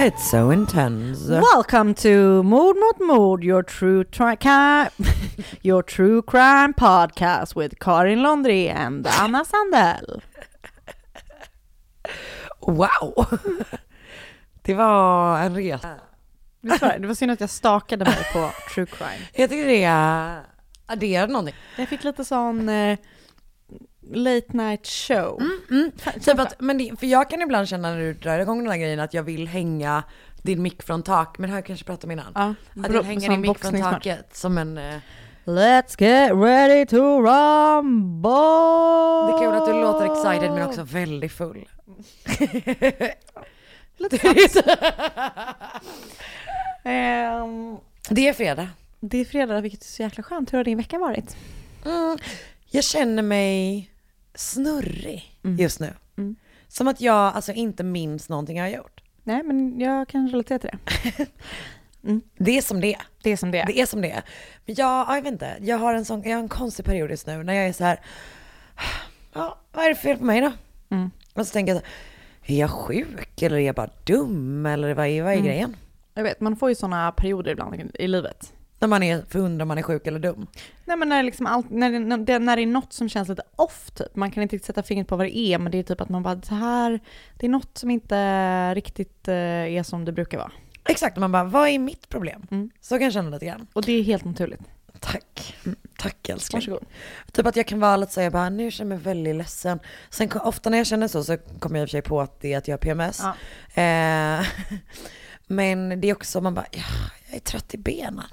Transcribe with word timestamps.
It's 0.00 0.30
so 0.30 0.50
intense. 0.50 1.28
Welcome 1.28 1.92
to 1.94 2.44
Mord 2.44 2.76
mot 2.76 3.00
mord, 3.00 3.42
your 3.42 3.64
true 3.64 4.04
tri- 4.04 4.36
your 5.62 5.82
true 5.82 6.22
crime 6.22 6.72
podcast 6.72 7.56
with 7.56 7.80
Karin 7.80 8.20
Londri 8.20 8.68
and 8.68 9.04
Anna 9.08 9.44
Sandell. 9.44 10.22
Wow! 12.60 13.26
Det 14.62 14.74
var 14.74 15.38
en 15.40 15.54
resa. 15.54 16.00
Visst 16.60 16.82
var 16.82 16.88
det? 16.88 16.98
Det 16.98 17.06
var 17.06 17.14
synd 17.14 17.32
att 17.32 17.40
jag 17.40 17.50
stakade 17.50 18.04
mig 18.04 18.26
på 18.32 18.50
true 18.74 18.86
crime. 18.86 19.26
Jag 19.34 19.50
tycker 19.50 19.66
det 19.66 19.86
adderar 20.86 21.28
någonting. 21.28 21.54
Jag 21.76 21.88
fick 21.88 22.04
lite 22.04 22.24
sån 22.24 22.68
eh, 22.68 22.98
late 24.12 24.46
night 24.56 24.86
show. 24.86 25.42
Mm, 25.70 25.90
Typ 26.24 26.38
att, 26.38 26.60
men 26.60 26.78
det, 26.78 26.92
för 27.00 27.06
jag 27.06 27.30
kan 27.30 27.42
ibland 27.42 27.68
känna 27.68 27.90
när 27.90 27.98
du 28.00 28.12
drar 28.14 28.38
igång 28.38 28.58
den 28.58 28.70
här 28.70 28.78
grejen 28.78 29.00
att 29.00 29.14
jag 29.14 29.22
vill 29.22 29.48
hänga 29.48 30.02
din 30.42 30.62
mick 30.62 30.82
från 30.82 31.02
tak, 31.02 31.38
men 31.38 31.50
det 31.50 31.56
jag 31.56 31.66
kanske 31.66 31.84
pratat 31.86 32.04
om 32.04 32.10
innan. 32.10 32.32
Ja, 32.34 32.54
att 32.84 32.94
jag 32.94 33.04
som 33.04 33.14
din 33.18 33.40
mick 33.40 33.58
från 33.58 33.80
taket 33.80 34.36
som 34.36 34.58
en... 34.58 34.78
eh, 34.78 34.94
Let's 35.44 36.02
get 36.02 36.32
ready 36.32 36.86
to 36.86 36.96
rumble! 36.96 38.30
Det 39.26 39.32
är 39.32 39.38
kul 39.38 39.54
att 39.54 39.66
du 39.66 39.72
låter 39.72 40.12
excited 40.12 40.50
men 40.52 40.62
också 40.68 40.82
väldigt 40.82 41.32
full. 41.32 41.68
Ehm, 46.84 47.76
Det 48.10 48.28
är 48.28 48.32
fredag. 48.32 48.68
det 49.00 49.18
är 49.20 49.24
fredag, 49.24 49.60
vilket 49.60 49.80
är 49.82 49.86
så 49.86 50.02
jäkla 50.02 50.22
skönt. 50.22 50.52
Hur 50.52 50.58
har 50.58 50.64
din 50.64 50.76
vecka 50.78 50.98
varit? 50.98 51.36
Mm, 51.84 52.18
jag 52.70 52.84
känner 52.84 53.22
mig 53.22 53.90
snurrig 54.38 55.38
Mm. 55.44 55.56
just 55.56 55.80
nu. 55.80 55.92
Mm. 56.18 56.36
Som 56.68 56.88
att 56.88 57.00
jag 57.00 57.16
alltså 57.34 57.52
inte 57.52 57.84
minns 57.84 58.28
någonting 58.28 58.56
jag 58.56 58.64
har 58.64 58.70
gjort. 58.70 59.00
Nej, 59.22 59.42
men 59.42 59.80
jag 59.80 60.08
kan 60.08 60.28
relatera 60.28 60.58
till 60.58 60.70
det. 60.70 61.26
Det 62.38 62.58
är 62.58 62.62
som 62.62 62.80
det. 62.80 62.96
Det 63.22 63.30
är 63.30 63.36
som 63.36 63.50
det. 63.50 63.64
Det 63.66 63.80
är 63.80 63.86
som 63.86 64.00
det. 64.02 64.22
Men 64.66 64.74
jag, 64.74 64.86
ja, 65.08 65.14
jag 65.16 65.22
vet 65.22 65.32
inte, 65.32 65.56
jag 65.60 65.78
har 65.78 65.94
en 65.94 66.04
sån, 66.04 66.22
jag 66.22 66.36
har 66.36 66.42
en 66.42 66.48
konstig 66.48 66.84
period 66.84 67.10
just 67.10 67.26
nu 67.26 67.42
när 67.42 67.52
jag 67.54 67.66
är 67.66 67.72
så 67.72 67.84
här. 67.84 68.00
ja, 69.32 69.58
vad 69.72 69.84
är 69.84 69.88
det 69.88 69.94
fel 69.94 70.18
på 70.18 70.24
mig 70.24 70.40
då? 70.40 70.52
Mm. 70.90 71.10
Och 71.34 71.46
så 71.46 71.52
tänker 71.52 71.72
jag 71.74 71.82
så 71.82 71.86
här, 72.42 72.54
är 72.56 72.60
jag 72.60 72.70
sjuk 72.70 73.42
eller 73.42 73.56
är 73.56 73.60
jag 73.60 73.74
bara 73.74 73.90
dum 74.04 74.66
eller 74.66 74.94
vad 74.94 75.06
är, 75.06 75.22
vad 75.22 75.32
är 75.32 75.36
Mm. 75.36 75.46
grejen? 75.46 75.76
Jag 76.14 76.22
vet, 76.22 76.40
man 76.40 76.56
får 76.56 76.68
ju 76.68 76.74
sådana 76.74 77.12
perioder 77.12 77.50
ibland 77.52 77.90
i 77.94 78.08
livet. 78.08 78.52
När 78.78 78.88
man 78.88 79.02
är, 79.02 79.24
förundrar 79.28 79.62
om 79.62 79.68
man 79.68 79.78
är 79.78 79.82
sjuk 79.82 80.06
eller 80.06 80.18
dum. 80.18 80.46
Nej 80.84 80.96
men 80.96 81.08
när, 81.08 81.22
liksom 81.22 81.46
allt, 81.46 81.70
när, 81.70 81.92
det, 81.92 81.98
när, 81.98 82.18
det, 82.18 82.38
när 82.38 82.56
det 82.56 82.62
är 82.62 82.66
något 82.66 82.92
som 82.92 83.08
känns 83.08 83.28
lite 83.28 83.42
off 83.56 83.90
typ. 83.90 84.16
Man 84.16 84.30
kan 84.30 84.42
inte 84.42 84.58
sätta 84.58 84.82
fingret 84.82 85.08
på 85.08 85.16
vad 85.16 85.26
det 85.26 85.38
är 85.38 85.58
men 85.58 85.72
det 85.72 85.78
är 85.78 85.82
typ 85.82 86.00
att 86.00 86.08
man 86.08 86.22
bara 86.22 86.42
så 86.42 86.54
här, 86.54 87.00
det 87.36 87.46
är 87.46 87.50
något 87.50 87.78
som 87.78 87.90
inte 87.90 88.74
riktigt 88.74 89.28
eh, 89.28 89.34
är 89.34 89.82
som 89.82 90.04
det 90.04 90.12
brukar 90.12 90.38
vara. 90.38 90.52
Exakt, 90.88 91.16
man 91.16 91.32
bara, 91.32 91.44
vad 91.44 91.68
är 91.68 91.78
mitt 91.78 92.08
problem? 92.08 92.46
Mm. 92.50 92.70
Så 92.80 92.94
kan 92.94 93.04
jag 93.04 93.12
känna 93.12 93.30
lite 93.30 93.46
grann. 93.46 93.66
Och 93.72 93.82
det 93.82 93.92
är 93.92 94.02
helt 94.02 94.24
naturligt. 94.24 94.60
Tack. 95.00 95.56
Tack 95.98 96.28
älskling. 96.28 96.60
Varsågod. 96.60 96.84
Typ 97.32 97.46
att 97.46 97.56
jag 97.56 97.66
kan 97.66 97.80
vara 97.80 97.96
lite 97.96 98.12
så 98.12 98.20
jag 98.20 98.32
bara, 98.32 98.50
nu 98.50 98.70
känner 98.70 98.90
jag 98.90 98.98
mig 98.98 99.14
väldigt 99.14 99.36
ledsen. 99.36 99.78
Sen 100.10 100.30
ofta 100.32 100.70
när 100.70 100.78
jag 100.78 100.86
känner 100.86 101.08
så 101.08 101.24
så 101.24 101.36
kommer 101.36 101.78
jag 101.78 101.82
i 101.82 101.86
och 101.86 101.88
för 101.88 101.92
sig 101.92 102.02
på 102.02 102.20
att 102.20 102.40
det 102.40 102.52
är 102.52 102.58
att 102.58 102.68
jag 102.68 102.72
har 102.72 102.78
PMS. 102.78 103.22
Ja. 103.22 103.82
Eh, 103.82 104.46
men 105.46 106.00
det 106.00 106.08
är 106.08 106.12
också, 106.12 106.40
man 106.40 106.54
bara, 106.54 106.66
ja, 106.72 106.82
jag 107.26 107.36
är 107.36 107.40
trött 107.40 107.74
i 107.74 107.78
benen. 107.78 108.24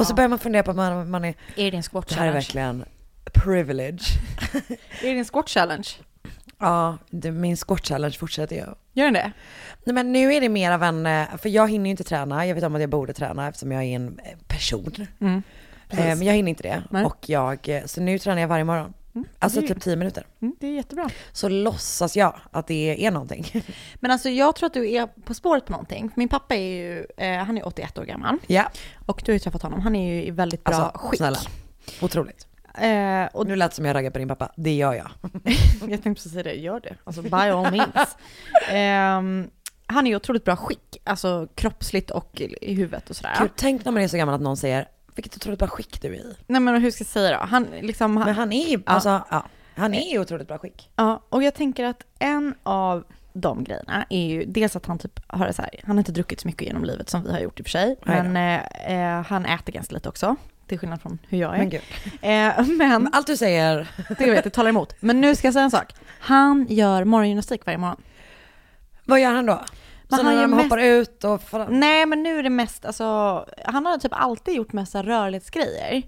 Och 0.00 0.06
så 0.06 0.14
börjar 0.14 0.28
man 0.28 0.38
fundera 0.38 0.62
på 0.62 0.70
att 0.70 0.76
man, 0.76 1.10
man 1.10 1.24
är, 1.24 1.34
Är 1.56 1.70
det 1.70 1.76
en 1.76 1.82
squat 1.82 2.08
det 2.08 2.14
här 2.14 2.22
är 2.22 2.40
challenge? 2.40 2.40
verkligen 2.40 2.84
privilege. 3.32 4.02
Är 5.02 5.12
det 5.12 5.18
en 5.18 5.24
squat 5.24 5.48
challenge? 5.48 5.88
ja, 6.58 6.98
min 7.10 7.56
squat 7.56 7.86
challenge 7.86 8.18
fortsätter 8.18 8.56
ju. 8.56 8.64
Gör 8.92 9.04
den 9.04 9.14
det? 9.14 9.32
Nej 9.84 9.94
men 9.94 10.12
nu 10.12 10.34
är 10.34 10.40
det 10.40 10.48
mer 10.48 10.72
av 10.72 10.82
en, 10.82 11.06
eh, 11.06 11.36
för 11.38 11.48
jag 11.48 11.70
hinner 11.70 11.84
ju 11.84 11.90
inte 11.90 12.04
träna, 12.04 12.46
jag 12.46 12.54
vet 12.54 12.64
om 12.64 12.74
att 12.74 12.80
jag 12.80 12.90
borde 12.90 13.12
träna 13.12 13.48
eftersom 13.48 13.72
jag 13.72 13.84
är 13.84 13.96
en 13.96 14.20
eh, 14.24 14.38
person. 14.48 15.06
Mm. 15.20 15.42
Eh, 15.90 15.98
men 15.98 16.22
jag 16.22 16.34
hinner 16.34 16.50
inte 16.50 16.62
det. 16.62 16.82
Nej. 16.90 17.04
Och 17.04 17.28
jag, 17.28 17.82
så 17.86 18.00
nu 18.00 18.18
tränar 18.18 18.40
jag 18.40 18.48
varje 18.48 18.64
morgon. 18.64 18.92
Alltså 19.38 19.60
det 19.60 19.66
är- 19.66 19.74
typ 19.74 19.82
10 19.82 19.96
minuter. 19.96 20.26
Mm, 20.42 20.54
det 20.60 20.66
är 20.66 20.72
jättebra. 20.72 21.10
Så 21.32 21.48
låtsas 21.48 22.16
jag 22.16 22.36
att 22.50 22.66
det 22.66 23.06
är 23.06 23.10
någonting. 23.10 23.46
Men 24.00 24.10
alltså 24.10 24.28
jag 24.28 24.56
tror 24.56 24.66
att 24.66 24.74
du 24.74 24.90
är 24.90 25.06
på 25.06 25.34
spåret 25.34 25.64
på 25.66 25.72
någonting. 25.72 26.10
Min 26.14 26.28
pappa 26.28 26.54
är 26.56 26.60
ju, 26.76 27.06
eh, 27.16 27.38
han 27.44 27.58
är 27.58 27.66
81 27.66 27.98
år 27.98 28.04
gammal. 28.04 28.36
ja, 28.46 28.70
Och 29.06 29.22
du 29.24 29.32
har 29.32 29.34
ju 29.34 29.38
träffat 29.38 29.62
honom. 29.62 29.80
Han 29.80 29.96
är 29.96 30.14
ju 30.14 30.24
i 30.24 30.30
väldigt 30.30 30.64
bra 30.64 30.74
alltså 30.74 30.98
skick. 31.08 31.18
snälla. 31.18 31.38
Otroligt. 32.02 32.46
Eh, 32.78 33.24
och 33.32 33.46
nu 33.46 33.56
lät 33.56 33.70
det 33.70 33.74
som 33.74 33.84
jag 33.84 33.94
raggar 33.94 34.10
på 34.10 34.18
din 34.18 34.28
pappa. 34.28 34.52
Det 34.56 34.74
gör 34.74 34.94
jag. 34.94 35.10
Jag 35.80 35.88
tänkte 35.88 36.14
precis 36.14 36.32
säga 36.32 36.42
det, 36.42 36.54
gör 36.54 36.80
det. 36.80 36.94
Alltså 37.04 37.22
by 37.22 37.30
all 37.32 37.70
means. 37.70 38.16
Ehm, 38.70 39.50
han 39.86 40.06
är 40.06 40.10
ju 40.10 40.16
otroligt 40.16 40.44
bra 40.44 40.56
skick, 40.56 40.96
alltså 41.04 41.48
kroppsligt 41.54 42.10
och 42.10 42.40
i 42.60 42.74
huvudet 42.74 43.10
och 43.10 43.16
sådär. 43.16 43.36
Gud, 43.40 43.50
tänk 43.56 43.84
när 43.84 43.92
man 43.92 44.02
är 44.02 44.08
så 44.08 44.16
gammal 44.16 44.34
att 44.34 44.40
någon 44.40 44.56
säger, 44.56 44.88
vilket 45.22 45.36
otroligt 45.36 45.58
bra 45.58 45.68
skick 45.68 46.02
du 46.02 46.08
är 46.08 46.12
i. 46.20 46.34
Nej 46.46 46.60
men 46.60 46.82
hur 46.82 46.90
ska 46.90 47.02
jag 47.02 47.08
säga 47.08 47.38
då? 47.38 47.44
Han 47.46 47.66
liksom, 47.82 48.16
han, 48.16 48.26
Men 48.26 48.34
han 48.34 48.52
är 48.52 48.68
ju, 48.68 48.82
alltså, 48.86 49.22
ja. 49.30 49.46
Han 49.76 49.94
är 49.94 50.12
ju 50.12 50.18
otroligt 50.18 50.48
bra 50.48 50.58
skick. 50.58 50.90
ja, 50.96 51.22
och 51.28 51.42
jag 51.42 51.54
tänker 51.54 51.84
att 51.84 52.04
en 52.18 52.54
av 52.62 53.04
de 53.32 53.64
grejerna 53.64 54.06
är 54.10 54.26
ju 54.26 54.44
dels 54.44 54.76
att 54.76 54.86
han 54.86 54.98
typ 54.98 55.20
har 55.26 55.46
det 55.46 55.52
så 55.52 55.62
här, 55.62 55.70
han 55.84 55.96
har 55.96 56.00
inte 56.00 56.12
druckit 56.12 56.40
så 56.40 56.48
mycket 56.48 56.66
genom 56.66 56.84
livet 56.84 57.08
som 57.08 57.22
vi 57.24 57.32
har 57.32 57.40
gjort 57.40 57.60
i 57.60 57.62
och 57.62 57.66
för 57.66 57.70
sig. 57.70 57.96
Men 58.02 58.36
eh, 58.36 59.18
eh, 59.18 59.22
han 59.26 59.46
äter 59.46 59.72
ganska 59.72 59.94
lite 59.94 60.08
också. 60.08 60.36
Till 60.66 60.78
skillnad 60.78 61.02
från 61.02 61.18
hur 61.28 61.38
jag 61.38 61.58
är. 61.58 61.80
Men. 62.20 62.58
Eh, 62.58 62.66
men 62.78 63.08
Allt 63.12 63.26
du 63.26 63.36
säger, 63.36 63.88
det 64.18 64.30
vet 64.30 64.44
jag, 64.44 64.52
talar 64.52 64.70
emot. 64.70 64.94
Men 65.00 65.20
nu 65.20 65.36
ska 65.36 65.46
jag 65.46 65.54
säga 65.54 65.64
en 65.64 65.70
sak. 65.70 65.94
Han 66.20 66.66
gör 66.68 67.04
morgongymnastik 67.04 67.66
varje 67.66 67.78
morgon. 67.78 68.02
vad 69.04 69.20
gör 69.20 69.32
han 69.32 69.46
då? 69.46 69.60
Men 70.10 70.26
han 70.26 70.34
när 70.34 70.42
de 70.42 70.50
mest- 70.50 70.62
hoppar 70.62 70.78
ut 70.78 71.24
och... 71.24 71.40
Nej 71.68 72.06
men 72.06 72.22
nu 72.22 72.38
är 72.38 72.42
det 72.42 72.50
mest, 72.50 72.84
alltså, 72.84 73.04
han 73.64 73.86
har 73.86 73.98
typ 73.98 74.12
alltid 74.14 74.54
gjort 74.54 74.72
mest 74.72 74.94
rörlighetsgrejer. 74.94 76.02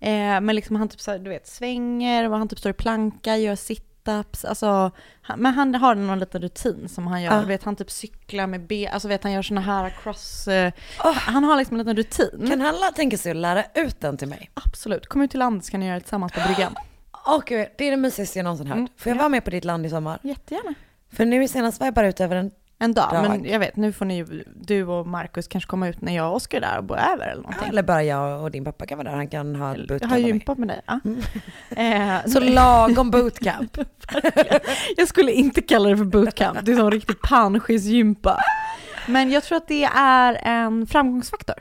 Eh, 0.00 0.40
men 0.40 0.56
liksom 0.56 0.76
han 0.76 0.88
typ 0.88 1.00
så 1.00 1.10
här, 1.10 1.18
du 1.18 1.30
vet, 1.30 1.48
svänger 1.48 2.30
och 2.30 2.38
han 2.38 2.48
typ 2.48 2.58
står 2.58 2.70
i 2.70 2.74
planka, 2.74 3.36
gör 3.36 3.56
sit 3.56 3.90
sit-ups, 4.04 4.46
alltså, 4.46 4.90
han, 5.22 5.40
men 5.40 5.54
han 5.54 5.74
har 5.74 5.94
någon 5.94 6.18
liten 6.18 6.42
rutin 6.42 6.88
som 6.88 7.06
han 7.06 7.22
gör. 7.22 7.34
Ja. 7.36 7.42
Vet, 7.42 7.64
han 7.64 7.76
typ 7.76 7.90
cyklar 7.90 8.46
med 8.46 8.66
ben, 8.66 8.92
alltså 8.92 9.08
vet 9.08 9.22
han 9.22 9.32
gör 9.32 9.42
såna 9.42 9.60
här 9.60 9.94
cross, 10.02 10.48
eh, 10.48 10.72
han 11.14 11.44
har 11.44 11.56
liksom 11.56 11.74
en 11.74 11.78
liten 11.78 11.96
rutin. 11.96 12.46
Kan 12.50 12.60
han 12.60 12.74
tänka 12.94 13.18
sig 13.18 13.30
att 13.30 13.36
lära 13.36 13.64
ut 13.74 14.00
den 14.00 14.16
till 14.16 14.28
mig? 14.28 14.50
Absolut, 14.54 15.06
kom 15.06 15.22
ut 15.22 15.30
till 15.30 15.38
landet 15.38 15.64
så 15.64 15.70
kan 15.70 15.80
ni 15.80 15.86
göra 15.86 15.94
det 15.94 16.00
tillsammans 16.00 16.32
på 16.32 16.40
bryggan. 16.46 16.74
Åh 17.26 17.40
gud, 17.46 17.68
det 17.78 17.84
är 17.84 17.90
det 17.90 17.96
mysigaste 17.96 18.38
jag 18.38 18.44
någonsin 18.44 18.66
hört. 18.66 18.76
Mm, 18.76 18.88
Får 18.96 19.10
jag 19.10 19.16
ja. 19.16 19.18
vara 19.18 19.28
med 19.28 19.44
på 19.44 19.50
ditt 19.50 19.64
land 19.64 19.86
i 19.86 19.90
sommar? 19.90 20.18
Jättegärna. 20.22 20.74
För 21.12 21.24
nu 21.24 21.48
senast 21.48 21.80
var 21.80 21.86
jag 21.86 21.94
bara 21.94 22.08
ute 22.08 22.24
över 22.24 22.36
en, 22.36 22.50
En 22.82 22.94
dag, 22.94 23.08
Dag. 23.12 23.22
men 23.22 23.44
jag 23.44 23.58
vet, 23.58 23.76
nu 23.76 23.92
får 23.92 24.04
ni 24.04 24.16
ju- 24.16 24.44
du 24.60 24.84
och 24.86 25.06
Markus 25.06 25.48
kanske 25.48 25.68
komma 25.70 25.88
ut 25.88 26.00
när 26.00 26.16
jag 26.16 26.28
och 26.30 26.36
Oskar 26.36 26.58
är 26.58 26.60
där 26.60 26.78
och 26.78 26.84
bo 26.84 26.94
över 26.94 27.28
eller 27.28 27.42
någonting. 27.42 27.68
eller 27.68 27.82
bara 27.82 28.02
jag 28.02 28.42
och 28.42 28.50
din 28.50 28.64
pappa 28.64 28.86
kan 28.86 28.98
vara 28.98 29.08
där, 29.10 29.16
han 29.16 29.28
kan 29.28 29.56
ha 29.56 29.72
ett 29.72 29.78
Jag 29.78 29.88
bootcamp 29.88 30.10
har 30.10 30.18
med 30.18 30.22
mig. 30.22 30.30
gympat 30.30 30.58
med 30.58 30.68
dig. 30.68 30.80
Ja. 30.86 31.00
Eh, 31.82 32.26
Så 32.26 32.40
lagom 32.40 33.10
bootcamp. 33.10 33.76
jag 34.96 35.08
skulle 35.08 35.32
inte 35.32 35.60
kalla 35.62 35.88
det 35.88 35.96
för 35.96 36.04
bootcamp, 36.04 36.58
det 36.62 36.72
är 36.72 36.76
som 36.76 36.90
riktig 36.90 37.20
panschisgympa. 37.22 38.38
Men 39.08 39.30
jag 39.30 39.42
tror 39.44 39.56
att 39.56 39.68
det 39.68 39.84
är 39.94 40.40
en 40.44 40.86
framgångsfaktor. 40.86 41.56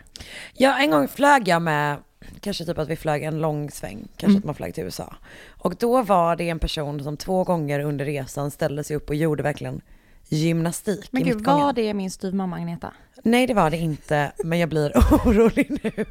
Ja, 0.53 0.77
en 0.79 0.91
gång 0.91 1.07
flög 1.07 1.47
jag 1.47 1.61
med, 1.61 1.97
kanske 2.41 2.65
typ 2.65 2.77
att 2.77 2.87
vi 2.89 2.95
flög 2.95 3.23
en 3.23 3.41
lång 3.41 3.71
sväng, 3.71 3.97
kanske 4.17 4.25
Mm. 4.25 4.37
att 4.37 4.45
man 4.45 4.55
flög 4.55 4.73
till 4.73 4.83
USA. 4.83 5.15
Och 5.49 5.75
då 5.75 6.01
var 6.01 6.35
det 6.35 6.49
en 6.49 6.59
person 6.59 7.03
som 7.03 7.17
två 7.17 7.43
gånger 7.43 7.79
under 7.79 8.05
resan 8.05 8.51
ställde 8.51 8.83
sig 8.83 8.95
upp 8.95 9.09
och 9.09 9.15
gjorde 9.15 9.43
verkligen 9.43 9.81
gymnastik 10.29 11.07
Men 11.11 11.21
i 11.21 11.25
gud, 11.25 11.35
mittgången. 11.35 11.65
var 11.65 11.73
det 11.73 11.93
min 11.93 12.11
styvmamma 12.11 12.55
Agneta? 12.55 12.93
Nej 13.23 13.47
det 13.47 13.53
var 13.53 13.69
det 13.69 13.77
inte, 13.77 14.31
men 14.43 14.59
jag 14.59 14.69
blir 14.69 14.91
orolig 15.25 15.79
nu. 15.83 16.05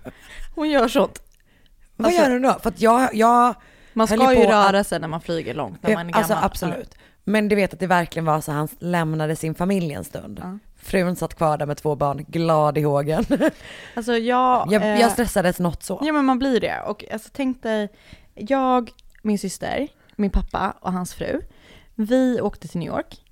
Hon 0.54 0.70
gör 0.70 0.88
sånt. 0.88 1.22
Vad 1.96 2.06
Alltså- 2.06 2.22
gör 2.22 2.30
hon 2.30 2.42
då? 2.42 2.56
För 2.62 2.68
att 2.68 2.80
jag, 2.80 3.14
jag 3.14 3.54
Man 3.92 4.06
ska 4.06 4.34
ju 4.34 4.40
röra 4.46 4.78
att- 4.80 4.86
sig 4.86 5.00
när 5.00 5.08
man 5.08 5.20
flyger 5.20 5.54
långt, 5.54 5.82
när 5.82 5.94
man 5.94 6.06
är 6.08 6.12
gammal. 6.12 6.30
Alltså 6.30 6.46
absolut. 6.46 6.94
Men 7.24 7.48
du 7.48 7.56
vet 7.56 7.72
att 7.74 7.80
det 7.80 7.86
verkligen 7.86 8.24
var 8.26 8.40
så 8.40 8.52
han 8.52 8.68
lämnade 8.78 9.36
sin 9.36 9.54
familj 9.54 9.92
en 9.92 10.04
stund. 10.04 10.40
Ja. 10.42 10.58
Frun 10.82 11.16
satt 11.16 11.34
kvar 11.34 11.58
där 11.58 11.66
med 11.66 11.76
två 11.76 11.94
barn, 11.96 12.24
glad 12.28 12.78
i 12.78 12.82
hågen. 12.82 13.24
Alltså 13.94 14.12
jag... 14.16 14.72
Jag, 14.72 14.82
eh, 14.82 15.00
jag 15.00 15.10
stressades 15.12 15.58
något 15.58 15.82
så. 15.82 16.00
Ja 16.04 16.12
men 16.12 16.24
man 16.24 16.38
blir 16.38 16.60
det. 16.60 16.80
Och 16.86 17.04
alltså 17.12 17.28
tänk 17.32 17.62
dig, 17.62 17.88
jag, 18.34 18.90
min 19.22 19.38
syster, 19.38 19.88
min 20.16 20.30
pappa 20.30 20.74
och 20.80 20.92
hans 20.92 21.14
fru, 21.14 21.40
vi 21.94 22.40
åkte 22.40 22.68
till 22.68 22.80
New 22.80 22.88
York. 22.88 23.22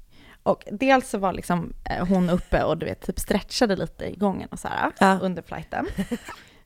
Och 0.46 0.64
dels 0.72 1.08
så 1.10 1.19
var 1.19 1.32
liksom 1.32 1.72
eh, 1.90 2.06
hon 2.06 2.31
uppe 2.31 2.62
och 2.62 2.78
du 2.78 2.87
vet 2.87 3.06
typ 3.06 3.19
stretchade 3.19 3.76
lite 3.76 4.04
i 4.04 4.16
gången 4.16 4.48
och 4.52 4.58
så 4.58 4.69
här 4.69 4.93
Ja. 4.98 5.19
under 5.22 5.43
flighten. 5.43 5.87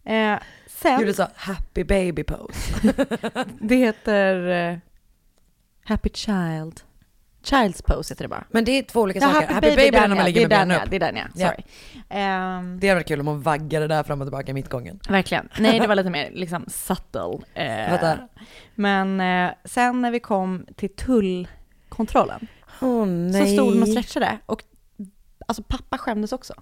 Eh, 0.05 0.39
sen, 0.67 1.01
Gjorde 1.01 1.15
så 1.15 1.27
happy 1.37 1.85
baby 1.85 2.25
pose. 2.25 2.93
det 3.61 3.77
heter 3.77 4.49
eh, 4.49 4.79
Happy 5.85 6.11
Child. 6.15 6.81
Child's 7.45 7.83
pose 7.87 8.13
heter 8.15 8.25
det 8.25 8.29
bara. 8.29 8.45
Men 8.51 8.65
det 8.65 8.73
är 8.79 8.83
två 8.83 9.01
olika 9.01 9.19
Ja, 9.21 9.33
saker. 9.33 9.47
Happy, 9.55 9.77
baby, 9.77 9.97
är 9.97 10.09
när 10.09 10.17
man 10.17 10.25
ligger 10.25 10.41
med 10.41 10.49
benen 10.49 10.83
upp. 10.83 10.91
det 10.91 10.97
är 10.97 11.01
den 11.01 11.17
ja, 11.17 11.49
sorry. 11.49 11.63
Ehm, 12.09 12.81
Det 12.81 12.89
hade 12.89 12.99
varit 13.01 13.09
kul 13.09 13.21
om 13.21 13.27
hon 13.27 13.43
vaggade 13.43 13.87
där 13.87 14.03
fram 14.03 14.21
och 14.21 14.27
tillbaka 14.27 14.51
i 14.51 14.55
mittgången. 14.55 15.01
Verkligen. 15.09 15.49
Nej, 15.59 15.81
det 15.81 15.87
var 15.87 15.95
lite 15.95 16.11
mer 16.11 16.31
liksom 16.35 16.65
subtle. 16.69 17.39
Eh, 17.55 18.15
men 18.75 19.21
eh, 19.21 19.51
sen 19.65 20.03
när 20.03 20.11
vi 20.11 20.21
kom 20.21 20.67
till 20.77 20.97
tullkontrollen 20.97 22.47
Åh 22.81 23.07
nej. 23.07 23.47
så 23.49 23.53
stod 23.55 23.69
hon 23.75 23.83
och 23.83 23.89
stretchade 23.89 24.39
och 24.47 24.63
alltså 25.47 25.63
pappa 25.63 25.99
skämdes 25.99 26.33
också. 26.33 26.55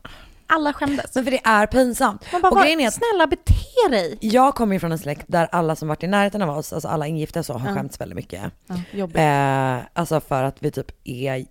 Alla 0.47 0.73
skämdes. 0.73 1.15
Men 1.15 1.25
för 1.25 1.31
det 1.31 1.41
är 1.45 1.67
pinsamt. 1.67 2.27
Man 2.33 2.43
bara, 2.43 2.49
och 2.51 2.55
"Vad- 2.57 2.65
grejen 2.65 2.81
är 2.81 2.89
att 2.89 2.95
snälla 2.95 3.27
bete 3.27 3.55
dig! 3.91 4.19
jag 4.21 4.55
kommer 4.55 4.75
ju 4.75 4.81
från 4.81 4.93
en 4.93 4.99
släkt 4.99 5.25
där 5.29 5.49
alla 5.53 5.77
som 5.77 5.89
varit 5.89 6.03
i 6.03 6.07
närheten 6.07 6.43
av 6.43 6.59
oss, 6.59 6.73
alltså 6.73 6.89
alla 6.89 7.07
ingifta 7.07 7.43
så, 7.43 7.53
har 7.53 7.69
Ja. 7.69 7.75
skämts 7.75 8.01
väldigt 8.01 8.17
mycket. 8.17 8.43
Jobbigt. 8.93 9.17
Eh, 9.17 9.79
alltså 9.93 10.21
för 10.21 10.43
att 10.43 10.57
vi 10.63 10.71
typ 10.71 10.91
är 11.05 11.47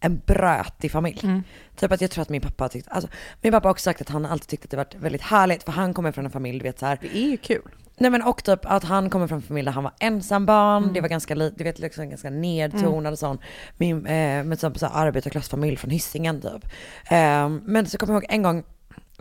en 0.00 0.18
brötig 0.26 0.92
familj. 0.92 1.20
Mm. 1.22 1.42
Typ 1.76 1.92
att 1.92 2.00
jag 2.00 2.10
tror 2.10 2.22
att 2.22 2.28
min 2.28 2.40
pappa 2.40 2.64
har 2.64 2.68
tyckt, 2.68 2.88
alltså 2.88 3.10
min 3.40 3.52
pappa 3.52 3.68
har 3.68 3.70
också 3.70 3.82
sagt 3.84 4.00
att 4.00 4.08
han 4.08 4.26
alltid 4.26 4.48
tyckt 4.48 4.64
att 4.64 4.70
det 4.70 4.76
varit 4.76 4.94
väldigt 4.94 5.22
härligt 5.22 5.62
för 5.62 5.72
han 5.72 5.94
kommer 5.94 6.12
från 6.12 6.24
en 6.24 6.30
familj, 6.30 6.58
du 6.58 6.62
vet 6.62 6.78
så 6.78 6.86
här. 6.86 6.98
Det 7.02 7.16
är 7.16 7.30
ju 7.30 7.36
kul. 7.36 7.62
Nej 8.02 8.10
men 8.10 8.22
och 8.22 8.44
typ 8.44 8.60
att 8.62 8.84
han 8.84 9.10
kommer 9.10 9.26
från 9.26 9.36
en 9.36 9.42
familj 9.42 9.64
där 9.64 9.72
han 9.72 9.84
var 9.84 9.92
ensambarn, 10.00 10.82
Mm. 10.82 10.94
det 10.94 11.00
var 11.00 11.08
ganska, 11.08 11.34
du 11.34 11.64
vet 11.64 11.78
liksom 11.78 12.10
ganska 12.10 12.30
nedtonad 12.30 13.12
och 13.12 13.18
sån. 13.18 13.38
Min, 13.76 14.06
eh, 14.06 14.44
med 14.44 14.60
typ 14.60 14.78
så 14.78 14.86
här 14.86 15.06
arbetarklassfamilj 15.06 15.76
från 15.76 15.90
Hisingen 15.90 16.40
typ. 16.40 16.64
Eh, 17.10 17.48
men 17.48 17.86
så 17.86 17.98
kommer 17.98 18.14
jag 18.14 18.22
ihåg 18.22 18.32
en 18.32 18.42
gång 18.42 18.62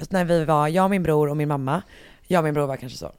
när 0.09 0.25
vi 0.25 0.45
var, 0.45 0.67
jag, 0.67 0.89
min 0.89 1.03
bror 1.03 1.29
och 1.29 1.37
min 1.37 1.47
mamma, 1.47 1.81
jag 2.27 2.39
och 2.39 2.43
min 2.43 2.53
bror 2.53 2.67
var 2.67 2.77
kanske 2.77 2.97
så 2.97 3.11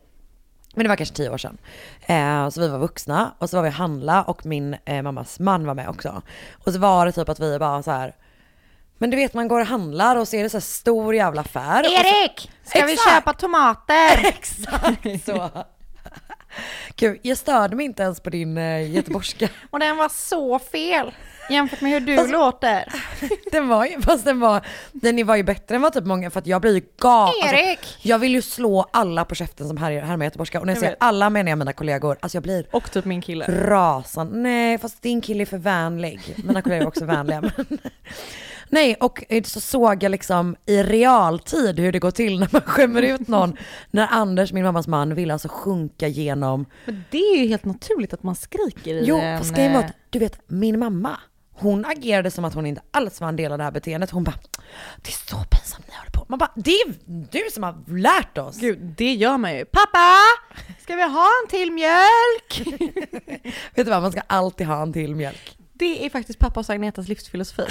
men 0.75 0.85
det 0.85 0.88
var 0.88 0.97
kanske 0.97 1.14
tio 1.14 1.31
år 1.31 1.38
sedan. 1.38 1.59
Eh, 2.06 2.49
så 2.49 2.61
vi 2.61 2.69
var 2.69 2.79
vuxna 2.79 3.35
och 3.38 3.50
så 3.50 3.56
var 3.56 3.62
vi 3.65 3.70
handla 3.70 4.23
och 4.23 4.47
min 4.47 4.76
eh, 4.85 5.03
mammas 5.03 5.41
man 5.41 5.67
var 5.67 5.75
med 5.75 5.88
också. 5.88 6.23
Och 6.65 6.73
så 6.73 6.79
var 6.79 7.06
det 7.06 7.12
typ 7.12 7.29
att 7.29 7.41
vi 7.41 7.58
bara 7.58 7.82
så 7.82 7.91
här. 7.91 8.15
Men 9.02 9.10
du 9.10 9.16
vet 9.16 9.34
man 9.34 9.49
går 9.49 9.60
och 9.60 9.66
handlar 9.66 10.16
och 10.16 10.28
så 10.28 10.37
är 10.37 10.43
det 10.43 10.50
så 10.50 10.56
här 10.56 10.60
stor 10.62 11.14
jävla 11.14 11.40
affär. 11.40 11.81
och 11.81 11.87
så- 11.87 11.93
Erik! 11.93 12.50
Ska 12.64 12.87
vi 12.87 12.93
Exakt. 12.93 13.14
köpa 13.14 13.32
tomater? 13.32 14.25
Exakt 14.25 15.25
så. 15.26 15.50
Gud, 16.96 17.19
jag 17.22 17.38
störde 17.38 17.76
mig 17.76 17.84
inte 17.87 18.02
ens 18.02 18.20
på 18.20 18.31
din 18.31 18.58
eh, 18.58 18.90
göteborgska. 18.94 19.49
Och 19.70 19.78
den 19.81 19.96
var 19.96 20.08
så 20.08 20.58
fel 20.58 21.14
jämfört 21.50 21.81
med 21.81 21.93
hur 21.93 22.00
du 22.00 22.16
Alltså- 22.19 22.32
låter. 22.32 22.93
Den 23.52 23.69
var 23.69 23.84
ju, 23.87 24.00
fast 24.00 24.25
den 24.25 24.40
var, 24.40 24.60
den 24.93 25.26
var 25.26 25.37
ju 25.37 25.43
bättre 25.43 25.75
än 25.76 25.82
vad 25.82 25.93
typ 25.93 26.05
många, 26.05 26.31
för 26.31 26.38
att 26.40 26.46
jag 26.46 26.60
blir 26.60 26.75
ju 26.75 26.82
galen. 27.00 27.55
Erik! 27.55 27.98
jag 28.02 28.19
vill 28.19 28.34
ju 28.34 28.43
slå 28.43 28.87
alla 28.93 29.25
på 29.25 29.34
käften 29.34 29.69
som 29.69 29.76
härjar 29.76 30.02
härmar 30.02 30.25
göteborgska. 30.25 30.60
Och 30.60 30.66
när 30.66 30.72
jag, 30.72 30.76
Jag 30.76 30.81
säger 30.81 30.93
vet. 30.93 31.02
alla 31.02 31.31
menar 31.31 31.50
jag 31.50 31.58
mina 31.58 31.72
kollegor, 31.72 32.19
alltså 32.20 32.37
jag 32.37 32.43
blir 32.43 32.66
Och 32.72 32.90
typ 32.90 33.05
min 33.05 33.20
kille. 33.22 33.44
rasande. 33.48 34.38
Nej, 34.38 34.78
fast 34.78 35.02
din 35.02 35.20
kille 35.20 35.43
är 35.43 35.46
för 35.46 35.58
vänlig. 35.58 36.20
Mina 36.44 36.62
kollegor 36.62 36.82
är 36.82 36.88
också 36.88 37.05
vänliga. 37.05 37.40
Men... 37.40 37.78
Nej, 38.72 38.94
och 39.00 39.24
så 39.44 39.60
såg 39.60 40.02
jag 40.02 40.10
liksom 40.10 40.56
i 40.66 40.82
realtid 40.82 41.78
hur 41.78 41.92
det 41.92 41.98
går 41.98 42.10
till 42.10 42.38
när 42.38 42.48
man 42.52 42.62
skämmer 42.62 43.02
ut 43.02 43.28
någon. 43.28 43.56
När 43.90 44.08
Anders, 44.10 44.52
min 44.52 44.64
mammas 44.64 44.86
man, 44.86 45.14
vill 45.14 45.30
alltså 45.30 45.48
sjunka 45.48 46.08
genom 46.08 46.66
Men 46.84 47.04
det 47.10 47.19
är 47.19 47.38
ju 47.38 47.48
helt 47.48 47.64
naturligt 47.64 48.12
att 48.12 48.22
man 48.22 48.34
skriker 48.34 48.94
i 48.94 49.04
Jo, 49.04 49.19
en... 49.19 49.38
fast 49.38 49.54
grejen 49.54 49.72
var 49.72 49.82
eh, 49.82 49.90
du 50.10 50.19
vet, 50.19 50.38
min 50.46 50.78
mamma, 50.78 51.20
hon 51.52 51.84
agerade 51.84 52.30
som 52.30 52.44
att 52.44 52.54
hon 52.54 52.66
inte 52.66 52.82
alls 52.90 53.20
var 53.20 53.28
en 53.28 53.36
del 53.36 53.52
av 53.52 53.58
det 53.58 53.64
här 53.64 53.70
beteendet. 53.70 54.10
Hon 54.10 54.24
bara, 54.24 54.38
det 55.02 55.10
är 55.10 55.30
så 55.30 55.36
pinsamt 55.36 55.88
ni 55.88 55.94
håller 55.94 56.10
på. 56.10 56.26
Man 56.28 56.38
bara, 56.38 56.52
det 56.56 56.70
är 56.70 56.94
du 57.06 57.50
som 57.50 57.62
har 57.62 57.98
lärt 57.98 58.38
oss. 58.38 58.58
Gud, 58.58 58.78
det 58.96 59.14
gör 59.14 59.38
man 59.38 59.56
ju. 59.56 59.64
Pappa! 59.64 60.19
Ska 60.82 60.96
vi 60.96 61.02
ha 61.02 61.28
en 61.42 61.48
till 61.50 61.72
mjölk? 61.72 62.80
Vet 63.74 63.86
du 63.86 63.90
vad, 63.90 64.02
man 64.02 64.12
ska 64.12 64.20
alltid 64.26 64.66
ha 64.66 64.82
en 64.82 64.92
till 64.92 65.14
mjölk. 65.14 65.58
Det 65.74 66.06
är 66.06 66.10
faktiskt 66.10 66.38
pappas 66.38 66.69
och 66.69 66.74
Agnetas 66.74 67.08
livsfilosofi. 67.08 67.62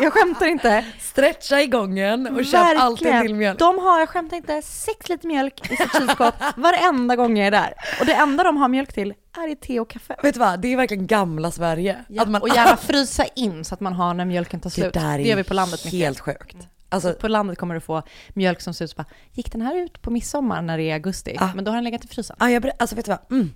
Jag 0.00 0.12
skämtar 0.12 0.46
inte. 0.46 0.84
Stretcha 1.00 1.60
i 1.60 1.66
gången 1.66 2.26
och 2.26 2.44
köp 2.44 2.78
alltid 2.78 3.08
en 3.08 3.22
till 3.22 3.34
mjölk. 3.34 3.58
De 3.58 3.78
har, 3.78 4.00
jag 4.00 4.08
skämtar 4.08 4.36
inte, 4.36 4.62
sex 4.62 5.08
liter 5.08 5.28
mjölk 5.28 5.72
i 5.72 5.76
sitt 5.76 5.92
kylskåp 5.98 6.34
varenda 6.56 7.16
gång 7.16 7.38
jag 7.38 7.46
är 7.46 7.50
där. 7.50 7.74
Och 8.00 8.06
det 8.06 8.14
enda 8.14 8.44
de 8.44 8.56
har 8.56 8.68
mjölk 8.68 8.92
till 8.92 9.14
är 9.38 9.48
i 9.48 9.56
te 9.56 9.80
och 9.80 9.90
kaffe. 9.90 10.16
Vet 10.22 10.34
du 10.34 10.40
vad, 10.40 10.60
det 10.60 10.72
är 10.72 10.76
verkligen 10.76 11.06
gamla 11.06 11.50
Sverige. 11.50 12.04
Ja, 12.08 12.40
och 12.40 12.48
gärna 12.48 12.76
frysa 12.76 13.24
in 13.34 13.64
så 13.64 13.74
att 13.74 13.80
man 13.80 13.92
har 13.92 14.14
när 14.14 14.24
mjölken 14.24 14.60
tar 14.60 14.70
det 14.70 14.74
slut. 14.74 14.94
där 14.94 15.14
är 15.14 15.18
det 15.18 15.24
gör 15.24 15.36
vi 15.36 15.44
på 15.44 15.54
landet 15.54 15.84
mycket. 15.84 16.00
helt 16.00 16.20
sjukt. 16.20 16.56
Alltså, 16.88 17.14
På 17.14 17.28
landet 17.28 17.58
kommer 17.58 17.74
du 17.74 17.80
få 17.80 18.02
mjölk 18.34 18.60
som 18.60 18.74
ser 18.74 18.84
ut 18.84 18.96
bara, 18.96 19.04
gick 19.32 19.52
den 19.52 19.62
här 19.62 19.76
ut 19.76 20.02
på 20.02 20.10
midsommar 20.10 20.62
när 20.62 20.78
det 20.78 20.90
är 20.90 20.94
augusti? 20.94 21.36
Ah. 21.40 21.48
Men 21.54 21.64
då 21.64 21.70
har 21.70 21.76
den 21.76 21.84
legat 21.84 22.04
i 22.04 22.08
frysen. 22.08 22.36
ja, 22.40 22.50
jag, 22.50 22.70
alltså 22.78 22.96
vet 22.96 23.04
du 23.04 23.10
vad, 23.10 23.18
mm. 23.30 23.52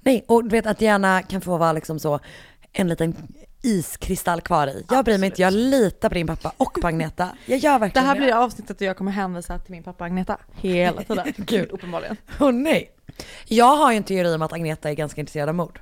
Nej, 0.00 0.24
och 0.28 0.44
du 0.44 0.50
vet 0.50 0.66
att 0.66 0.78
det 0.78 0.84
gärna 0.84 1.22
kan 1.22 1.40
få 1.40 1.56
vara 1.56 1.72
liksom 1.72 1.98
så 1.98 2.20
en 2.72 2.88
liten 2.88 3.14
iskristall 3.62 4.40
kvar 4.40 4.66
i. 4.66 4.86
Jag 4.90 5.04
bryr 5.04 5.18
mig 5.18 5.26
inte, 5.26 5.42
jag 5.42 5.52
litar 5.52 6.08
på 6.08 6.14
din 6.14 6.26
pappa 6.26 6.52
och 6.56 6.78
på 6.80 6.86
Agneta. 6.86 7.28
Jag 7.46 7.58
gör 7.58 7.72
Det 7.72 7.78
verkligen 7.78 8.06
här 8.06 8.16
blir 8.16 8.34
avsnittet 8.34 8.78
där 8.78 8.86
jag 8.86 8.96
kommer 8.96 9.12
hänvisa 9.12 9.58
till 9.58 9.70
min 9.72 9.82
pappa 9.82 10.04
Agneta 10.04 10.38
hela 10.54 11.02
tiden. 11.02 11.32
Gud. 11.36 11.68
Uppenbarligen. 11.72 12.16
Åh 12.40 12.52
nej. 12.52 12.90
Jag 13.46 13.76
har 13.76 13.90
ju 13.90 13.96
en 13.96 14.02
teori 14.04 14.34
om 14.34 14.42
att 14.42 14.52
Agneta 14.52 14.90
är 14.90 14.94
ganska 14.94 15.20
intresserad 15.20 15.48
av 15.48 15.54
mord. 15.54 15.80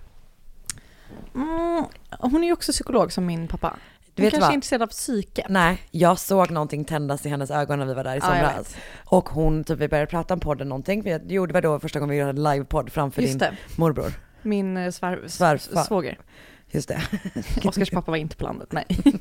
Mm, 1.34 1.84
hon 2.20 2.42
är 2.42 2.46
ju 2.46 2.52
också 2.52 2.72
psykolog 2.72 3.12
som 3.12 3.26
min 3.26 3.48
pappa. 3.48 3.76
Du 4.14 4.22
vet 4.22 4.30
kanske 4.32 4.44
vad? 4.46 4.50
är 4.50 4.54
intresserad 4.54 4.82
av 4.82 4.86
psyke. 4.86 5.46
Nej, 5.48 5.82
jag 5.90 6.18
såg 6.18 6.50
någonting 6.50 6.84
tändas 6.84 7.26
i 7.26 7.28
hennes 7.28 7.50
ögon 7.50 7.78
när 7.78 7.86
vi 7.86 7.94
var 7.94 8.04
där 8.04 8.12
i 8.14 8.18
jag 8.18 8.22
somras. 8.24 8.76
och 9.04 9.28
hon, 9.28 9.64
typ 9.64 9.78
vi 9.78 9.88
började 9.88 10.10
prata 10.10 10.34
om 10.34 10.40
podden 10.40 10.68
någonting, 10.68 11.02
för 11.02 11.18
det 11.18 11.34
gjorde 11.34 11.54
vi 11.54 11.60
då 11.60 11.80
första 11.80 11.98
gången 12.00 12.10
vi 12.10 12.16
gjorde 12.18 12.30
en 12.30 12.42
livepodd 12.42 12.92
framför 12.92 13.22
Just 13.22 13.32
din 13.32 13.38
det, 13.38 13.56
morbror. 13.76 14.12
min 14.42 14.76
eh, 14.76 14.90
svär, 14.90 15.20
Svärfar. 15.26 15.82
svåger. 15.82 16.18
Just 16.70 16.88
det. 16.88 17.02
Oskars 17.64 17.90
pappa 17.90 18.10
var 18.10 18.18
inte 18.18 18.36
på 18.36 18.44
landet, 18.44 18.72
nej. 18.72 18.86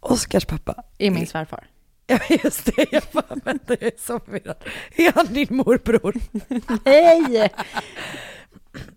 Oskars 0.00 0.44
pappa. 0.44 0.82
Är 0.98 1.10
min 1.10 1.26
svärfar. 1.26 1.66
Ja 2.06 2.18
just 2.44 2.64
det, 2.64 2.86
jag 2.92 3.02
bara, 3.12 3.36
vänta 3.44 3.76
jag 3.80 3.82
är 3.82 3.92
så 3.98 4.20
förvirrad. 4.20 4.56
Är 4.96 5.12
han 5.12 5.26
din 5.26 5.46
morbror? 5.50 6.14
Nej! 6.84 7.50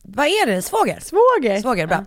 Vad 0.02 0.26
är 0.26 0.46
det? 0.46 0.62
Svåger? 0.62 1.00
Svåger! 1.00 1.62
Svåger, 1.62 1.88
bra. 1.88 2.06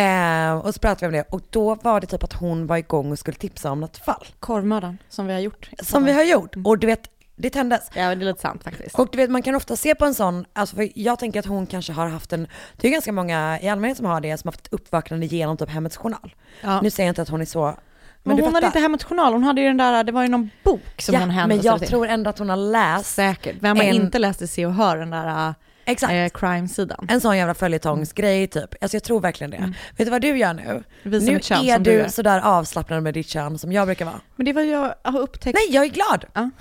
Eh, 0.00 0.58
och 0.58 0.74
så 0.74 0.80
pratade 0.80 1.00
vi 1.00 1.06
om 1.06 1.12
det 1.12 1.34
och 1.34 1.42
då 1.50 1.74
var 1.74 2.00
det 2.00 2.06
typ 2.06 2.22
att 2.22 2.32
hon 2.32 2.66
var 2.66 2.76
igång 2.76 3.12
och 3.12 3.18
skulle 3.18 3.36
tipsa 3.36 3.70
om 3.70 3.80
något 3.80 3.96
fall. 3.96 4.26
Korvmördaren, 4.40 4.98
som 5.08 5.26
vi 5.26 5.32
har 5.32 5.40
gjort. 5.40 5.70
Som 5.82 6.04
vi 6.04 6.12
har 6.12 6.24
gjort. 6.24 6.56
Och 6.64 6.78
du 6.78 6.86
vet, 6.86 7.10
det 7.38 7.50
tändes. 7.50 7.90
Ja, 7.94 8.02
det 8.14 8.22
är 8.22 8.26
lite 8.26 8.40
sant 8.40 8.64
faktiskt. 8.64 8.98
Och 8.98 9.08
du 9.12 9.16
vet 9.18 9.30
man 9.30 9.42
kan 9.42 9.54
ofta 9.54 9.76
se 9.76 9.94
på 9.94 10.04
en 10.04 10.14
sån, 10.14 10.44
alltså 10.52 10.76
för 10.76 10.88
jag 10.94 11.18
tänker 11.18 11.40
att 11.40 11.46
hon 11.46 11.66
kanske 11.66 11.92
har 11.92 12.08
haft 12.08 12.32
en, 12.32 12.46
det 12.76 12.88
är 12.88 12.92
ganska 12.92 13.12
många 13.12 13.60
i 13.62 13.68
allmänhet 13.68 13.96
som 13.96 14.06
har 14.06 14.20
det, 14.20 14.38
som 14.38 14.48
har 14.48 14.52
haft 14.52 14.66
ett 14.66 14.72
uppvaknande 14.72 15.26
genom 15.26 15.56
typ 15.56 15.68
Hemmets 15.70 15.96
Journal. 15.96 16.34
Ja. 16.62 16.80
Nu 16.80 16.90
säger 16.90 17.06
jag 17.06 17.10
inte 17.12 17.22
att 17.22 17.28
hon 17.28 17.40
är 17.40 17.44
så, 17.44 17.64
men, 17.64 18.36
Men 18.36 18.44
hon 18.44 18.54
hade 18.54 18.66
inte 18.66 18.78
Hemmets 18.80 19.04
Journal, 19.04 19.32
hon 19.32 19.44
hade 19.44 19.60
ju 19.60 19.66
den 19.66 19.76
där, 19.76 20.04
det 20.04 20.12
var 20.12 20.22
ju 20.22 20.28
någon 20.28 20.50
bok 20.64 20.80
som 20.98 21.14
ja, 21.14 21.20
hon 21.20 21.28
men 21.28 21.36
hänvisade 21.36 21.66
jag 21.68 21.78
till. 21.78 21.88
tror 21.88 22.06
ändå 22.06 22.30
att 22.30 22.38
hon 22.38 22.48
har 22.48 22.56
läst 22.56 23.14
Säkert. 23.14 23.56
Vem 23.60 23.76
har 23.76 23.84
en- 23.84 23.94
inte 23.94 24.18
läst 24.18 24.38
det 24.40 24.46
Se 24.46 24.66
och 24.66 24.74
Hör, 24.74 24.96
den 24.96 25.10
där 25.10 25.54
Exakt. 25.88 26.12
eh, 26.12 26.28
crime-sidan? 26.40 27.06
En 27.10 27.20
sån 27.20 27.36
jävla 27.36 27.54
följetongsgrej 27.54 28.46
typ. 28.46 28.74
Alltså 28.80 28.96
jag 28.96 29.02
tror 29.04 29.20
verkligen 29.20 29.50
det. 29.50 29.74
Vet 29.96 30.06
du 30.06 30.10
vad 30.10 30.22
du 30.22 30.38
gör 30.38 30.54
nu? 30.54 30.82
Visa 31.02 31.32
nu 31.32 31.40
kön 31.40 31.64
är 31.64 31.78
du 31.78 31.90
du 31.90 31.96
gör. 31.98 32.08
sådär 32.08 32.40
avslappnad 32.40 33.02
med 33.02 33.14
ditt 33.14 33.28
kön 33.28 33.58
som 33.58 33.72
jag 33.72 33.86
brukar 33.86 34.04
vara. 34.04 34.20
Men 34.36 34.46
det 34.46 34.52
var 34.52 34.62
jag 34.62 34.94
har 35.04 35.20
upptäckt. 35.20 35.58
Nej, 35.58 35.74
jag 35.74 35.84
är 35.84 35.88
glad! 35.88 36.24
Ja. 36.34 36.50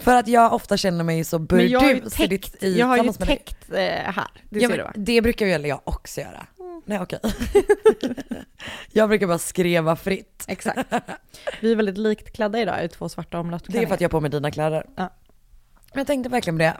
För 0.00 0.14
att 0.16 0.28
jag 0.28 0.52
ofta 0.52 0.76
känner 0.76 1.04
mig 1.04 1.24
så 1.24 1.38
Men 1.38 1.68
jag 1.68 1.80
har 1.80 1.88
ju 1.88 1.94
burdus 1.94 2.14
täckt, 2.14 2.62
i- 2.62 2.78
jag 2.78 2.86
har 2.86 2.96
ju 3.04 3.12
täckt 3.12 3.70
eh, 3.72 3.78
här. 3.78 4.26
Det 4.50 4.60
Ja, 4.60 4.68
ser 4.68 4.76
du 4.76 4.82
va? 4.82 4.92
det 4.96 5.22
brukar 5.22 5.46
ju 5.46 5.52
jag 5.66 5.80
också 5.84 6.20
göra. 6.20 6.46
Mm. 6.60 6.82
Nej 6.86 7.00
okej. 7.00 7.18
jag 8.92 9.08
brukar 9.08 9.26
bara 9.26 9.38
skriva 9.38 9.96
fritt. 9.96 10.44
Exakt. 10.48 10.92
Vi 11.60 11.72
är 11.72 11.76
väldigt 11.76 11.98
likt 11.98 12.32
klädda 12.32 12.60
idag 12.60 12.84
i 12.84 12.88
två 12.88 13.08
svarta 13.08 13.36
Det 13.36 13.40
omlottklänningar. 13.40 13.82
är 13.82 13.86
för 13.88 13.94
att 13.94 14.00
jag 14.00 14.08
har 14.08 14.10
på 14.10 14.20
mig 14.20 14.30
dina 14.30 14.50
kläder. 14.50 14.86
Ja. 14.96 15.10
Jag 15.94 16.06
tänkte 16.06 16.28
verkligen 16.30 16.58
på 16.58 16.62
det. 16.62 16.76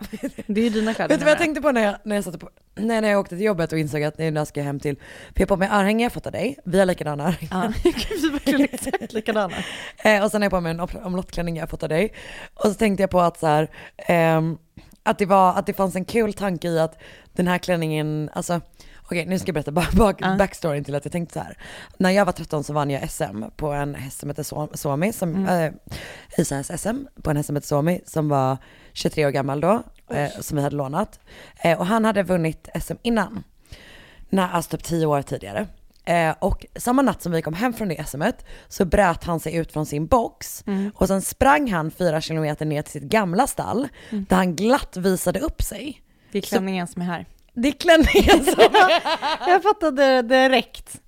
Det 0.46 0.60
är 0.60 0.64
ju 0.64 0.70
dina 0.70 0.94
kläder. 0.94 1.08
Vet 1.08 1.20
du 1.20 1.24
vad 1.24 1.32
jag 1.32 1.38
tänkte 1.38 1.62
på 1.62 1.72
när 1.72 1.82
jag, 1.84 1.96
när 2.04 2.16
jag, 2.16 2.24
satte 2.24 2.38
på, 2.38 2.50
nej, 2.74 3.00
när 3.00 3.08
jag 3.08 3.20
åkte 3.20 3.36
till 3.36 3.44
jobbet 3.44 3.72
och 3.72 3.78
insåg 3.78 4.02
att 4.02 4.18
nu 4.18 4.46
ska 4.46 4.60
jag 4.60 4.64
hem 4.64 4.80
till, 4.80 4.96
för 5.34 5.40
jag 5.40 5.48
på 5.48 5.56
mig 5.56 5.68
örhängen 5.72 6.00
jag 6.00 6.12
fått 6.12 6.26
av 6.26 6.32
dig, 6.32 6.58
vi 6.64 6.78
har 6.78 6.86
likadana 6.86 7.24
örhängen. 7.24 7.48
Ja, 7.50 7.72
vi 7.84 7.88
är 7.90 8.32
verkligen 8.32 8.68
exakt 8.72 9.12
likadana. 9.12 9.54
Eh, 10.04 10.24
och 10.24 10.30
sen 10.30 10.42
har 10.42 10.44
jag 10.44 10.50
på 10.52 10.60
mig 10.60 10.70
en 10.70 10.80
om- 10.80 10.88
omlottklänning 11.02 11.56
jag 11.56 11.70
fått 11.70 11.82
av 11.82 11.88
dig. 11.88 12.12
Och 12.54 12.66
så 12.66 12.74
tänkte 12.74 13.02
jag 13.02 13.10
på 13.10 13.20
att 13.20 13.38
så 13.38 13.46
här, 13.46 13.70
ehm, 13.96 14.58
att, 15.02 15.18
det 15.18 15.26
var, 15.26 15.54
att 15.54 15.66
det 15.66 15.72
fanns 15.72 15.96
en 15.96 16.04
kul 16.04 16.32
tanke 16.34 16.68
i 16.68 16.78
att 16.78 16.98
den 17.32 17.48
här 17.48 17.58
klänningen, 17.58 18.30
alltså 18.32 18.60
Okej, 19.04 19.26
nu 19.26 19.38
ska 19.38 19.48
jag 19.48 19.54
berätta 19.54 19.70
bak, 19.72 19.92
bak, 19.92 20.16
Ja. 20.20 20.36
backstoryn 20.38 20.84
till 20.84 20.94
att 20.94 21.04
jag 21.04 21.12
tänkte 21.12 21.32
så 21.34 21.40
här. 21.40 21.56
När 21.96 22.10
jag 22.10 22.24
var 22.24 22.32
13 22.32 22.64
så 22.64 22.72
vann 22.72 22.90
jag 22.90 23.10
SM 23.10 23.44
på 23.56 23.72
en 23.72 23.94
häst 23.94 24.18
som 24.20 24.30
heter 24.30 24.42
So- 24.42 24.76
Suomi, 24.76 25.12
som, 25.12 25.34
Mm. 25.34 25.48
eh, 25.64 25.72
Isas 26.40 26.70
SM, 26.70 26.96
på 27.22 27.30
en 27.30 27.36
häst 27.36 27.46
som 27.46 27.56
heter 27.56 27.68
Suomi, 27.68 28.00
som 28.06 28.28
var 28.28 28.56
23 28.92 29.26
år 29.26 29.30
gammal 29.30 29.60
då, 29.60 29.82
eh, 30.10 30.30
som 30.40 30.56
vi 30.56 30.62
hade 30.62 30.76
lånat. 30.76 31.20
Eh, 31.64 31.78
och 31.78 31.86
han 31.86 32.04
hade 32.04 32.22
vunnit 32.22 32.68
SM 32.74 32.94
innan, 33.02 33.44
när, 34.28 34.48
alltså 34.48 34.70
typ 34.76 34.84
10 34.86 35.06
år 35.06 35.22
tidigare. 35.22 35.66
Eh, 36.04 36.34
och 36.38 36.66
samma 36.76 37.02
natt 37.02 37.22
som 37.22 37.32
vi 37.32 37.42
kom 37.42 37.54
hem 37.54 37.72
från 37.72 37.88
det 37.88 38.04
SMet 38.08 38.44
så 38.68 38.84
bröt 38.84 39.24
han 39.24 39.40
sig 39.40 39.54
ut 39.56 39.72
från 39.72 39.86
sin 39.86 40.06
box 40.06 40.64
och 40.94 41.08
sen 41.08 41.22
sprang 41.22 41.70
han 41.72 41.90
fyra 41.90 42.20
kilometer 42.20 42.66
ner 42.66 42.82
till 42.82 42.92
sitt 42.92 43.02
gamla 43.02 43.46
stall 43.46 43.88
där 44.10 44.36
han 44.36 44.56
glatt 44.56 44.96
visade 44.96 45.40
upp 45.40 45.62
sig. 45.62 46.02
Det 46.32 46.38
är 46.38 46.42
klänningen 46.42 46.86
som 46.86 47.02
är 47.02 47.06
här. 47.06 47.26
Det 47.54 47.68
är 47.68 47.72
klänningen 47.72 48.44
som 48.44 48.54
Jag 49.46 49.62
fattade 49.62 50.22
direkt. 50.22 51.00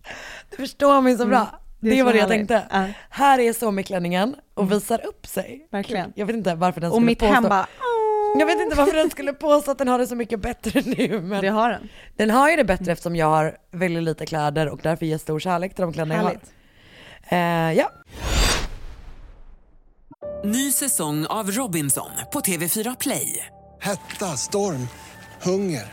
Du 0.50 0.56
förstår 0.56 1.00
mig 1.00 1.16
så 1.18 1.26
bra. 1.26 1.46
det 1.80 1.90
Det, 1.90 1.98
är 1.98 2.04
var 2.04 2.12
det 2.12 2.18
jag 2.18 2.28
härligt. 2.28 2.48
tänkte. 2.48 2.68
Ja. 2.76 2.86
Här 3.10 3.38
är 3.38 3.52
så 3.52 3.70
med 3.70 3.86
klänningen 3.86 4.36
och 4.54 4.72
visar 4.72 5.06
upp 5.06 5.26
sig. 5.26 5.68
Verkligen. 5.70 6.12
Jag 6.16 6.26
vet 6.26 6.36
inte 6.36 6.54
varför 6.54 6.80
den 6.80 6.90
Och 6.90 6.94
skulle 6.96 7.06
mitt 7.06 7.18
påstå. 7.18 7.32
hem 7.34 7.42
bara, 7.42 7.66
Jag 8.38 8.46
vet 8.46 8.60
inte 8.60 8.76
varför 8.76 8.96
den 8.96 9.10
skulle 9.10 9.32
påstå 9.32 9.70
att 9.70 9.78
den 9.78 9.88
har 9.88 9.98
det 9.98 10.06
så 10.06 10.16
mycket 10.16 10.40
bättre 10.40 10.82
nu. 10.84 11.20
Men 11.20 11.40
det 11.42 11.48
har 11.48 11.70
den. 11.70 11.88
den 12.16 12.30
har 12.30 12.50
ju 12.50 12.56
det 12.56 12.64
bättre 12.64 12.92
eftersom 12.92 13.16
jag 13.16 13.26
har 13.26 13.56
väldigt 13.72 14.02
lite 14.02 14.26
kläder 14.26 14.68
och 14.68 14.80
därför 14.82 15.06
ger 15.06 15.18
stor 15.18 15.40
kärlek 15.40 15.74
till 15.74 15.82
de 15.82 15.92
kläder 15.92 16.14
jag 16.16 16.22
har. 16.22 16.38
Eh, 17.28 17.72
ja. 17.78 17.90
Ny 20.44 20.72
säsong 20.72 21.26
av 21.26 21.50
Robinson 21.50 22.10
på 22.32 22.40
TV4 22.40 22.96
Play. 23.00 23.46
Hetta, 23.80 24.26
storm, 24.26 24.88
hunger. 25.42 25.92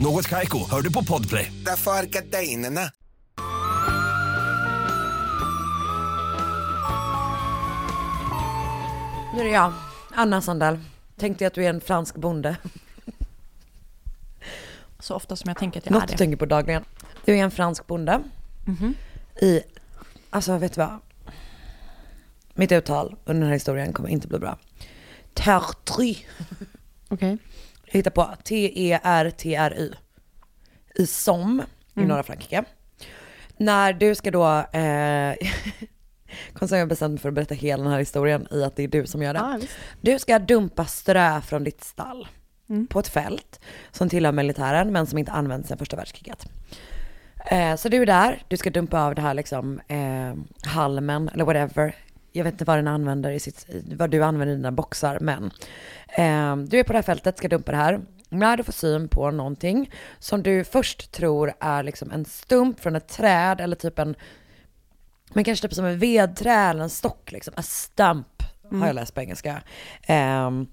Något 0.00 0.28
Kaiko, 0.28 0.70
hör 0.70 0.82
du 0.82 0.92
på 0.92 1.04
Podplay. 1.04 1.52
Därför 1.64 1.90
är 1.90 2.02
gardinerna. 2.06 2.90
Nu 9.34 9.40
är 9.40 9.44
det 9.44 9.50
jag, 9.50 9.72
Anna 10.14 10.42
Sandell. 10.42 10.78
Tänkte 11.16 11.44
jag 11.44 11.46
att 11.50 11.54
du 11.54 11.64
är 11.64 11.70
en 11.70 11.80
fransk 11.80 12.16
bonde. 12.16 12.56
Så 14.98 15.14
ofta 15.14 15.36
som 15.36 15.48
jag 15.48 15.56
tänker 15.56 15.80
att 15.80 15.86
jag 15.86 15.92
Något 15.92 16.02
är 16.02 16.06
du 16.06 16.12
det. 16.12 16.18
tänker 16.18 16.36
på 16.36 16.46
dagligen. 16.46 16.84
Du 17.24 17.32
är 17.38 17.42
en 17.44 17.50
fransk 17.50 17.86
bonde. 17.86 18.22
I, 19.42 19.60
alltså 20.30 20.58
vet 20.58 20.72
du 20.74 20.80
vad? 20.80 20.98
Mitt 22.54 22.72
uttal 22.72 23.16
under 23.24 23.40
den 23.40 23.46
här 23.48 23.54
historien 23.54 23.92
kommer 23.92 24.08
inte 24.08 24.28
bli 24.28 24.38
bra. 24.38 24.58
Tertry. 25.34 26.16
Okej. 27.08 27.38
Jag 27.92 27.98
hittar 27.98 28.10
på 28.10 28.28
T-E-R-T-R-Y. 28.44 29.92
I 30.94 31.06
Somme 31.06 31.64
i 31.96 32.00
norra 32.00 32.22
Frankrike. 32.22 32.64
När 33.56 33.92
du 33.92 34.14
ska 34.14 34.30
då, 34.30 34.46
eh, 34.58 35.34
konstigt 36.52 36.78
jag 36.78 36.88
bestämt 36.88 37.10
mig 37.10 37.18
för 37.18 37.28
att 37.28 37.34
berätta 37.34 37.54
hela 37.54 37.82
den 37.82 37.92
här 37.92 37.98
historien 37.98 38.46
i 38.50 38.64
att 38.64 38.76
det 38.76 38.82
är 38.82 38.88
du 38.88 39.06
som 39.06 39.22
gör 39.22 39.34
det. 39.34 39.38
Ja, 39.40 39.58
visst. 39.60 39.76
Du 40.00 40.18
ska 40.18 40.38
dumpa 40.38 40.84
strö 40.84 41.40
från 41.40 41.64
ditt 41.64 41.84
stall 41.84 42.28
på 42.88 43.00
ett 43.00 43.08
fält 43.08 43.60
som 43.90 44.08
tillhör 44.08 44.32
militären 44.32 44.92
men 44.92 45.06
som 45.06 45.18
inte 45.18 45.32
används 45.32 45.68
sedan 45.68 45.78
första 45.78 45.96
världskriget. 45.96 46.46
Eh, 47.46 47.76
så 47.76 47.88
du 47.88 48.02
är 48.02 48.06
där, 48.06 48.42
du 48.48 48.56
ska 48.56 48.70
dumpa 48.70 49.02
av 49.02 49.14
det 49.14 49.22
här 49.22 49.34
liksom 49.34 49.80
eh, 49.88 50.34
halmen 50.70 51.28
eller 51.28 51.44
whatever. 51.44 51.94
Jag 52.32 52.44
vet 52.44 52.54
inte 52.54 52.64
vad 52.64 52.78
den 52.78 52.88
använder 52.88 53.30
i 53.30 53.40
sitt, 53.40 53.66
vad 53.96 54.10
du 54.10 54.24
använder 54.24 54.54
i 54.54 54.56
dina 54.56 54.72
boxar 54.72 55.18
men 55.20 55.44
eh, 56.08 56.56
du 56.56 56.78
är 56.78 56.84
på 56.84 56.92
det 56.92 56.98
här 56.98 57.02
fältet, 57.02 57.38
ska 57.38 57.48
dumpa 57.48 57.72
det 57.72 57.78
här. 57.78 58.00
När 58.28 58.56
du 58.56 58.64
får 58.64 58.72
syn 58.72 59.08
på 59.08 59.30
någonting 59.30 59.90
som 60.18 60.42
du 60.42 60.64
först 60.64 61.12
tror 61.12 61.52
är 61.60 61.82
liksom 61.82 62.10
en 62.10 62.24
stump 62.24 62.80
från 62.80 62.96
ett 62.96 63.08
träd 63.08 63.60
eller 63.60 63.76
typ 63.76 63.98
en 63.98 64.14
men 65.32 65.44
kanske 65.44 65.68
typ 65.68 65.74
som 65.74 65.84
en 65.84 65.98
vedträ 65.98 66.70
eller 66.70 66.82
en 66.82 66.90
stock 66.90 67.32
liksom. 67.32 67.54
A 67.56 67.62
stump 67.62 68.42
har 68.70 68.86
jag 68.86 68.94
läst 68.94 69.14
på 69.14 69.20
engelska. 69.20 69.62
Ehm, 70.02 70.66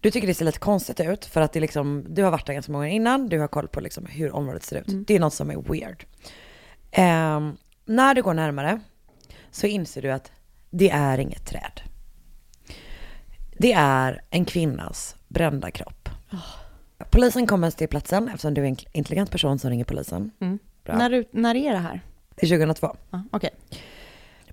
du 0.00 0.10
tycker 0.10 0.26
det 0.28 0.34
ser 0.34 0.44
lite 0.44 0.58
konstigt 0.58 1.00
ut 1.00 1.24
för 1.24 1.40
att 1.40 1.52
det 1.52 1.58
är 1.58 1.60
liksom, 1.60 2.04
du 2.08 2.22
har 2.22 2.30
varit 2.30 2.46
där 2.46 2.54
ganska 2.54 2.72
många 2.72 2.88
innan, 2.88 3.28
du 3.28 3.38
har 3.38 3.48
koll 3.48 3.68
på 3.68 3.80
liksom 3.80 4.06
hur 4.06 4.32
området 4.32 4.62
ser 4.62 4.76
ut. 4.76 5.06
Det 5.06 5.16
är 5.16 5.20
något 5.20 5.34
som 5.34 5.50
är 5.50 5.56
weird. 5.56 6.04
Ehm, 6.90 7.56
när 7.84 8.14
du 8.14 8.22
går 8.22 8.34
närmare 8.34 8.80
så 9.50 9.66
inser 9.66 10.02
du 10.02 10.10
att 10.10 10.32
det 10.72 10.90
är 10.90 11.18
inget 11.18 11.46
träd. 11.46 11.80
Det 13.58 13.72
är 13.72 14.22
en 14.30 14.44
kvinnas 14.44 15.16
brända 15.28 15.70
kropp. 15.70 16.08
Polisen 17.10 17.46
kommer 17.46 17.70
till 17.70 17.88
platsen 17.88 18.28
eftersom 18.28 18.54
du 18.54 18.62
är 18.62 18.66
en 18.66 18.76
intelligent 18.92 19.30
person 19.30 19.58
som 19.58 19.70
ringer 19.70 19.84
polisen. 19.84 20.30
Bra. 20.84 20.96
När, 20.96 21.24
när 21.30 21.54
är 21.54 21.72
det 21.72 21.78
här? 21.78 22.00
Det 22.34 22.46
är 22.46 22.48
2002. 22.48 22.96
Ja, 23.10 23.22
Okej. 23.32 23.50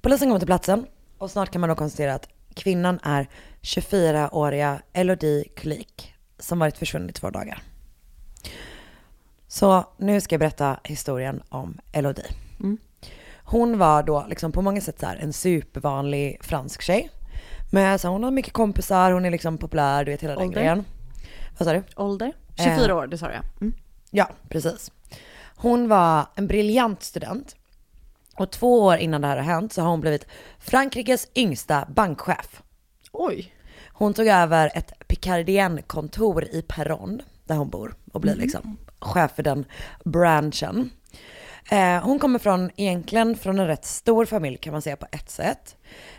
Polisen 0.01 0.27
kommer 0.27 0.39
till 0.39 0.47
platsen 0.47 0.85
och 1.17 1.31
snart 1.31 1.51
kan 1.51 1.61
man 1.61 1.69
då 1.69 1.75
konstatera 1.75 2.13
att 2.13 2.29
kvinnan 2.53 2.99
är 3.03 3.27
24-åriga 3.61 4.81
Elodie 4.93 5.43
Kulik 5.55 6.13
som 6.39 6.59
varit 6.59 6.77
försvunnen 6.77 7.09
i 7.09 7.13
två 7.13 7.29
dagar. 7.29 7.61
Så 9.47 9.85
nu 9.97 10.21
ska 10.21 10.33
jag 10.33 10.39
berätta 10.39 10.79
historien 10.83 11.43
om 11.49 11.77
Elodie. 11.91 12.25
Hon 13.49 13.77
var 13.77 14.03
då 14.03 14.25
liksom 14.29 14.51
på 14.51 14.61
många 14.61 14.81
sätt 14.81 14.99
så 14.99 15.05
här 15.05 15.15
en 15.17 15.33
supervanlig 15.33 16.37
fransk 16.41 16.81
tjej. 16.81 17.09
Men 17.71 17.99
så 17.99 18.07
hon 18.07 18.23
har 18.23 18.31
mycket 18.31 18.53
kompisar, 18.53 19.11
hon 19.11 19.25
är 19.25 19.31
liksom 19.31 19.57
populär, 19.57 20.05
du 20.05 20.11
vet 20.11 20.23
hela 20.23 20.33
den 20.35 20.43
Ålder? 20.43 20.59
grejen. 20.61 20.85
Vad 21.57 21.67
sa 21.67 21.73
du? 21.73 21.83
Ålder? 21.95 22.33
24 22.57 22.91
Eh. 22.91 22.97
år, 22.97 23.07
det 23.07 23.17
sa 23.17 23.25
jag. 23.31 23.43
Mm. 23.61 23.73
Ja, 24.11 24.29
precis. 24.49 24.91
Hon 25.55 25.87
var 25.89 26.25
en 26.35 26.47
briljant 26.47 27.03
student. 27.03 27.55
Och 28.37 28.51
två 28.51 28.81
år 28.83 28.97
innan 28.97 29.21
det 29.21 29.27
här 29.27 29.37
har 29.37 29.43
hänt 29.43 29.73
så 29.73 29.81
har 29.81 29.89
hon 29.89 30.01
blivit 30.01 30.25
Frankrikes 30.59 31.27
yngsta 31.35 31.85
bankchef. 31.95 32.61
Oj. 33.11 33.53
Hon 33.93 34.13
tog 34.13 34.27
över 34.27 34.71
ett 34.75 34.93
Picardien-kontor 35.07 36.43
i 36.43 36.61
Perron, 36.67 37.21
där 37.45 37.55
hon 37.55 37.69
bor, 37.69 37.95
och 38.13 38.21
blir 38.21 38.35
liksom 38.35 38.77
chef 38.99 39.31
för 39.35 39.43
den 39.43 39.65
branschen. 40.05 40.89
Eh, 41.71 42.03
hon 42.03 42.19
kommer 42.19 42.39
från, 42.39 42.71
egentligen 42.75 43.35
från 43.35 43.59
en 43.59 43.67
rätt 43.67 43.85
stor 43.85 44.25
familj 44.25 44.57
kan 44.57 44.71
man 44.71 44.81
säga 44.81 44.95
på 44.95 45.07
ett 45.11 45.29
sätt. 45.29 45.75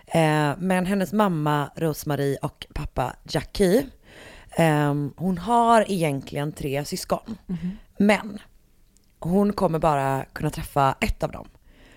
Eh, 0.06 0.52
men 0.58 0.86
hennes 0.86 1.12
mamma 1.12 1.70
Rosmarie 1.76 2.38
och 2.42 2.66
pappa 2.74 3.16
Jackie, 3.28 3.86
eh, 4.50 4.94
hon 5.16 5.38
har 5.38 5.84
egentligen 5.88 6.52
tre 6.52 6.84
syskon. 6.84 7.36
Men 7.98 8.38
hon 9.18 9.52
kommer 9.52 9.78
bara 9.78 10.24
kunna 10.32 10.50
träffa 10.50 10.94
ett 11.00 11.22
av 11.22 11.30
dem. 11.32 11.48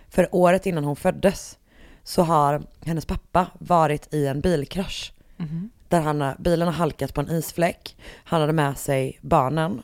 För 0.10 0.36
året 0.36 0.66
innan 0.66 0.84
hon 0.84 0.96
föddes 0.96 1.58
så 2.04 2.22
har 2.22 2.62
hennes 2.86 3.06
pappa 3.06 3.48
varit 3.60 4.14
i 4.14 4.28
en 4.28 4.42
bilkrasch. 4.42 5.14
Där 5.88 6.02
han, 6.02 6.36
bilen 6.40 6.68
har 6.68 6.74
halkat 6.74 7.14
på 7.14 7.22
en 7.22 7.30
isfläck. 7.30 7.98
Han 8.24 8.42
hade 8.42 8.54
med 8.54 8.78
sig 8.78 9.20
barnen 9.22 9.82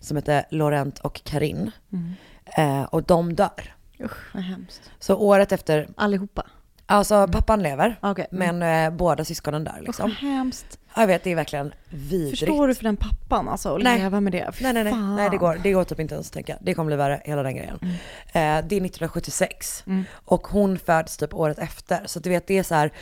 som 0.00 0.16
heter 0.16 0.44
Laurent 0.50 0.98
och 0.98 1.24
Karin. 1.24 1.70
Eh, 2.56 2.82
och 2.82 3.02
de 3.02 3.34
dör. 3.34 3.74
Usch, 4.00 4.34
vad 4.34 4.42
hemskt. 4.42 4.90
Så 4.98 5.16
året 5.16 5.52
efter, 5.52 5.88
Allihopa? 5.96 6.46
alltså 6.86 7.28
pappan 7.28 7.62
lever, 7.62 7.98
Okej. 8.02 8.26
men 8.30 8.62
eh, 8.62 8.90
båda 8.90 9.24
syskonen 9.24 9.64
dör 9.64 9.72
Usch, 9.80 9.86
liksom. 9.86 10.08
vad 10.08 10.30
hemskt. 10.30 10.78
Jag 10.96 11.06
vet, 11.06 11.24
det 11.24 11.30
är 11.30 11.36
verkligen 11.36 11.74
vidrigt. 11.88 12.38
Förstår 12.38 12.68
du 12.68 12.74
för 12.74 12.84
den 12.84 12.96
pappan 12.96 13.48
alltså? 13.48 13.76
Att 13.76 13.82
Nej. 13.82 13.98
leva 13.98 14.20
med 14.20 14.32
det? 14.32 14.50
Fy 14.52 14.64
Nej, 14.64 14.72
nej, 14.72 14.84
nej, 14.84 14.92
fan. 14.92 15.16
nej 15.16 15.30
det, 15.30 15.36
går, 15.36 15.60
det 15.62 15.72
går 15.72 15.84
typ 15.84 16.00
inte 16.00 16.14
ens 16.14 16.26
att 16.26 16.32
tänka. 16.32 16.56
Det 16.60 16.74
kommer 16.74 16.86
bli 16.86 16.96
värre, 16.96 17.22
hela 17.24 17.42
den 17.42 17.56
grejen. 17.56 17.78
Mm. 17.82 17.94
Eh, 18.26 18.68
det 18.68 18.76
är 18.76 18.80
1976 18.84 19.84
och 20.24 20.46
hon 20.46 20.78
föds 20.78 21.16
typ 21.16 21.34
året 21.34 21.58
efter. 21.58 22.02
Så 22.06 22.20
du 22.20 22.30
vet, 22.30 22.46
det 22.46 22.58
är 22.58 22.62
så 22.62 22.74
här, 22.74 22.92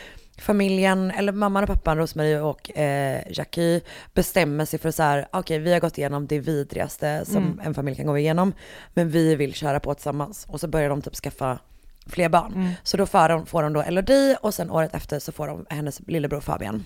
familjen, 0.40 1.10
eller 1.10 1.32
mamman 1.32 1.62
och 1.62 1.68
pappan, 1.68 1.98
Rosmarie 1.98 2.40
och 2.40 2.78
eh, 2.78 3.22
Jackie, 3.30 3.80
bestämmer 4.14 4.64
sig 4.64 4.78
för 4.78 4.90
så 4.90 5.02
här, 5.02 5.28
okej 5.32 5.58
vi 5.58 5.72
har 5.72 5.80
gått 5.80 5.98
igenom 5.98 6.26
det 6.26 6.38
vidrigaste 6.38 7.24
som 7.24 7.36
Mm. 7.36 7.60
en 7.64 7.74
familj 7.74 7.96
kan 7.96 8.06
gå 8.06 8.18
igenom, 8.18 8.52
men 8.94 9.08
vi 9.10 9.34
vill 9.34 9.54
köra 9.54 9.80
på 9.80 9.94
tillsammans. 9.94 10.46
Och 10.48 10.60
så 10.60 10.68
börjar 10.68 10.88
de 10.88 11.02
typ 11.02 11.14
skaffa 11.14 11.58
fler 12.06 12.28
barn. 12.28 12.52
Mm. 12.54 12.70
Så 12.82 12.96
då 12.96 13.06
får 13.06 13.28
de, 13.28 13.46
får 13.46 13.62
de 13.62 13.72
då 13.72 13.80
Elodie 13.82 14.36
och 14.42 14.54
sen 14.54 14.70
året 14.70 14.94
efter 14.94 15.18
så 15.18 15.32
får 15.32 15.46
de 15.46 15.66
hennes 15.70 16.00
lillebror 16.06 16.40
Fabian. 16.40 16.84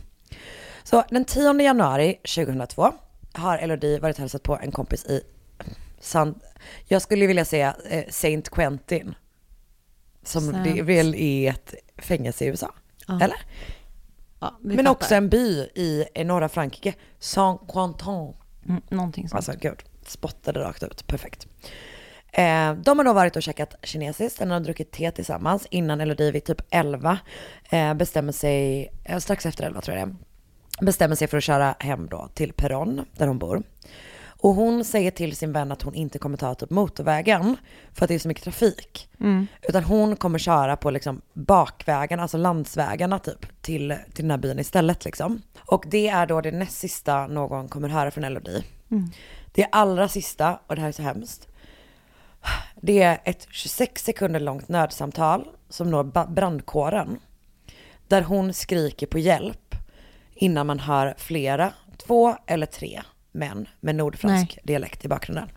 Så 0.83 1.05
den 1.11 1.25
10 1.25 1.61
januari 1.63 2.15
2002 2.15 2.93
har 3.33 3.59
Elodie 3.59 3.99
varit 3.99 4.19
hälsat 4.19 4.43
på 4.43 4.59
en 4.63 4.73
kompis 4.73 5.05
i 5.05 5.21
San, 6.01 6.35
jag 6.89 7.03
skulle 7.03 7.27
vilja 7.27 7.45
säga 7.45 7.77
eh, 7.91 8.05
Saint 8.11 8.51
Quentin. 8.51 9.15
Som 10.23 10.53
det 10.65 10.83
väl 10.83 11.15
är 11.15 11.51
ett 11.51 11.75
fängelse 11.99 12.45
i 12.45 12.49
USA. 12.49 12.75
Ja. 13.07 13.21
Eller? 13.21 13.37
Ja, 14.41 14.59
Men 14.61 14.77
fattar. 14.77 14.91
också 14.91 15.15
en 15.15 15.29
by 15.29 15.69
i, 15.75 16.07
norra 16.25 16.49
Frankrike. 16.49 16.95
Saint-Quentin. 17.19 18.35
Mm, 18.69 18.83
någonting 18.89 19.29
sånt. 19.29 19.37
Alltså 19.37 19.53
gud, 19.61 19.83
spottade 20.07 20.61
rakt 20.61 20.83
ut. 20.83 21.07
Perfekt. 21.07 21.47
Eh, 22.33 22.75
de 22.75 22.99
har 22.99 23.05
då 23.05 23.13
varit 23.13 23.37
och 23.37 23.43
käkat 23.43 23.75
kinesiskt, 23.83 24.39
de 24.39 24.51
har 24.51 24.61
druckit 24.61 24.93
te 24.93 25.11
tillsammans 25.11 25.67
innan 25.71 26.01
Elodie 26.01 26.31
vid 26.31 26.45
typ 26.45 26.61
11 26.71 27.19
eh, 27.71 27.95
bestämmer 27.95 28.33
sig, 28.33 28.91
eh, 29.05 29.19
strax 29.19 29.47
efter 29.47 29.65
11 29.65 29.81
tror 29.81 29.99
jag 29.99 30.09
det 30.09 30.17
bestämmer 30.81 31.17
sig 31.17 31.29
för 31.29 31.37
att 31.37 31.45
köra 31.45 31.75
hem 31.79 32.09
då 32.09 32.29
till 32.35 32.53
Perron 32.53 33.05
där 33.13 33.27
hon 33.27 33.39
bor. 33.39 33.63
Och 34.45 34.55
hon 34.55 34.85
säger 34.85 35.11
till 35.11 35.37
sin 35.37 35.53
vän 35.53 35.73
att 35.73 35.83
hon 35.83 35.95
inte 35.95 36.19
kommer 36.19 36.37
ta 36.37 36.55
typ 36.55 36.71
motorvägen 36.71 37.57
för 37.93 38.05
att 38.05 38.09
det 38.09 38.15
är 38.15 38.19
så 38.19 38.29
mycket 38.29 38.45
trafik. 38.45 39.09
Mm. 39.21 39.47
Utan 39.63 39.85
hon 39.85 40.17
kommer 40.17 40.39
köra 40.39 40.77
på 40.77 40.91
liksom 40.91 41.21
bakvägen, 41.33 42.21
alltså 42.21 42.37
landsvägarna 42.37 43.19
typ, 43.19 43.63
till, 43.63 43.95
till 44.15 44.25
den 44.25 44.31
här 44.31 44.39
byn 44.39 44.59
istället 44.59 45.05
liksom. 45.05 45.43
Och 45.67 45.85
det 45.91 46.09
är 46.09 46.27
då 46.27 46.41
det 46.41 46.51
näst 46.51 46.79
sista 46.79 47.27
någon 47.27 47.69
kommer 47.69 47.89
höra 47.89 48.11
från 48.11 48.25
Elodie. 48.25 48.65
Mm. 48.91 49.11
Det 49.53 49.67
allra 49.73 50.09
sista, 50.09 50.59
och 50.67 50.75
det 50.75 50.81
här 50.81 50.89
är 50.89 50.93
så 50.93 51.03
hemskt, 51.03 51.49
det 52.81 53.03
är 53.03 53.21
ett 53.25 53.47
26 53.51 54.05
sekunder 54.05 54.41
långt 54.41 54.69
nödsamtal 54.69 55.49
som 55.69 55.91
når 55.91 56.05
brandkåren. 56.35 57.19
Där 58.09 58.23
hon 58.23 58.55
skriker 58.55 59.07
på 59.07 59.19
hjälp 59.19 59.75
innan 60.35 60.67
man 60.67 60.79
hör 60.79 61.15
flera, 61.19 61.73
två 62.07 62.37
eller 62.47 62.67
tre 62.67 63.03
män 63.35 63.69
med 63.81 63.95
nordfransk 63.95 64.47
Nej. 64.57 64.61
dialekt 64.65 65.05
i 65.05 65.09
bakgrunden. 65.09 65.49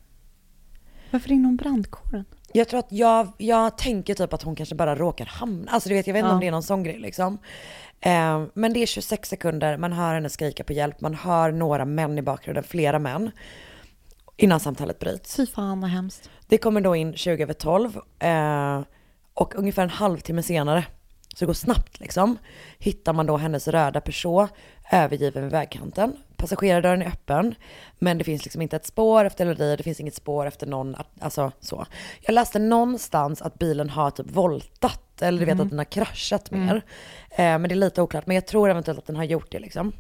Varför 1.12 1.29
ringde 1.29 1.48
hon 1.48 1.55
brandkåren? 1.55 2.25
Jag 2.53 2.67
tror 2.67 2.79
att 2.79 2.91
jag, 2.91 3.31
jag 3.38 3.77
tänker 3.77 4.13
typ 4.13 4.34
att 4.34 4.43
hon 4.43 4.55
kanske 4.55 4.75
bara 4.75 4.96
råkar 4.96 5.25
hamna, 5.25 5.72
alltså 5.72 5.90
du 5.90 5.96
vet 5.96 6.07
jag 6.07 6.13
vet 6.13 6.20
inte 6.20 6.29
Ja. 6.29 6.33
om 6.33 6.40
det 6.40 6.48
är 6.48 6.51
någon 6.51 6.63
sån 6.63 6.83
grej 6.83 7.00
liksom. 7.00 7.37
Eh, 8.00 8.44
men 8.53 8.74
det 8.74 8.79
är 8.81 8.85
26 8.85 9.29
sekunder, 9.29 9.77
man 9.77 9.94
hör 9.94 10.13
henne 10.13 10.29
skrika 10.29 10.63
på 10.63 10.74
hjälp, 10.74 11.01
man 11.01 11.13
hör 11.13 11.51
några 11.51 11.85
män 11.85 12.18
i 12.18 12.22
bakgrunden, 12.22 12.63
flera 12.63 13.00
män. 13.00 13.31
Innan 14.37 14.59
samtalet 14.59 15.00
bryts. 15.00 15.35
Fy 15.35 15.46
fan 15.46 15.81
vad 15.81 15.90
hemskt. 15.90 16.29
Det 16.48 16.57
kommer 16.57 16.81
då 16.81 16.96
in 16.96 17.13
20 17.13 17.44
över 17.44 17.53
12 17.53 18.00
eh, 18.20 18.81
och 19.33 19.55
ungefär 19.55 19.83
en 19.83 19.90
halvtimme 19.90 20.44
senare, 20.44 20.85
så 21.35 21.40
det 21.40 21.46
går 21.46 21.53
snabbt 21.53 22.00
liksom, 22.00 22.37
hittar 22.79 23.13
man 23.13 23.25
då 23.25 23.37
hennes 23.37 23.68
röda 23.68 24.01
Peugeot 24.01 24.50
övergiven 24.92 25.44
vid 25.44 25.52
vägkanten. 25.52 26.16
Passagerardörren 26.36 27.02
är 27.02 27.08
öppen, 27.08 27.56
men 28.00 28.18
det 28.18 28.24
finns 28.24 28.44
liksom 28.44 28.62
inte 28.62 28.76
ett 28.76 28.86
spår 28.86 29.26
efter 29.26 29.46
Elodie, 29.46 29.76
det 29.76 29.84
finns 29.84 30.00
inget 30.00 30.16
spår 30.16 30.46
efter 30.46 30.68
någon, 30.68 30.96
alltså 31.20 31.52
så. 31.60 31.86
Jag 32.22 32.34
läste 32.34 32.60
någonstans 32.60 33.42
att 33.42 33.60
bilen 33.60 33.90
har 33.90 34.12
typ 34.12 34.32
voltat, 34.32 35.22
eller 35.22 35.40
du 35.40 35.46
vet 35.46 35.56
Mhm. 35.56 35.64
att 35.66 35.70
den 35.70 35.80
har 35.80 35.86
kraschat 35.86 36.52
Mm. 36.52 36.66
mer. 36.66 36.76
Eh, 37.32 37.38
men 37.60 37.64
det 37.64 37.74
är 37.74 37.76
lite 37.76 38.02
oklart, 38.02 38.28
men 38.28 38.36
jag 38.36 38.48
tror 38.48 38.70
eventuellt 38.70 39.00
att 39.00 39.06
den 39.06 39.16
har 39.16 39.24
gjort 39.24 39.52
det 39.52 39.60
liksom. 39.60 39.92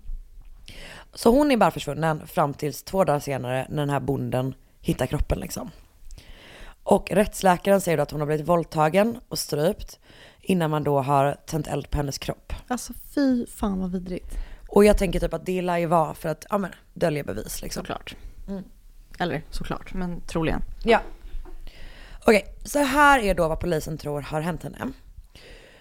Så 1.13 1.31
hon 1.31 1.51
är 1.51 1.57
bara 1.57 1.71
försvunnen 1.71 2.27
fram 2.27 2.53
tills 2.53 2.83
två 2.83 3.03
dagar 3.03 3.19
senare 3.19 3.65
när 3.69 3.77
den 3.77 3.89
här 3.89 3.99
bonden 3.99 4.53
hittar 4.81 5.05
kroppen 5.05 5.39
liksom. 5.39 5.71
Och 6.83 7.11
rättsläkaren 7.11 7.81
säger 7.81 7.97
då 7.97 8.03
att 8.03 8.11
hon 8.11 8.19
har 8.21 8.27
blivit 8.27 8.47
våldtagen 8.47 9.19
och 9.29 9.39
strypt 9.39 9.99
innan 10.41 10.69
man 10.69 10.83
då 10.83 10.99
har 11.01 11.37
tänt 11.45 11.67
eld 11.67 11.89
på 11.89 11.97
hennes 11.97 12.17
kropp. 12.17 12.53
Alltså 12.67 12.93
fy 13.15 13.45
fan 13.45 13.79
vad 13.79 13.91
vidrigt. 13.91 14.35
Och 14.67 14.85
jag 14.85 14.97
tänker 14.97 15.19
typ 15.19 15.33
att 15.33 15.45
det 15.45 15.61
lär 15.61 15.77
ju 15.77 15.85
vara 15.85 16.13
för 16.13 16.29
att, 16.29 16.45
ja 16.49 16.57
men, 16.57 16.71
dölja 16.93 17.23
bevis 17.23 17.61
liksom. 17.61 17.81
Såklart. 17.81 18.15
Mm. 18.47 18.63
Eller 19.19 19.43
såklart, 19.49 19.93
men 19.93 20.21
troligen. 20.21 20.61
Ja. 20.83 21.01
Okej, 22.25 22.55
så 22.63 22.79
här 22.79 23.19
är 23.19 23.35
då 23.35 23.47
vad 23.47 23.59
polisen 23.59 23.97
tror 23.97 24.21
har 24.21 24.41
hänt 24.41 24.63
henne. 24.63 24.91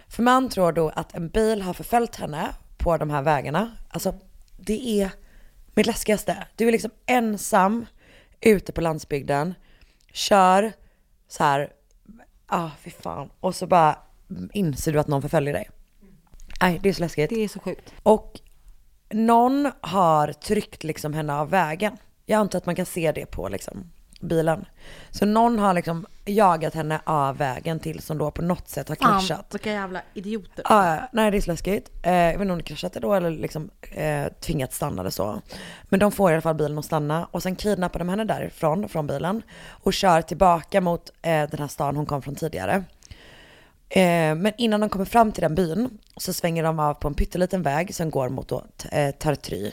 För 0.09 0.23
man 0.23 0.49
tror 0.49 0.73
då 0.73 0.89
att 0.89 1.15
en 1.15 1.29
bil 1.29 1.63
har 1.63 1.75
förföljt 1.75 2.17
henne 2.17 2.49
på 2.77 2.97
de 2.97 3.11
här 3.11 3.23
vägarna. 3.23 3.77
Alltså, 3.89 4.15
det 4.57 5.01
är 5.01 5.11
mitt 5.75 5.87
läskigaste. 5.87 6.47
Du 6.57 6.69
är 6.69 6.73
liksom 6.73 6.91
ensam 7.07 7.87
ute 8.41 8.73
på 8.73 8.81
landsbygden, 8.81 9.55
kör 10.13 10.73
så 11.29 11.45
här, 11.45 11.73
ah 12.47 12.71
fy 12.81 12.91
fan, 12.91 13.31
och 13.41 13.55
så 13.55 13.67
bara 13.67 13.99
inser 14.53 14.93
du 14.93 15.01
att 15.01 15.07
någon 15.07 15.23
förföljer 15.23 15.53
dig. 15.53 15.71
Nej, 16.61 16.81
det 16.83 16.89
är 16.89 16.93
så 16.93 17.01
läskigt. 17.01 17.31
Det 17.31 17.45
är 17.45 17.49
så 17.49 17.61
sjukt. 17.61 17.95
Och 18.03 18.41
någon 19.11 19.73
har 19.81 20.33
tryckt 20.33 20.85
liksom 20.85 21.15
henne 21.15 21.35
av 21.35 21.51
vägen. 21.51 21.97
Jag 22.27 22.39
antar 22.39 22.59
att 22.59 22.67
man 22.67 22.75
kan 22.75 22.87
se 22.87 23.13
det 23.13 23.27
på 23.27 23.49
liksom 23.49 23.91
bilen. 24.21 24.65
Så 25.11 25.27
någon 25.27 25.59
har 25.59 25.75
liksom 25.75 26.07
jagat 26.25 26.75
henne 26.75 27.01
av 27.05 27.37
vägen 27.37 27.81
till 27.81 28.01
som 28.03 28.19
då 28.19 28.31
på 28.31 28.43
något 28.43 28.69
sätt 28.69 28.89
har 28.89 28.97
Fan, 28.97 29.21
kraschat. 29.21 29.55
vilka 29.55 29.73
jävla 29.73 30.03
idioter. 30.15 30.65
Ja, 30.69 30.99
nej 31.13 31.31
det 31.31 31.37
är 31.37 31.41
så 31.41 31.51
läskigt. 31.51 31.91
Eh, 32.03 32.13
jag 32.13 32.33
vet 32.33 32.41
inte 32.41 32.53
om 32.53 32.59
det 32.59 32.65
kraschade 32.65 33.01
då 33.01 33.15
eller 33.15 33.31
liksom 33.31 33.71
eh, 33.83 34.27
tvingat 34.41 34.73
stanna 34.73 35.01
eller 35.01 35.11
så. 35.11 35.41
Men 35.89 36.01
de 36.01 36.13
får 36.13 36.31
i 36.31 36.35
alla 36.35 36.43
fall 36.43 36.55
bilen 36.55 36.79
att 36.79 36.85
stanna 36.85 37.29
och 37.31 37.43
sen 37.43 37.57
kidnappar 37.57 37.99
de 37.99 38.09
henne 38.09 38.25
därifrån, 38.25 38.89
från 38.89 39.07
bilen. 39.07 39.43
Och 39.69 39.93
kör 39.93 40.23
tillbaka 40.23 40.81
mot 40.81 41.11
eh, 41.23 41.51
den 41.51 41.59
här 41.59 41.69
stan 41.69 41.97
hon 41.97 42.07
kom 42.07 42.23
från 42.23 42.35
tidigare. 42.35 42.85
Eh, 43.89 44.35
men 44.35 44.53
innan 44.59 44.81
de 44.81 44.89
kommer 44.91 45.05
fram 45.05 45.33
till 45.33 45.43
den 45.43 45.55
byn 45.55 45.99
så 46.17 46.33
svänger 46.33 46.63
de 46.63 46.79
av 46.81 46.95
på 46.95 47.09
en 47.09 47.15
pytteliten 47.15 47.63
väg 47.63 47.95
som 47.95 48.11
går 48.11 48.29
mot 48.29 48.49
då, 48.49 48.65
eh, 48.93 49.15
Tartry. 49.15 49.73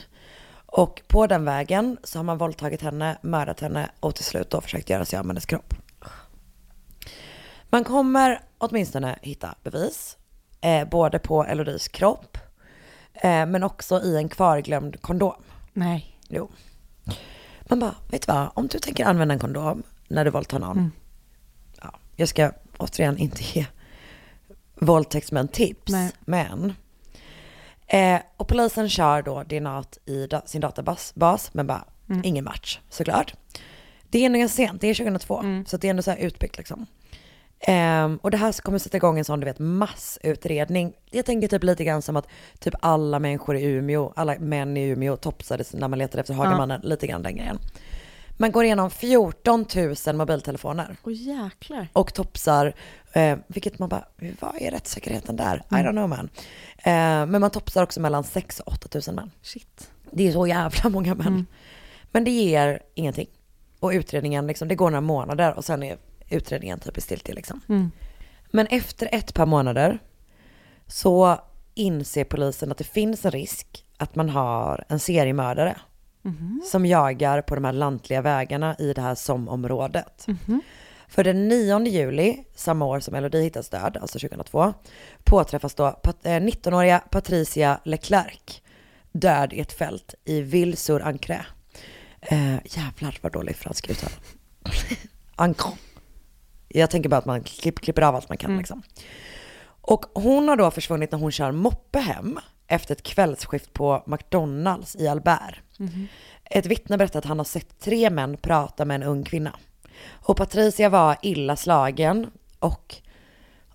Och 0.65 1.01
på 1.07 1.27
den 1.27 1.45
vägen 1.45 1.97
så 2.03 2.19
har 2.19 2.23
man 2.23 2.37
våldtagit 2.37 2.81
henne, 2.81 3.17
mördat 3.21 3.59
henne 3.59 3.89
och 3.99 4.15
till 4.15 4.25
slut 4.25 4.49
då 4.49 4.61
försökt 4.61 4.89
göra 4.89 5.05
sig 5.05 5.19
av 5.19 5.25
med 5.25 5.33
hennes 5.33 5.45
kropp. 5.45 5.73
Man 7.69 7.83
kommer 7.83 8.41
åtminstone 8.57 9.19
hitta 9.21 9.55
bevis, 9.63 10.17
eh, 10.61 10.87
både 10.89 11.19
på 11.19 11.43
Elodies 11.45 11.87
kropp, 11.87 12.37
eh, 13.13 13.45
men 13.45 13.63
också 13.63 14.01
i 14.01 14.17
en 14.17 14.29
kvarglömd 14.29 15.01
kondom. 15.01 15.43
Nej. 15.73 16.17
Jo. 16.27 16.49
Man 17.61 17.79
bara, 17.79 17.95
vet 18.11 18.27
du 18.27 18.33
vad, 18.33 18.49
om 18.53 18.67
du 18.67 18.79
tänker 18.79 19.05
använda 19.05 19.33
en 19.33 19.39
kondom 19.39 19.83
när 20.07 20.25
du 20.25 20.31
våldtar 20.31 20.59
någon, 20.59 20.77
Mm. 20.77 20.91
ja, 21.81 21.93
jag 22.15 22.29
ska 22.29 22.51
återigen 22.77 23.17
inte 23.17 23.43
ge 23.43 23.65
våldtäktsmän 24.85 25.47
tips, 25.47 25.91
Nej. 25.91 26.11
men 26.25 26.73
eh, 27.87 28.19
och 28.37 28.47
polisen 28.47 28.89
kör 28.89 29.21
då 29.21 29.43
DNA 29.43 29.83
i 30.05 30.27
da- 30.27 30.41
sin 30.45 30.61
databas, 30.61 31.15
bas, 31.15 31.49
men 31.53 31.67
bara 31.67 31.83
Mm. 32.09 32.21
ingen 32.25 32.43
match 32.45 32.79
såklart. 32.89 33.33
Det 34.09 34.19
är 34.19 34.25
ändå 34.25 34.39
ganska 34.39 34.55
sent, 34.55 34.81
det 34.81 34.87
är 34.87 34.93
2002, 34.95 35.39
Mm. 35.39 35.65
så 35.65 35.77
det 35.77 35.87
är 35.87 35.89
ändå 35.89 36.03
så 36.03 36.11
här 36.11 36.17
utbyggt 36.17 36.57
liksom. 36.57 36.85
Ehm, 37.59 38.17
och 38.17 38.31
det 38.31 38.37
här 38.37 38.61
kommer 38.61 38.79
sätta 38.79 38.97
igång 38.97 39.19
en 39.19 39.25
sån, 39.25 39.39
du 39.39 39.45
vet, 39.45 39.59
massutredning. 39.59 40.93
Jag 41.11 41.25
tänker 41.25 41.47
typ 41.47 41.63
lite 41.63 41.83
grann 41.83 42.01
som 42.01 42.15
att 42.17 42.27
typ 42.59 42.73
alla 42.79 43.19
människor 43.19 43.57
i 43.57 43.63
Umeå, 43.63 44.13
alla 44.15 44.35
män 44.39 44.77
i 44.77 44.83
Umeå 44.87 45.15
topsades 45.17 45.73
när 45.73 45.87
man 45.87 45.99
letade 45.99 46.21
efter 46.21 46.33
Hagamannen, 46.33 46.81
lite 46.83 47.07
grann 47.07 47.23
den 47.23 47.35
grejen. 47.35 47.59
Man 48.37 48.51
går 48.51 48.65
igenom 48.65 48.89
14 48.89 49.65
000 50.05 50.15
mobiltelefoner 50.15 50.95
Åh 51.03 51.13
jäklar. 51.13 51.87
och 51.93 52.13
topsar, 52.13 52.73
eh, 53.13 53.37
vilket 53.47 53.79
man 53.79 53.89
bara, 53.89 54.05
vad 54.39 54.61
är 54.61 54.71
rättssäkerheten 54.71 55.35
där? 55.35 55.55
I 55.71 55.73
don't 55.73 55.91
know 55.91 56.09
man. 56.09 56.29
Eh, 56.77 57.25
men 57.25 57.41
man 57.41 57.49
topsar 57.51 57.83
också 57.83 57.99
mellan 58.01 58.23
6 58.23 58.59
och 58.59 58.73
8 58.73 58.99
000 59.07 59.15
män. 59.15 59.31
Shit. 59.41 59.91
Det 60.11 60.27
är 60.27 60.31
så 60.31 60.47
jävla 60.47 60.89
många 60.89 61.15
män. 61.15 61.45
Men 62.11 62.23
det 62.23 62.31
ger 62.31 62.79
ingenting. 62.95 63.27
Och 63.79 63.89
utredningen, 63.89 64.47
liksom, 64.47 64.67
det 64.67 64.75
går 64.75 64.89
några 64.89 65.01
månader 65.01 65.53
och 65.53 65.65
sen 65.65 65.83
är 65.83 65.97
utredningen 66.29 66.79
typ 66.79 66.97
i 66.97 67.01
stiltje 67.01 67.35
liksom. 67.35 67.61
Men 68.51 68.67
efter 68.67 69.09
ett 69.11 69.33
par 69.33 69.45
månader 69.45 69.99
så 70.87 71.37
inser 71.73 72.23
polisen 72.23 72.71
att 72.71 72.77
det 72.77 72.83
finns 72.83 73.25
en 73.25 73.31
risk 73.31 73.85
att 73.97 74.15
man 74.15 74.29
har 74.29 74.85
en 74.89 74.99
seriemördare 74.99 75.75
som 76.71 76.85
jagar 76.85 77.41
på 77.41 77.55
de 77.55 77.63
här 77.65 77.73
lantliga 77.73 78.21
vägarna 78.21 78.75
i 78.79 78.93
det 78.93 79.01
här 79.01 79.15
SOM-området. 79.15 80.25
För 81.07 81.23
den 81.23 81.47
9 81.47 81.79
juli, 81.85 82.43
samma 82.55 82.85
år 82.85 82.99
som 82.99 83.15
Elodie 83.15 83.41
hittas 83.41 83.69
död, 83.69 83.97
alltså 84.01 84.19
2002, 84.19 84.73
påträffas 85.23 85.75
då 85.75 85.91
pat- 86.03 86.25
eh, 86.25 86.29
19-åriga 86.39 86.99
Patricia 86.99 87.79
Leclerc 87.85 88.61
död 89.11 89.53
i 89.53 89.59
ett 89.59 89.73
fält 89.73 90.15
i 90.25 90.41
Ville-sur-Ancre. 90.41 91.45
Eh, 92.21 92.53
jävlar 92.65 93.17
vad 93.21 93.31
dålig 93.31 93.55
fransk 93.55 93.89
uttal. 93.89 94.09
Jag 96.67 96.89
tänker 96.89 97.09
bara 97.09 97.17
att 97.17 97.25
man 97.25 97.43
klipp, 97.43 97.79
klipper 97.79 98.01
av 98.01 98.15
allt 98.15 98.29
man 98.29 98.37
kan 98.37 98.57
liksom. 98.57 98.81
Och 99.65 100.05
hon 100.13 100.47
har 100.47 100.55
då 100.55 100.71
försvunnit 100.71 101.11
när 101.11 101.19
hon 101.19 101.31
kör 101.31 101.51
moppe 101.51 101.99
hem 101.99 102.39
efter 102.67 102.95
ett 102.95 103.03
kvällsskift 103.03 103.73
på 103.73 104.03
McDonalds 104.07 104.95
i 104.95 105.07
Albert. 105.07 105.55
Ett 106.43 106.65
vittne 106.65 106.97
berättar 106.97 107.19
att 107.19 107.25
han 107.25 107.37
har 107.37 107.45
sett 107.45 107.79
tre 107.79 108.09
män 108.09 108.37
prata 108.37 108.85
med 108.85 108.95
en 108.95 109.03
ung 109.03 109.23
kvinna. 109.23 109.55
Och 110.09 110.37
Patricia 110.37 110.89
var 110.89 111.17
illa 111.21 111.55
slagen 111.55 112.31
och, 112.59 112.95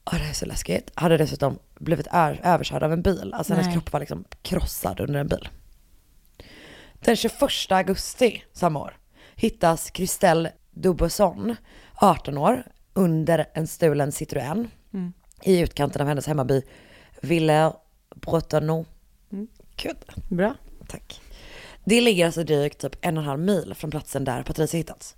åh 0.04 0.18
det 0.18 0.28
är 0.28 0.32
så 0.32 0.46
läskigt, 0.46 0.90
hade 0.94 1.16
dessutom 1.16 1.58
blivit 1.78 2.06
överkörd 2.42 2.82
av 2.82 2.92
en 2.92 3.02
bil. 3.02 3.34
Alltså 3.34 3.52
hennes 3.52 3.66
Nej. 3.66 3.74
kropp 3.74 3.92
var 3.92 4.00
liksom 4.00 4.24
krossad 4.42 5.00
under 5.00 5.20
en 5.20 5.28
bil. 5.28 5.48
Den 7.00 7.16
21 7.16 7.42
augusti 7.70 8.42
samma 8.52 8.80
år 8.80 8.96
hittas 9.34 9.90
Christelle 9.94 10.52
Dubuisson, 10.70 11.56
18 11.94 12.38
år, 12.38 12.62
under 12.92 13.46
en 13.54 13.66
stulen 13.66 14.10
Citroën 14.10 14.68
i 15.42 15.60
utkanten 15.60 16.02
av 16.02 16.08
hennes 16.08 16.26
hemmaby 16.26 16.62
Villers-Bretonneux. 17.20 18.84
Gud, 19.76 19.96
Bra. 20.28 20.54
tack. 20.88 21.20
Det 21.88 22.00
ligger 22.00 22.26
alltså 22.26 22.44
drygt 22.44 22.78
typ 22.78 22.96
en 23.00 23.16
och 23.16 23.22
en 23.22 23.28
halv 23.28 23.40
mil 23.40 23.74
från 23.76 23.90
platsen 23.90 24.24
där 24.24 24.42
Patricia 24.42 24.78
hittats. 24.78 25.16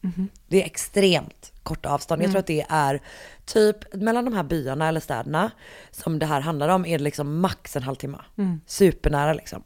Det 0.48 0.62
är 0.62 0.66
extremt 0.66 1.52
kort 1.62 1.86
avstånd. 1.86 2.22
Jag 2.22 2.30
tror 2.30 2.40
att 2.40 2.46
det 2.46 2.66
är 2.68 3.00
typ 3.44 3.94
mellan 3.94 4.24
de 4.24 4.34
här 4.34 4.42
byarna 4.42 4.88
eller 4.88 5.00
städerna 5.00 5.50
som 5.90 6.18
det 6.18 6.26
här 6.26 6.40
handlar 6.40 6.68
om 6.68 6.86
är 6.86 6.98
det 6.98 7.04
liksom 7.04 7.40
max 7.40 7.76
en 7.76 7.82
halvtimme. 7.82 8.18
Supernära 8.66 9.32
liksom. 9.32 9.62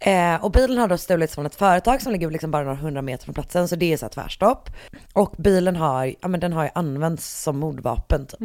Eh, 0.00 0.44
och 0.44 0.50
bilen 0.50 0.78
har 0.78 0.88
då 0.88 0.98
stulits 0.98 1.34
från 1.34 1.46
ett 1.46 1.54
företag 1.54 2.02
som 2.02 2.12
ligger 2.12 2.30
liksom 2.30 2.50
bara 2.50 2.62
några 2.62 2.76
hundra 2.76 3.02
meter 3.02 3.24
från 3.24 3.34
platsen, 3.34 3.68
så 3.68 3.76
det 3.76 3.92
är 3.92 3.96
så 3.96 4.04
här 4.04 4.10
tvärstopp. 4.10 4.70
Och 5.12 5.34
bilen 5.38 5.76
har, 5.76 6.14
ja 6.20 6.28
men 6.28 6.40
den 6.40 6.52
har 6.52 6.64
ju 6.64 6.70
använts 6.74 7.42
som 7.42 7.58
mordvapen 7.58 8.26
typ. 8.26 8.40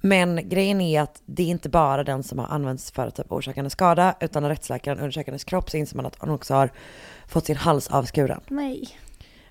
Men 0.00 0.48
grejen 0.48 0.80
är 0.80 1.00
att 1.00 1.22
det 1.26 1.42
är 1.42 1.46
inte 1.46 1.68
bara 1.68 2.04
den 2.04 2.22
som 2.22 2.38
har 2.38 2.46
använts 2.46 2.90
för 2.90 3.06
att 3.06 3.14
typ 3.14 3.32
orsaka 3.32 3.70
skada, 3.70 4.14
utan 4.20 4.42
när 4.42 4.50
rättsläkaren 4.50 4.98
undersöker 4.98 5.32
hennes 5.32 5.44
kropp 5.44 5.70
så 5.70 5.76
inser 5.76 5.96
man 5.96 6.06
att 6.06 6.16
hon 6.18 6.30
också 6.30 6.54
har 6.54 6.70
fått 7.26 7.46
sin 7.46 7.56
hals 7.56 7.88
avskuren. 7.88 8.40
Nej. 8.48 8.88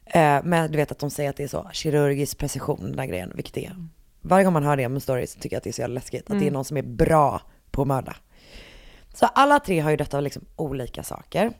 Eh, 0.06 0.40
men 0.44 0.72
du 0.72 0.78
vet 0.78 0.92
att 0.92 1.00
de 1.00 1.10
säger 1.10 1.30
att 1.30 1.38
det 1.38 1.44
är 1.44 1.48
så 1.48 1.70
kirurgisk 1.74 2.38
precision 2.38 2.90
den 2.90 3.00
här 3.00 3.06
grejen, 3.06 3.32
vilket 3.36 3.54
det 3.54 3.66
är. 3.66 3.88
Varje 4.22 4.44
gång 4.44 4.54
man 4.54 4.64
hör 4.64 4.78
det 4.78 4.86
om 4.86 4.96
en 4.96 5.02
story 5.02 5.28
så 5.28 5.40
tycker 5.40 5.56
jag 5.56 5.58
att 5.58 5.64
det 5.64 5.70
är 5.70 5.74
så 5.74 5.82
jävla 5.82 5.94
läskigt, 5.94 6.32
att 6.32 6.40
det 6.40 6.48
är 6.48 6.52
någon 6.52 6.66
som 6.66 6.78
är 6.78 6.82
bra 6.82 7.42
på 7.72 7.82
att 7.82 7.88
mörda. 7.88 8.16
Så 9.14 9.26
alla 9.26 9.60
tre 9.60 9.80
har 9.80 9.92
ju 9.92 9.98
dött 9.98 10.14
av 10.14 10.22
liksom 10.22 10.46
olika 10.56 11.04
saker. 11.04 11.52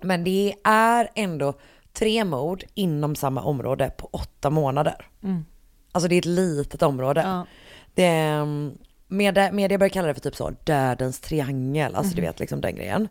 Men 0.00 0.24
det 0.24 0.54
är 0.64 1.08
ändå 1.14 1.54
tre 1.92 2.24
mord 2.24 2.64
inom 2.74 3.16
samma 3.16 3.42
område 3.42 3.90
på 3.96 4.08
åtta 4.12 4.50
månader. 4.50 5.06
Alltså 5.92 6.08
det 6.08 6.14
är 6.14 6.18
ett 6.18 6.24
litet 6.24 6.82
område. 6.82 7.20
Ja. 7.20 7.46
Det, 7.98 8.04
är- 8.06 8.72
media, 9.08 9.52
media 9.52 9.78
börjar 9.78 9.88
kalla 9.90 10.08
det 10.08 10.14
för 10.14 10.20
typ 10.20 10.36
så 10.36 10.50
dödens 10.64 11.20
triangel, 11.20 11.94
alltså 11.94 12.16
du 12.16 12.22
vet 12.22 12.40
liksom 12.40 12.60
den 12.60 12.74
grejen. 12.76 13.08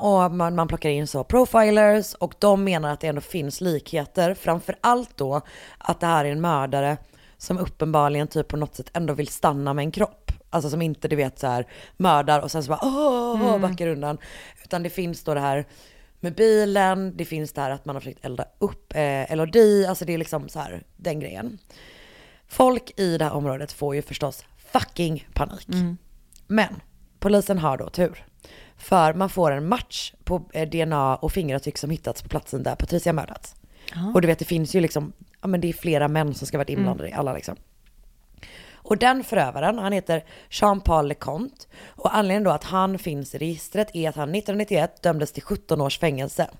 Och 0.00 0.32
man, 0.34 0.54
man 0.54 0.68
plockar 0.68 0.90
in 0.90 1.06
så 1.06 1.24
profilers 1.24 2.14
och 2.14 2.34
de 2.38 2.64
menar 2.64 2.92
att 2.92 3.00
det 3.00 3.06
ändå 3.06 3.20
finns 3.20 3.60
likheter. 3.60 4.34
Framför 4.34 4.74
allt 4.80 5.16
då 5.16 5.40
att 5.78 6.00
det 6.00 6.06
här 6.06 6.24
är 6.24 6.30
en 6.32 6.40
mördare 6.40 6.96
som 7.36 7.58
uppenbarligen 7.58 8.28
typ 8.28 8.48
på 8.48 8.56
något 8.56 8.74
sätt 8.74 8.90
ändå 8.94 9.14
vill 9.14 9.28
stanna 9.28 9.74
med 9.74 9.82
en 9.82 9.90
kropp. 9.90 10.32
Alltså 10.50 10.70
som 10.70 10.82
inte 10.82 11.08
du 11.08 11.16
vet 11.16 11.38
så 11.38 11.46
här 11.46 11.66
mördar 11.96 12.40
och 12.40 12.50
sen 12.50 12.62
så 12.62 12.68
bara 12.68 12.80
åh, 12.82 13.58
backar 13.58 13.86
undan. 13.86 14.18
Utan 14.64 14.82
det 14.82 14.90
finns 14.90 15.24
då 15.24 15.34
det 15.34 15.40
här 15.40 15.64
med 16.20 16.34
bilen, 16.34 17.16
det 17.16 17.24
finns 17.24 17.52
det 17.52 17.60
här 17.60 17.70
att 17.70 17.84
man 17.84 17.96
har 17.96 18.00
försökt 18.00 18.24
elda 18.24 18.44
upp 18.58 18.92
eh, 18.94 19.32
Elodie, 19.32 19.88
alltså 19.88 20.04
det 20.04 20.14
är 20.14 20.18
liksom 20.18 20.48
så 20.48 20.58
här 20.58 20.82
den 20.96 21.20
grejen. 21.20 21.58
Folk 22.52 22.92
i 22.96 23.18
det 23.18 23.24
här 23.24 23.32
området 23.32 23.72
får 23.72 23.94
ju 23.94 24.02
förstås 24.02 24.44
fucking 24.58 25.28
panik. 25.34 25.66
Men 26.46 26.80
polisen 27.18 27.58
har 27.58 27.78
då 27.78 27.88
tur. 27.88 28.26
För 28.76 29.14
man 29.14 29.30
får 29.30 29.50
en 29.50 29.68
match 29.68 30.12
på 30.24 30.42
eh, 30.52 30.68
DNA 30.68 31.16
och 31.16 31.32
fingeravtryck 31.32 31.78
som 31.78 31.90
hittats 31.90 32.22
på 32.22 32.28
platsen 32.28 32.62
där 32.62 32.74
Patricia 32.74 33.12
mördats. 33.12 33.54
Och 34.14 34.20
du 34.20 34.26
vet 34.26 34.38
det 34.38 34.44
finns 34.44 34.74
ju 34.74 34.80
liksom, 34.80 35.12
ja 35.40 35.48
men 35.48 35.60
det 35.60 35.68
är 35.68 35.72
flera 35.72 36.08
män 36.08 36.34
som 36.34 36.46
ska 36.46 36.58
varit 36.58 36.68
inblandade 36.70 37.08
i 37.08 37.12
alla 37.12 37.32
liksom. 37.32 37.56
Och 38.74 38.98
den 38.98 39.24
förövaren, 39.24 39.78
han 39.78 39.92
heter 39.92 40.24
Jean-Paul 40.50 41.08
Leconte. 41.08 41.66
Och 41.86 42.16
anledningen 42.16 42.44
då 42.44 42.50
att 42.50 42.64
han 42.64 42.98
finns 42.98 43.34
i 43.34 43.38
registret 43.38 43.88
är 43.94 44.08
att 44.08 44.16
han 44.16 44.34
1991 44.34 45.02
dömdes 45.02 45.32
till 45.32 45.42
17 45.42 45.80
års 45.80 45.98
fängelse. 45.98 46.50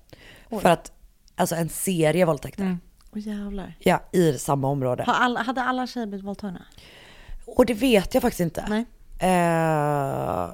För 0.61 0.69
att, 0.69 0.91
alltså 1.35 1.55
en 1.55 1.69
serie 1.69 2.25
våldtäkter. 2.25 2.63
Åh 3.15 3.19
jävlar. 3.27 3.75
Ja, 3.79 4.03
i 4.11 4.37
samma 4.37 4.67
område. 4.67 5.03
Har 5.07 5.13
alla, 5.13 5.41
hade 5.41 5.61
alla 5.61 5.87
tjejer 5.87 6.07
blivit 6.07 6.25
våldtagna? 6.25 6.61
Och 7.45 7.65
det 7.65 7.73
vet 7.73 8.13
jag 8.13 8.21
faktiskt 8.21 8.39
inte. 8.39 8.65
Nej. 8.69 8.85
Eh, 9.19 10.49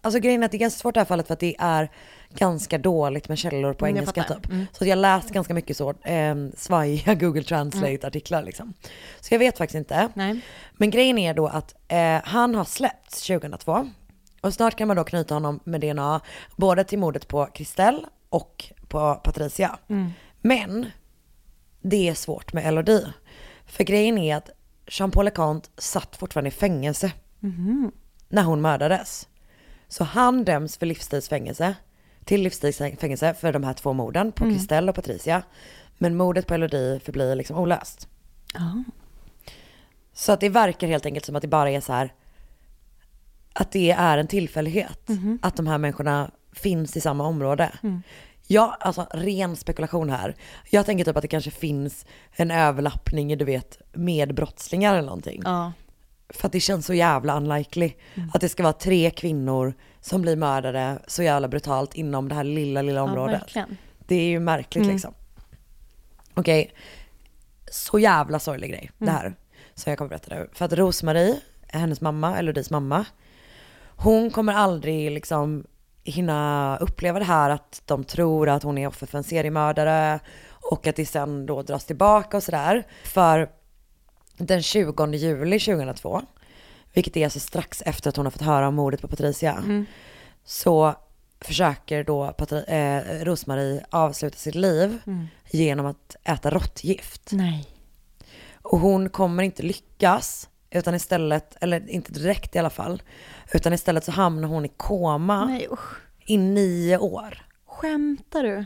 alltså 0.00 0.20
grejen 0.20 0.42
är 0.42 0.44
att 0.44 0.50
det 0.50 0.56
är 0.56 0.58
ganska 0.58 0.78
svårt 0.78 0.94
i 0.94 0.96
det 0.96 1.00
här 1.00 1.04
fallet 1.06 1.26
för 1.26 1.34
att 1.34 1.40
det 1.40 1.56
är 1.58 1.90
ganska 2.34 2.78
dåligt 2.78 3.28
med 3.28 3.38
källor 3.38 3.72
på 3.72 3.86
Mm, 3.86 3.96
engelska 3.96 4.22
typ. 4.24 4.46
Så 4.72 4.84
att 4.84 4.88
jag 4.88 4.98
läst 4.98 5.30
ganska 5.30 5.54
mycket 5.54 5.76
så 5.76 5.90
eh, 5.90 6.34
svajiga 6.56 7.14
Google 7.14 7.42
Translate-artiklar 7.42 8.42
liksom. 8.42 8.74
Så 9.20 9.34
jag 9.34 9.38
vet 9.38 9.58
faktiskt 9.58 9.76
inte. 9.76 10.08
Nej. 10.14 10.40
Men 10.72 10.90
grejen 10.90 11.18
är 11.18 11.34
då 11.34 11.46
att 11.46 11.74
eh, 11.88 12.20
han 12.24 12.54
har 12.54 12.64
släppts 12.64 13.26
2002. 13.26 13.90
Och 14.40 14.54
snart 14.54 14.76
kan 14.76 14.88
man 14.88 14.96
då 14.96 15.04
knyta 15.04 15.34
honom 15.34 15.60
med 15.64 15.80
DNA 15.80 16.20
både 16.56 16.84
till 16.84 16.98
mordet 16.98 17.28
på 17.28 17.48
Christelle 17.54 18.00
och 18.28 18.64
på 18.88 19.14
Patricia. 19.14 19.78
Men 20.40 20.86
det 21.80 22.08
är 22.08 22.14
svårt 22.14 22.52
med 22.52 22.66
Elodie. 22.66 23.12
För 23.66 23.84
grejen 23.84 24.18
är 24.18 24.36
att 24.36 24.50
Jean-Paul 24.86 25.24
Leconte 25.24 25.68
satt 25.78 26.16
fortfarande 26.16 26.48
i 26.48 26.50
fängelse 26.50 27.12
när 28.28 28.42
hon 28.42 28.60
mördades. 28.60 29.28
Så 29.88 30.04
han 30.04 30.44
döms 30.44 30.76
för 30.76 30.86
livstidsfängelse, 30.86 31.74
till 32.24 32.42
livstidsfängelse 32.42 33.34
för 33.34 33.52
de 33.52 33.64
här 33.64 33.74
två 33.74 33.92
morden 33.92 34.32
på 34.32 34.44
Christelle 34.44 34.90
och 34.90 34.94
Patricia. 34.94 35.42
Men 35.98 36.16
mordet 36.16 36.46
på 36.46 36.54
Elodie 36.54 37.00
förblir 37.00 37.34
liksom 37.34 37.56
olöst. 37.56 38.08
Ja. 38.54 38.84
Så 40.12 40.32
att 40.32 40.40
det 40.40 40.48
verkar 40.48 40.86
helt 40.86 41.06
enkelt 41.06 41.26
som 41.26 41.36
att 41.36 41.42
det 41.42 41.48
bara 41.48 41.70
är 41.70 41.80
så 41.80 41.92
här 41.92 42.12
att 43.52 43.72
det 43.72 43.90
är 43.90 44.18
en 44.18 44.26
tillfällighet 44.26 45.10
att 45.42 45.56
de 45.56 45.66
här 45.66 45.78
människorna 45.78 46.30
finns 46.52 46.96
i 46.96 47.00
samma 47.00 47.26
område. 47.26 47.72
Ja, 48.52 48.76
alltså 48.80 49.06
ren 49.10 49.56
spekulation 49.56 50.10
här. 50.10 50.34
Jag 50.70 50.86
tänker 50.86 51.04
typ 51.04 51.16
att 51.16 51.22
det 51.22 51.28
kanske 51.28 51.50
finns 51.50 52.06
en 52.32 52.50
överlappning, 52.50 53.38
du 53.38 53.44
vet, 53.44 53.78
med 53.92 54.34
brottslingar 54.34 54.94
eller 54.94 55.06
någonting. 55.06 55.42
Ja. 55.44 55.72
För 56.28 56.46
att 56.46 56.52
det 56.52 56.60
känns 56.60 56.86
så 56.86 56.94
jävla 56.94 57.36
unlikely. 57.36 57.92
Att 58.32 58.40
det 58.40 58.48
ska 58.48 58.62
vara 58.62 58.72
tre 58.72 59.10
kvinnor 59.10 59.74
som 60.00 60.22
blir 60.22 60.36
mördade 60.36 60.98
så 61.06 61.22
jävla 61.22 61.48
brutalt 61.48 61.94
inom 61.94 62.28
det 62.28 62.34
här 62.34 62.44
lilla, 62.44 62.82
lilla 62.82 63.00
ja, 63.00 63.04
området. 63.04 63.42
verkligen. 63.42 63.76
Det 63.98 64.14
är 64.14 64.28
ju 64.28 64.40
märkligt 64.40 64.86
liksom. 64.86 65.14
Okej, 66.34 66.72
så 67.70 67.98
jävla 67.98 68.38
sorglig 68.38 68.70
grej 68.70 68.90
det 68.98 69.10
här. 69.10 69.34
Som 69.74 69.90
jag 69.90 69.98
kommer 69.98 70.08
berätta 70.08 70.34
nu. 70.34 70.48
För 70.52 70.64
att 70.64 70.72
Rosmarie, 70.72 71.40
hennes 71.66 72.00
mamma, 72.00 72.38
Elodies 72.38 72.70
mamma, 72.70 73.04
hon 73.96 74.30
kommer 74.30 74.52
aldrig 74.52 75.10
liksom 75.10 75.64
hinna 76.04 76.78
uppleva 76.80 77.18
det 77.18 77.24
här 77.24 77.50
att 77.50 77.82
de 77.84 78.04
tror 78.04 78.48
att 78.48 78.62
hon 78.62 78.78
är 78.78 78.86
offer 78.86 79.06
för 79.06 79.18
en 79.18 79.24
seriemördare 79.24 80.20
och 80.70 80.86
att 80.86 80.96
det 80.96 81.06
sen 81.06 81.46
då 81.46 81.62
dras 81.62 81.84
tillbaka 81.84 82.36
och 82.36 82.42
sådär. 82.42 82.86
För 83.04 83.50
den 84.36 84.62
20 84.62 85.06
juli 85.14 85.60
2002, 85.60 86.22
vilket 86.92 87.16
är 87.16 87.24
alltså 87.24 87.40
strax 87.40 87.82
efter 87.86 88.08
att 88.08 88.16
hon 88.16 88.26
har 88.26 88.30
fått 88.30 88.42
höra 88.42 88.68
om 88.68 88.74
mordet 88.74 89.00
på 89.02 89.08
Patricia, 89.08 89.62
så 90.44 90.94
försöker 91.40 92.04
då 92.04 92.26
Patri- 92.38 92.64
eh, 92.68 93.24
Rosmarie 93.24 93.84
avsluta 93.90 94.36
sitt 94.36 94.54
liv 94.54 94.98
genom 95.50 95.86
att 95.86 96.16
äta 96.24 96.50
råttgift. 96.50 97.28
Nej. 97.32 97.66
Och 98.62 98.78
hon 98.78 99.08
kommer 99.08 99.42
inte 99.42 99.62
lyckas, 99.62 100.48
utan 100.70 100.94
istället, 100.94 101.56
eller 101.60 101.90
inte 101.90 102.12
direkt 102.12 102.56
i 102.56 102.58
alla 102.58 102.70
fall, 102.70 103.02
utan 103.52 103.72
istället 103.72 104.04
så 104.04 104.12
hamnar 104.12 104.48
hon 104.48 104.64
i 104.64 104.68
koma 104.68 105.44
Nej 105.44 105.68
i 106.26 106.36
nio 106.36 106.98
år. 106.98 107.46
Skämtar 107.66 108.42
du? 108.42 108.64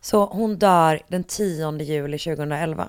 Så 0.00 0.26
hon 0.26 0.58
dör 0.58 1.00
den 1.08 1.24
10 1.24 1.82
juli 1.82 2.18
2011. 2.18 2.88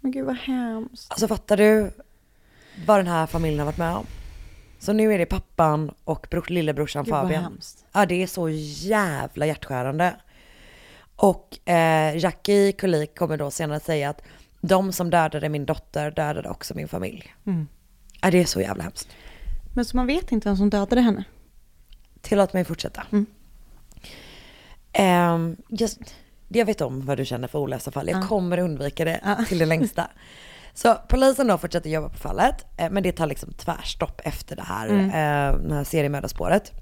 Men 0.00 0.10
gud 0.10 0.26
vad 0.26 0.36
hemskt. 0.36 1.10
Alltså 1.10 1.28
fattar 1.28 1.56
du 1.56 1.90
vad 2.86 2.98
den 2.98 3.06
här 3.06 3.26
familjen 3.26 3.58
har 3.58 3.66
varit 3.66 3.78
med 3.78 3.96
om? 3.96 4.06
Så 4.78 4.92
nu 4.92 5.14
är 5.14 5.18
det 5.18 5.26
pappan 5.26 5.94
och 6.04 6.26
bror, 6.30 6.46
lillebrorsan 6.48 7.04
Gud 7.04 7.14
Fabian. 7.14 7.42
hemskt. 7.42 7.84
Ja 7.92 8.06
det 8.06 8.22
är 8.22 8.26
så 8.26 8.48
jävla 8.48 9.46
hjärtskärande. 9.46 10.16
Och 11.16 11.68
eh, 11.68 12.16
Jackie 12.16 12.72
Kulik 12.72 13.18
kommer 13.18 13.36
då 13.36 13.50
senare 13.50 13.80
säga 13.80 14.10
att 14.10 14.22
de 14.62 14.92
som 14.92 15.10
dödade 15.10 15.48
min 15.48 15.66
dotter 15.66 16.10
dödade 16.10 16.48
också 16.48 16.74
min 16.74 16.88
familj. 16.88 17.34
Mm. 17.46 17.68
Ja 18.22 18.30
det 18.30 18.40
är 18.40 18.44
så 18.44 18.60
jävla 18.60 18.82
hemskt. 18.82 19.08
Men 19.74 19.84
så 19.84 19.96
man 19.96 20.06
vet 20.06 20.32
inte 20.32 20.48
vem 20.48 20.56
som 20.56 20.70
dödade 20.70 21.00
henne? 21.00 21.24
Tillåt 22.20 22.52
mig 22.52 22.64
fortsätta. 22.64 23.02
Mm. 23.12 23.26
Ehm, 24.92 25.56
just, 25.68 25.98
jag 26.48 26.66
vet 26.66 26.80
om 26.80 27.06
vad 27.06 27.16
du 27.18 27.24
känner 27.24 27.48
för 27.48 27.58
olösta 27.58 27.90
fall. 27.90 28.08
Jag 28.08 28.22
Ja. 28.22 28.26
kommer 28.26 28.58
undvika 28.58 29.04
det 29.04 29.20
Ja. 29.24 29.44
till 29.48 29.58
det 29.58 29.66
längsta. 29.66 30.10
Så 30.74 30.94
polisen 31.08 31.46
då 31.46 31.58
fortsätter 31.58 31.90
jobba 31.90 32.08
på 32.08 32.18
fallet, 32.18 32.64
eh, 32.78 32.90
men 32.90 33.02
det 33.02 33.12
tar 33.12 33.26
liksom 33.26 33.52
tvärstopp 33.52 34.20
efter 34.24 34.56
det 34.56 34.62
här, 34.62 34.88
Mm. 34.88 35.04
eh, 35.06 35.68
det 35.68 35.74
här 35.74 35.84
seriemördarspåret. 35.84 36.72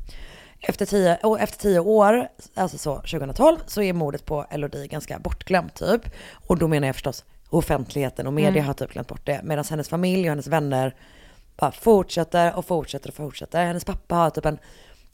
Efter 0.60 0.86
tio, 0.86 1.18
och 1.22 1.40
efter 1.40 1.58
tio 1.58 1.78
år, 1.80 2.28
alltså 2.54 2.78
så 2.78 2.96
2012, 2.96 3.56
så 3.66 3.82
är 3.82 3.92
mordet 3.92 4.24
på 4.24 4.46
Elodie 4.50 4.86
ganska 4.86 5.18
bortglömt 5.18 5.74
typ. 5.74 6.02
Och 6.32 6.58
då 6.58 6.68
menar 6.68 6.86
jag 6.86 6.94
förstås 6.96 7.24
offentligheten 7.50 8.26
och 8.26 8.32
media 8.32 8.50
Mm. 8.50 8.64
har 8.66 8.74
typ 8.74 8.92
glömt 8.92 9.08
bort 9.08 9.26
det. 9.26 9.40
Medan 9.44 9.64
hennes 9.70 9.88
familj 9.88 10.22
och 10.22 10.28
hennes 10.30 10.46
vänner 10.46 10.94
bara 11.56 11.72
fortsätter 11.72 12.56
och 12.56 12.66
fortsätter 12.66 13.08
och 13.08 13.14
fortsätter. 13.14 13.64
Hennes 13.66 13.84
pappa 13.84 14.14
har 14.14 14.30
typ 14.30 14.46
en, 14.46 14.58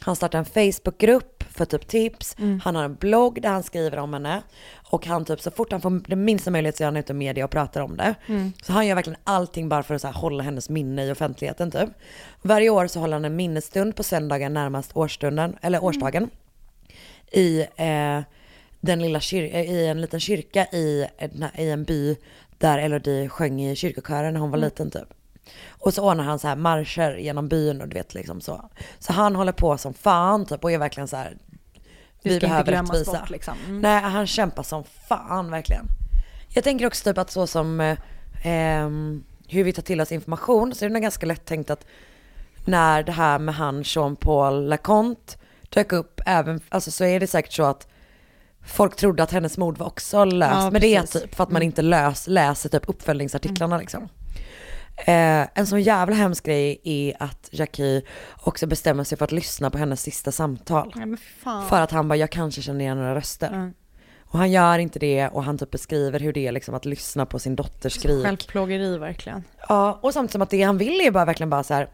han 0.04 0.16
startar 0.16 0.38
en 0.38 0.44
Facebookgrupp 0.44 1.42
för 1.50 1.64
typ 1.64 1.88
tips. 1.88 2.36
Mm. 2.38 2.60
Han 2.64 2.76
har 2.76 2.84
en 2.84 2.94
blogg 2.94 3.42
där 3.42 3.48
han 3.50 3.62
skriver 3.62 3.98
om 3.98 4.12
henne. 4.12 4.42
Och 4.90 5.06
han 5.06 5.24
typ 5.24 5.40
så 5.40 5.50
fort 5.50 5.72
han 5.72 5.80
får 5.80 6.08
den 6.08 6.24
minsta 6.24 6.50
möjlighet 6.50 6.76
så 6.76 6.82
är 6.82 6.86
han 6.86 6.96
ute 6.96 7.12
i 7.12 7.16
media 7.16 7.44
och 7.44 7.50
pratar 7.50 7.80
om 7.80 7.96
det. 7.96 8.14
Mm. 8.26 8.52
Så 8.62 8.72
han 8.72 8.86
gör 8.86 8.94
verkligen 8.94 9.18
allting 9.24 9.68
bara 9.68 9.82
för 9.82 9.94
att 9.94 10.00
så 10.02 10.08
hålla 10.08 10.42
hennes 10.42 10.68
minne 10.68 11.04
i 11.04 11.12
offentligheten 11.12 11.70
typ. 11.70 11.88
Varje 12.42 12.70
år 12.70 12.86
så 12.86 13.00
håller 13.00 13.12
han 13.12 13.24
en 13.24 13.36
minnesstund 13.36 13.96
på 13.96 14.02
söndagen 14.02 14.54
närmast 14.54 14.90
årsstunden, 14.96 15.56
eller 15.62 15.84
årsdagen. 15.84 16.30
I, 17.32 17.60
eh, 17.76 18.20
den 18.80 19.02
lilla 19.02 19.20
eh, 19.32 19.70
i 19.70 19.86
en 19.86 20.00
liten 20.00 20.20
kyrka 20.20 20.66
i, 20.66 21.06
en- 21.18 21.44
i 21.58 21.70
en 21.70 21.84
by 21.84 22.16
där 22.58 22.78
Elodie 22.78 23.28
sjöng 23.28 23.62
i 23.62 23.76
kyrkokören 23.76 24.32
när 24.34 24.40
hon 24.40 24.50
var 24.50 24.58
Mm. 24.58 24.66
liten 24.66 24.90
typ. 24.90 25.08
Och 25.70 25.94
så 25.94 26.10
ordnar 26.10 26.24
han 26.24 26.38
så 26.38 26.48
här 26.48 26.56
marscher 26.56 27.16
genom 27.16 27.48
byn 27.48 27.80
och 27.80 27.88
du 27.88 27.94
vet 27.94 28.14
liksom 28.14 28.40
så. 28.40 28.70
Så 28.98 29.12
han 29.12 29.36
håller 29.36 29.52
på 29.52 29.78
som 29.78 29.94
fan 29.94 30.46
typ 30.46 30.64
och 30.64 30.72
är 30.72 30.78
verkligen 30.78 31.08
så 31.08 31.16
här. 31.16 31.36
Vi 32.22 32.30
ska 32.30 32.34
inte 32.34 32.46
behöver 32.46 32.72
glömmas 32.72 32.90
rättvisa. 32.90 33.18
bort, 33.20 33.30
liksom. 33.30 33.54
Mm. 33.66 33.80
Nej 33.80 34.00
han 34.02 34.26
kämpar 34.26 34.62
som 34.62 34.84
fan 35.08 35.50
verkligen. 35.50 35.84
Jag 36.48 36.64
tänker 36.64 36.86
också 36.86 37.04
typ 37.10 37.18
att 37.18 37.30
så 37.30 37.46
som 37.46 37.80
eh, 37.80 37.98
ehm, 38.42 39.24
hur 39.48 39.64
vi 39.64 39.72
tar 39.72 39.82
till 39.82 40.00
oss 40.00 40.12
information 40.12 40.74
så 40.74 40.84
är 40.84 40.88
det 40.88 40.92
nog 40.92 41.02
ganska 41.02 41.26
lätt 41.26 41.44
tänkt 41.44 41.70
att 41.70 41.86
när 42.64 43.02
det 43.02 43.12
här 43.12 43.38
med 43.38 43.54
han 43.54 43.82
Jean-Paul 43.82 44.68
Laconte 44.68 45.34
dök 45.68 45.92
upp 45.92 46.20
även, 46.26 46.60
alltså 46.68 46.90
så 46.90 47.04
är 47.04 47.20
det 47.20 47.26
säkert 47.26 47.52
så 47.52 47.62
att 47.62 47.88
folk 48.66 48.96
trodde 48.96 49.22
att 49.22 49.30
hennes 49.32 49.58
mord 49.58 49.78
var 49.78 49.86
också 49.86 50.24
löst 50.24 50.54
Ja, 50.54 50.70
med 50.70 50.80
det 50.80 51.00
precis. 51.00 51.22
typ 51.22 51.34
för 51.34 51.42
att 51.44 51.50
man 51.50 51.56
Mm. 51.62 51.66
inte 51.66 51.82
lös, 51.82 52.26
läser 52.26 52.68
typ 52.68 52.88
uppföljningsartiklarna 52.88 53.78
liksom. 53.78 54.08
Eh, 54.98 55.46
en 55.54 55.66
sån 55.66 55.82
jävla 55.82 56.16
hemsk 56.16 56.44
grej 56.46 56.80
är 56.84 57.22
att 57.22 57.48
Jackie 57.52 58.02
också 58.40 58.66
bestämmer 58.66 59.04
sig 59.04 59.18
för 59.18 59.24
att 59.24 59.32
lyssna 59.32 59.70
på 59.70 59.78
hennes 59.78 60.02
sista 60.02 60.32
samtal. 60.32 60.92
Men 60.96 61.16
fan. 61.16 61.68
För 61.68 61.80
att 61.80 61.90
han 61.90 62.08
bara, 62.08 62.16
jag 62.16 62.30
kanske 62.30 62.62
känner 62.62 62.80
igen 62.80 62.96
några 62.96 63.14
röster. 63.14 63.48
Mm. 63.48 63.72
Och 64.28 64.38
han 64.38 64.50
gör 64.50 64.78
inte 64.78 64.98
det 64.98 65.28
och 65.28 65.44
han 65.44 65.58
typ 65.58 65.70
beskriver 65.70 66.20
hur 66.20 66.32
det 66.32 66.46
är 66.46 66.52
liksom 66.52 66.74
att 66.74 66.84
lyssna 66.84 67.26
på 67.26 67.38
sin 67.38 67.56
dotters 67.56 67.92
skrik. 67.94 68.24
Självplågeri 68.24 68.98
verkligen. 68.98 69.44
Ja, 69.68 69.98
och 70.02 70.12
samtidigt 70.12 70.32
som 70.32 70.42
att 70.42 70.50
det 70.50 70.62
han 70.62 70.78
vill 70.78 71.00
är 71.06 71.10
bara 71.10 71.24
verkligen 71.24 71.50
bara 71.50 71.62
så 71.62 71.74
här. 71.74 71.88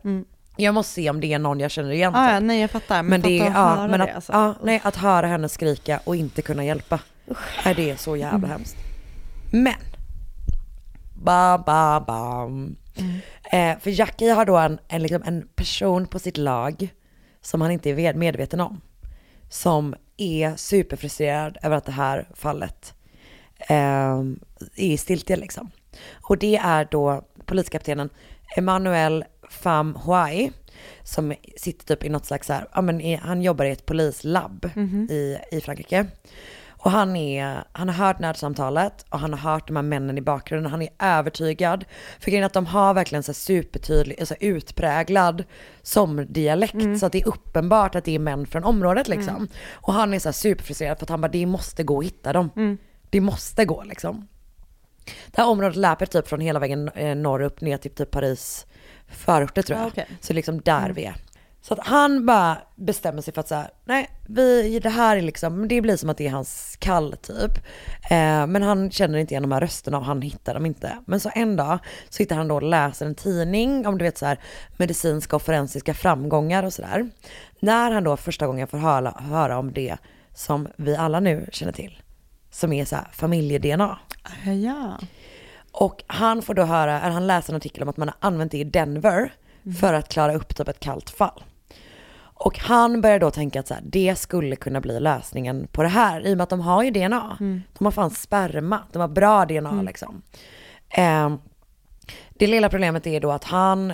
Jag 0.57 0.75
måste 0.75 0.93
se 0.93 1.11
om 1.11 1.21
det 1.21 1.33
är 1.33 1.39
någon 1.39 1.61
jag 1.61 1.71
känner 1.71 1.91
igen. 1.91 2.15
Ah, 2.15 2.27
typ. 2.27 2.33
ja, 2.35 2.41
nej 2.41 2.61
jag 2.61 2.71
fattar. 2.71 3.03
Men, 3.03 3.11
Men 3.11 3.21
det, 3.21 3.39
är- 3.39 3.47
att 3.47 3.55
ja, 3.55 3.69
höra 3.75 3.89
men 3.89 4.01
det 4.01 4.05
att, 4.07 4.15
alltså. 4.15 4.33
ja, 4.33 4.55
nej, 4.63 4.81
att 4.85 4.97
höra 4.97 5.27
henne 5.27 5.49
skrika 5.49 6.01
och 6.05 6.17
inte 6.17 6.43
kunna 6.43 6.65
hjälpa. 6.65 7.01
Nej, 7.65 7.75
det 7.75 7.91
är 7.91 7.97
så 7.97 8.17
jävla 8.17 8.37
Mm. 8.39 8.51
hemskt. 8.51 8.77
Men, 9.53 9.75
ba, 11.15 11.59
ba, 11.59 12.01
bam. 12.01 12.77
Mm. 12.97 13.21
Eh, 13.75 13.79
för 13.81 13.91
Jackie 13.91 14.33
har 14.33 14.45
då 14.45 14.57
en, 14.57 14.79
en, 14.89 15.03
liksom 15.03 15.23
en 15.27 15.49
person 15.55 16.07
på 16.07 16.19
sitt 16.19 16.37
lag 16.37 16.89
som 17.41 17.61
han 17.61 17.71
inte 17.71 17.91
är 17.91 18.15
medveten 18.15 18.61
om. 18.61 18.81
Som 19.49 19.95
är 20.17 20.57
superfrustrerad 20.57 21.57
över 21.63 21.77
att 21.77 21.85
det 21.85 21.93
här 21.93 22.29
fallet 22.35 22.95
eh, 23.59 24.21
är 24.77 24.97
stiltje 24.97 25.37
liksom. 25.37 25.71
Och 26.23 26.39
det 26.39 26.57
är 26.57 26.89
då 26.91 27.23
poliskaptenen 27.47 28.11
Emmanuel 28.57 29.25
Pham 29.63 29.95
Huai 30.05 30.51
som 31.03 31.35
sitter 31.57 31.95
typ 31.97 32.05
i 32.05 32.09
något 32.09 32.27
slags 32.27 32.47
så 32.47 32.53
här, 32.53 32.69
ja 32.75 32.81
men 32.81 33.01
i, 33.01 33.15
han 33.17 33.43
jobbar 33.43 33.65
i 33.65 33.71
ett 33.71 33.87
polislabb 33.87 34.71
Mhm. 34.75 35.09
i, 35.11 35.39
i 35.53 35.61
Frankrike. 35.61 36.07
Och 36.85 36.91
han, 36.91 37.17
är, 37.17 37.65
han 37.73 37.89
har 37.89 38.07
hört 38.07 38.19
nödsamtalet 38.19 39.05
och 39.09 39.19
han 39.19 39.33
har 39.33 39.53
hört 39.53 39.67
de 39.67 39.77
här 39.77 39.83
männen 39.83 40.19
i 40.19 40.21
bakgrunden. 40.21 40.71
Han 40.71 40.83
är 40.83 40.89
övertygad. 40.99 41.85
För 42.21 42.31
grejen 42.31 42.47
att 42.47 42.53
de 42.53 42.67
har 42.67 42.95
verkligen 42.95 43.23
så 43.23 43.35
supertydlig, 43.35 44.21
alltså 44.21 44.35
utpräglad 44.41 45.45
som 45.83 46.27
dialekt. 46.29 46.99
Så 47.01 47.07
att 47.07 47.13
det 47.13 47.21
är 47.21 47.29
uppenbart 47.29 47.95
att 47.95 48.05
det 48.05 48.15
är 48.15 48.19
män 48.19 48.47
från 48.47 48.65
området 48.65 49.09
liksom. 49.09 49.37
Mm. 49.37 49.49
Och 49.73 49.93
han 49.93 50.15
är 50.15 50.19
så 50.19 50.33
superfrustrerad 50.33 50.99
för 50.99 51.05
att 51.05 51.11
han 51.11 51.21
bara, 51.21 51.29
det 51.29 51.47
måste 51.47 51.83
gå 51.83 51.99
att 51.99 52.05
hitta 52.05 52.33
dem. 52.33 52.79
Det 53.11 53.21
måste 53.21 53.65
gå 53.65 53.83
liksom. 53.85 54.29
Det 55.27 55.41
här 55.41 55.49
området 55.49 55.77
löper 55.77 56.07
typ 56.07 56.29
från 56.29 56.41
hela 56.41 56.59
vägen 56.59 56.89
eh, 56.89 57.17
norr 57.17 57.43
upp 57.43 57.61
ner 57.61 57.77
till 57.77 57.91
typ 57.91 58.11
Paris 58.11 58.67
förorter 59.13 59.63
tror 59.63 59.79
jag. 59.79 59.87
Ah, 59.87 59.89
okej. 59.89 60.07
Så 60.21 60.33
liksom 60.33 60.61
där 60.61 60.91
vi 60.91 61.05
är. 61.05 61.15
Så 61.63 61.75
att 61.75 61.87
han 61.87 62.27
bara 62.27 62.59
bestämmer 62.77 63.23
sig 63.23 63.35
för 63.35 63.41
att 63.41 63.49
säga, 63.49 63.71
nej, 63.85 64.11
vi, 64.27 64.79
det 64.79 64.89
här 64.89 65.17
är 65.17 65.21
liksom, 65.23 65.69
det 65.69 65.81
blir 65.81 65.97
som 65.97 66.11
att 66.11 66.17
det 66.17 66.27
är 66.27 66.31
hans 66.31 66.77
kall 66.79 67.17
typ. 67.23 67.57
Eh, 68.11 68.47
men 68.47 68.63
han 68.63 68.91
känner 68.91 69.19
inte 69.19 69.35
igen 69.35 69.43
de 69.43 69.53
här 69.53 69.61
rösterna 69.61 69.99
och 69.99 70.05
han 70.05 70.23
hittar 70.23 70.55
dem 70.55 70.67
inte. 70.67 70.99
Men 71.07 71.21
så 71.21 71.31
en 71.35 71.57
dag 71.57 71.79
så 72.09 72.23
hittar 72.23 72.37
han 72.37 72.49
då 72.49 72.55
och 72.55 72.63
läser 72.63 73.07
en 73.07 73.15
tidning 73.15 73.87
om 73.87 73.99
du 73.99 74.05
vet 74.05 74.19
så 74.19 74.27
här 74.27 74.41
medicinska 74.77 75.37
och 75.37 75.43
forensiska 75.43 75.95
framgångar 75.95 76.63
och 76.63 76.73
sådär. 76.73 77.11
När 77.61 77.91
han 77.91 78.05
då 78.05 78.17
första 78.17 78.47
gången 78.47 78.67
får 78.67 78.79
höra, 78.79 79.11
höra 79.11 79.59
om 79.59 79.73
det 79.73 79.97
som 80.35 80.69
vi 80.77 80.97
alla 80.97 81.21
nu 81.21 81.49
känner 81.53 81.73
till. 81.73 82.03
Som 82.51 82.73
är 82.73 82.85
så 82.85 82.97
här 82.97 83.09
familje-DNA. 83.13 83.99
Ja. 84.65 84.99
Och 85.73 86.03
han 86.07 86.43
får 86.43 86.55
då 86.55 86.63
höra, 86.63 87.01
eller 87.01 87.11
han 87.11 87.27
läser 87.27 87.53
en 87.53 87.57
artikel 87.57 87.83
om 87.83 87.89
att 87.89 87.97
man 87.97 88.09
har 88.09 88.17
använt 88.21 88.53
det 88.53 88.59
i 88.59 88.65
Denver 88.65 89.33
för 89.81 89.93
att 89.93 90.09
klara 90.09 90.35
upp 90.35 90.57
typ 90.57 90.69
ett 90.69 90.81
kallt 90.81 91.11
fall. 91.11 91.45
Och 92.45 92.59
han 92.59 93.01
börjar 93.01 93.19
då 93.19 93.31
tänka 93.31 93.61
att 93.61 93.69
så 93.69 93.75
här, 93.75 93.83
det 93.87 94.19
skulle 94.19 94.57
kunna 94.57 94.81
bli 94.81 95.01
lösningen 95.01 95.69
på 95.73 95.83
det 95.83 95.89
här. 95.89 96.27
I 96.27 96.33
och 96.33 96.37
med 96.37 96.45
att 96.45 96.51
de 96.51 96.61
har 96.61 96.83
ju 96.83 96.91
DNA. 96.91 97.37
De 97.79 97.85
har 97.85 97.91
fan 97.91 98.11
sperma, 98.11 98.81
de 98.93 98.99
har 98.99 99.09
bra 99.09 99.45
DNA 99.45 99.71
liksom. 99.83 100.23
Eh, 100.89 101.35
det 102.31 102.47
lilla 102.47 102.69
problemet 102.69 103.07
är 103.07 103.21
då 103.21 103.31
att 103.31 103.45
han 103.45 103.93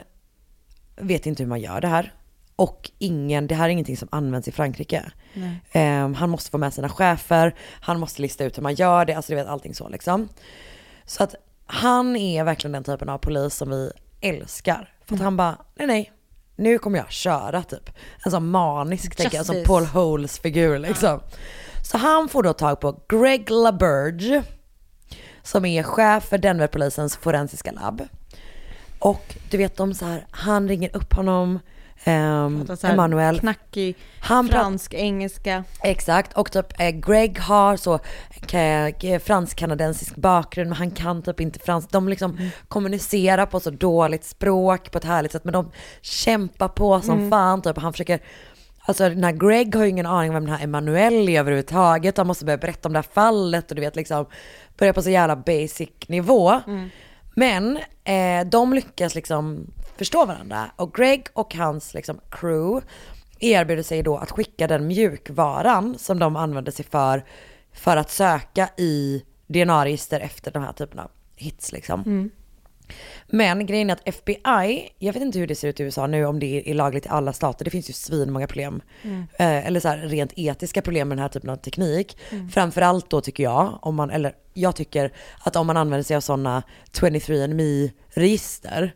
vet 0.96 1.26
inte 1.26 1.42
hur 1.42 1.48
man 1.48 1.60
gör 1.60 1.80
det 1.80 1.88
här. 1.88 2.12
Och 2.56 2.90
ingen, 2.98 3.46
det 3.46 3.54
här 3.54 3.64
är 3.64 3.68
ingenting 3.68 3.96
som 3.96 4.08
används 4.12 4.48
i 4.48 4.52
Frankrike. 4.52 5.04
Eh, 5.72 6.08
han 6.12 6.30
måste 6.30 6.50
få 6.50 6.58
med 6.58 6.74
sina 6.74 6.88
chefer, 6.88 7.54
han 7.80 8.00
måste 8.00 8.22
lista 8.22 8.44
ut 8.44 8.58
hur 8.58 8.62
man 8.62 8.74
gör 8.74 9.04
det, 9.04 9.14
alltså 9.14 9.32
du 9.32 9.36
vet 9.36 9.46
allting 9.46 9.74
så 9.74 9.88
liksom. 9.88 10.28
Så 11.04 11.22
att 11.22 11.34
han 11.70 12.16
är 12.16 12.44
verkligen 12.44 12.72
den 12.72 12.84
typen 12.84 13.08
av 13.08 13.18
polis 13.18 13.54
som 13.54 13.70
vi 13.70 13.90
älskar. 14.20 14.94
För 15.06 15.14
att 15.14 15.20
han 15.20 15.36
bara, 15.36 15.58
nej 15.74 15.86
nej, 15.86 16.12
nu 16.56 16.78
kommer 16.78 16.98
jag 16.98 17.12
köra 17.12 17.62
typ. 17.62 17.90
En 18.24 18.30
sån 18.30 18.50
manisk, 18.50 19.16
tänker 19.16 19.36
jag, 19.36 19.46
som. 19.46 19.64
Paul 19.66 19.84
Holes 19.84 20.38
figur 20.38 20.78
liksom. 20.78 21.20
Så 21.90 21.98
han 21.98 22.28
får 22.28 22.42
då 22.42 22.52
tag 22.52 22.80
på 22.80 23.00
Greg 23.08 23.50
LaBerge, 23.50 24.42
som 25.42 25.64
är 25.64 25.82
chef 25.82 26.24
för 26.24 26.38
Denverpolisens 26.38 27.16
forensiska 27.16 27.72
labb. 27.72 28.02
Och 28.98 29.36
du 29.50 29.56
vet 29.56 29.76
de 29.76 29.94
så 29.94 30.04
här, 30.04 30.26
han 30.30 30.68
ringer 30.68 30.96
upp 30.96 31.12
honom 31.12 31.58
ehm, 32.04 32.66
så 32.76 32.86
här 32.86 32.94
Emanuel. 32.94 33.40
Knackig 33.40 33.96
Han 34.20 34.48
fransk, 34.48 34.94
engelska. 34.94 35.64
Exakt, 35.82 36.32
och 36.32 36.52
typ 36.52 36.80
eh, 36.80 36.88
Greg 36.90 37.38
har 37.40 37.76
så 37.76 37.98
ka- 38.46 39.18
fransk-kanadensisk 39.18 40.16
bakgrund 40.16 40.68
men 40.70 40.76
han 40.78 40.90
kan 40.90 41.22
typ 41.22 41.40
inte 41.40 41.58
fransk. 41.58 41.90
De 41.90 42.08
liksom 42.08 42.30
Mm. 42.30 42.50
kommunicerar 42.68 43.46
på 43.46 43.60
så 43.60 43.70
dåligt 43.70 44.24
språk 44.24 44.90
på 44.90 44.98
ett 44.98 45.04
härligt 45.04 45.32
sätt 45.32 45.44
men 45.44 45.52
de 45.52 45.70
kämpar 46.02 46.68
på 46.68 47.00
som 47.00 47.18
Mm. 47.18 47.30
fan 47.30 47.62
typ. 47.62 47.78
Han 47.78 47.92
försöker 47.92 48.20
Alltså 48.80 49.08
den 49.08 49.24
här 49.24 49.32
Greg 49.32 49.74
har 49.74 49.84
ju 49.84 49.90
ingen 49.90 50.06
aning 50.06 50.30
om 50.30 50.34
vem 50.34 50.44
den 50.46 50.54
här 50.54 50.64
Emanuel 50.64 51.28
är 51.28 51.38
överhuvudtaget. 51.40 52.16
Han 52.16 52.26
måste 52.26 52.44
börja 52.44 52.56
berätta 52.58 52.88
om 52.88 52.92
det 52.92 52.98
här 52.98 53.06
fallet 53.12 53.70
och 53.70 53.74
du 53.74 53.80
vet 53.80 53.96
liksom 53.96 54.26
börja 54.78 54.92
på 54.92 55.02
så 55.02 55.10
jävla 55.10 55.36
basic 55.36 55.88
nivå. 56.08 56.60
Men 57.38 57.78
eh, 58.04 58.46
de 58.46 58.72
lyckas 58.72 59.14
liksom 59.14 59.70
förstå 59.96 60.26
varandra 60.26 60.70
och 60.76 60.94
Greg 60.94 61.26
och 61.32 61.54
hans 61.54 61.94
liksom 61.94 62.20
crew 62.30 62.86
erbjuder 63.40 63.82
sig 63.82 64.02
då 64.02 64.16
att 64.16 64.30
skicka 64.30 64.66
den 64.66 64.86
mjukvaran 64.86 65.98
som 65.98 66.18
de 66.18 66.36
använder 66.36 66.72
sig 66.72 66.84
för 66.84 67.24
för 67.72 67.96
att 67.96 68.10
söka 68.10 68.68
i 68.76 69.24
DNA-register 69.46 70.20
efter 70.20 70.50
de 70.50 70.62
här 70.62 70.72
typerna 70.72 71.02
av 71.02 71.10
hits 71.36 71.72
liksom. 71.72 72.00
Mm. 72.00 72.30
Men 73.26 73.66
grejen 73.66 73.90
är 73.90 73.94
att 73.94 74.08
FBI, 74.08 74.88
jag 74.98 75.12
vet 75.12 75.22
inte 75.22 75.38
hur 75.38 75.46
det 75.46 75.54
ser 75.54 75.68
ut 75.68 75.80
i 75.80 75.82
USA 75.82 76.06
nu 76.06 76.24
om 76.26 76.40
det 76.40 76.70
är 76.70 76.74
lagligt 76.74 77.06
i 77.06 77.08
alla 77.08 77.32
stater, 77.32 77.64
det 77.64 77.70
finns 77.70 77.88
ju 77.88 77.92
svinmånga 77.92 78.46
problem. 78.46 78.82
Eh, 79.36 79.66
eller 79.66 79.80
så 79.80 79.88
här, 79.88 79.98
rent 79.98 80.32
etiska 80.36 80.82
problem 80.82 81.08
med 81.08 81.18
den 81.18 81.22
här 81.22 81.28
typen 81.28 81.50
av 81.50 81.56
teknik. 81.56 82.18
Framförallt 82.52 83.10
då 83.10 83.20
tycker 83.20 83.42
jag, 83.42 83.78
om 83.82 83.94
man, 83.94 84.10
eller 84.10 84.32
jag 84.54 84.76
tycker 84.76 85.12
att 85.44 85.56
om 85.56 85.66
man 85.66 85.76
använder 85.76 86.02
sig 86.04 86.16
av 86.16 86.20
sådana 86.20 86.62
23andMe 86.92 87.90
register 88.08 88.94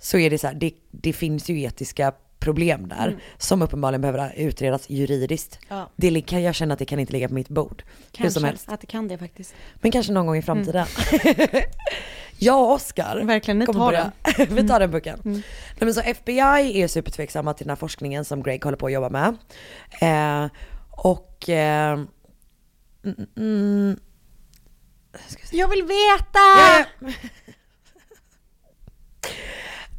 så 0.00 0.18
är 0.18 0.30
det 0.30 0.38
så 0.38 0.46
här, 0.46 0.54
det, 0.54 0.72
det 0.90 1.12
finns 1.12 1.50
ju 1.50 1.62
etiska 1.62 2.12
problem 2.38 2.88
där 2.88 3.18
som 3.38 3.62
uppenbarligen 3.62 4.00
behöver 4.00 4.32
utredas 4.36 4.90
juridiskt. 4.90 5.58
Ja. 5.68 5.90
Det 5.96 6.20
kan 6.20 6.42
jag 6.42 6.54
känna 6.54 6.72
att 6.72 6.78
det 6.78 6.84
kan 6.84 6.98
inte 6.98 7.12
ligga 7.12 7.28
på 7.28 7.34
mitt 7.34 7.48
bord. 7.48 7.82
Helst. 8.16 8.68
att 8.68 8.80
det 8.80 8.86
kan 8.86 9.08
det 9.08 9.18
faktiskt. 9.18 9.54
Men 9.74 9.92
kanske 9.92 10.12
någon 10.12 10.26
gång 10.26 10.36
i 10.36 10.42
framtiden. 10.42 10.86
jag 12.38 12.60
och 12.60 12.72
Oskar 12.72 13.20
Verkligen, 13.24 13.58
ni 13.58 13.66
tar 13.66 13.72
börja- 13.72 14.12
Vi 14.48 14.68
tar 14.68 14.80
den 14.80 14.92
pucken. 14.92 15.20
Nej, 15.24 15.42
men 15.78 15.94
så 15.94 16.00
FBI 16.00 16.82
är 16.82 16.88
supertveksamma 16.88 17.54
till 17.54 17.64
den 17.66 17.70
här 17.70 17.76
forskningen 17.76 18.24
som 18.24 18.42
Greg 18.42 18.64
håller 18.64 18.76
på 18.76 18.86
att 18.86 18.92
jobba 18.92 19.08
med. 19.08 19.36
Eh, 20.00 20.50
och... 20.90 21.48
Eh, 21.48 21.92
mm, 23.04 23.26
mm, 23.36 23.96
Jag 25.52 25.68
vill 25.68 25.82
veta! 25.82 26.38
Ja, 26.56 26.84
ja. 27.00 27.08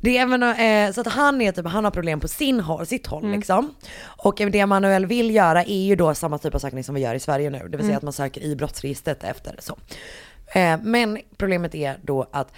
Det 0.02 0.18
är 0.18 0.22
även, 0.22 0.44
eh, 0.44 0.94
så 0.94 1.02
att 1.02 1.08
han 1.08 1.42
är 1.42 1.52
typ, 1.52 1.66
han 1.68 1.84
har 1.84 1.92
problem 1.92 2.20
på 2.20 2.28
sin 2.28 2.60
håll, 2.60 2.86
sitt 2.86 3.08
håll 3.08 3.32
liksom. 3.32 3.76
Och 4.02 4.36
det 4.52 4.66
Manuel 4.66 5.06
vill 5.06 5.36
göra 5.36 5.64
är 5.64 5.82
ju 5.86 5.96
då 5.96 6.16
samma 6.16 6.38
typ 6.38 6.56
av 6.56 6.60
sökning 6.60 6.84
som 6.84 6.96
vi 6.96 7.02
gör 7.02 7.16
i 7.16 7.20
Sverige 7.20 7.50
nu. 7.50 7.68
Det 7.70 7.78
vill 7.78 7.86
säga 7.86 7.98
att 7.98 8.04
man 8.04 8.14
söker 8.14 8.42
i 8.42 8.56
brottsregistret 8.56 9.24
efter 9.24 9.56
så. 9.60 9.78
Eh, 10.54 10.80
men 10.82 11.20
problemet 11.38 11.76
är 11.76 12.00
då 12.02 12.30
att 12.32 12.54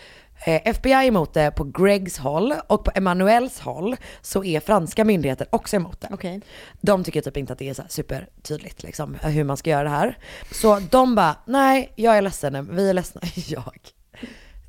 eh, 0.45 0.61
FBI 0.65 0.91
är 0.93 1.03
emot 1.03 1.33
det 1.33 1.51
på 1.51 1.63
Gregs 1.63 2.17
håll 2.17 2.53
och 2.67 2.83
på 2.85 2.91
Emanuels 2.95 3.59
håll 3.59 3.95
så 4.21 4.43
är 4.43 4.59
franska 4.59 5.05
myndigheter 5.05 5.47
också 5.49 5.75
emot 5.75 6.01
det. 6.01 6.07
Okej. 6.11 6.41
De 6.81 7.03
tycker 7.03 7.21
typ 7.21 7.37
inte 7.37 7.53
att 7.53 7.59
det 7.59 7.69
är 7.69 7.73
så 7.73 7.83
supertydligt 7.89 8.83
liksom 8.83 9.15
hur 9.21 9.43
man 9.43 9.57
ska 9.57 9.69
göra 9.69 9.83
det 9.83 9.89
här. 9.89 10.17
Så 10.51 10.79
de 10.79 11.15
bara, 11.15 11.35
nej 11.45 11.93
jag 11.95 12.17
är 12.17 12.21
ledsen, 12.21 12.75
vi 12.75 12.89
är 12.89 12.93
ledsna, 12.93 13.21
jag. 13.35 13.79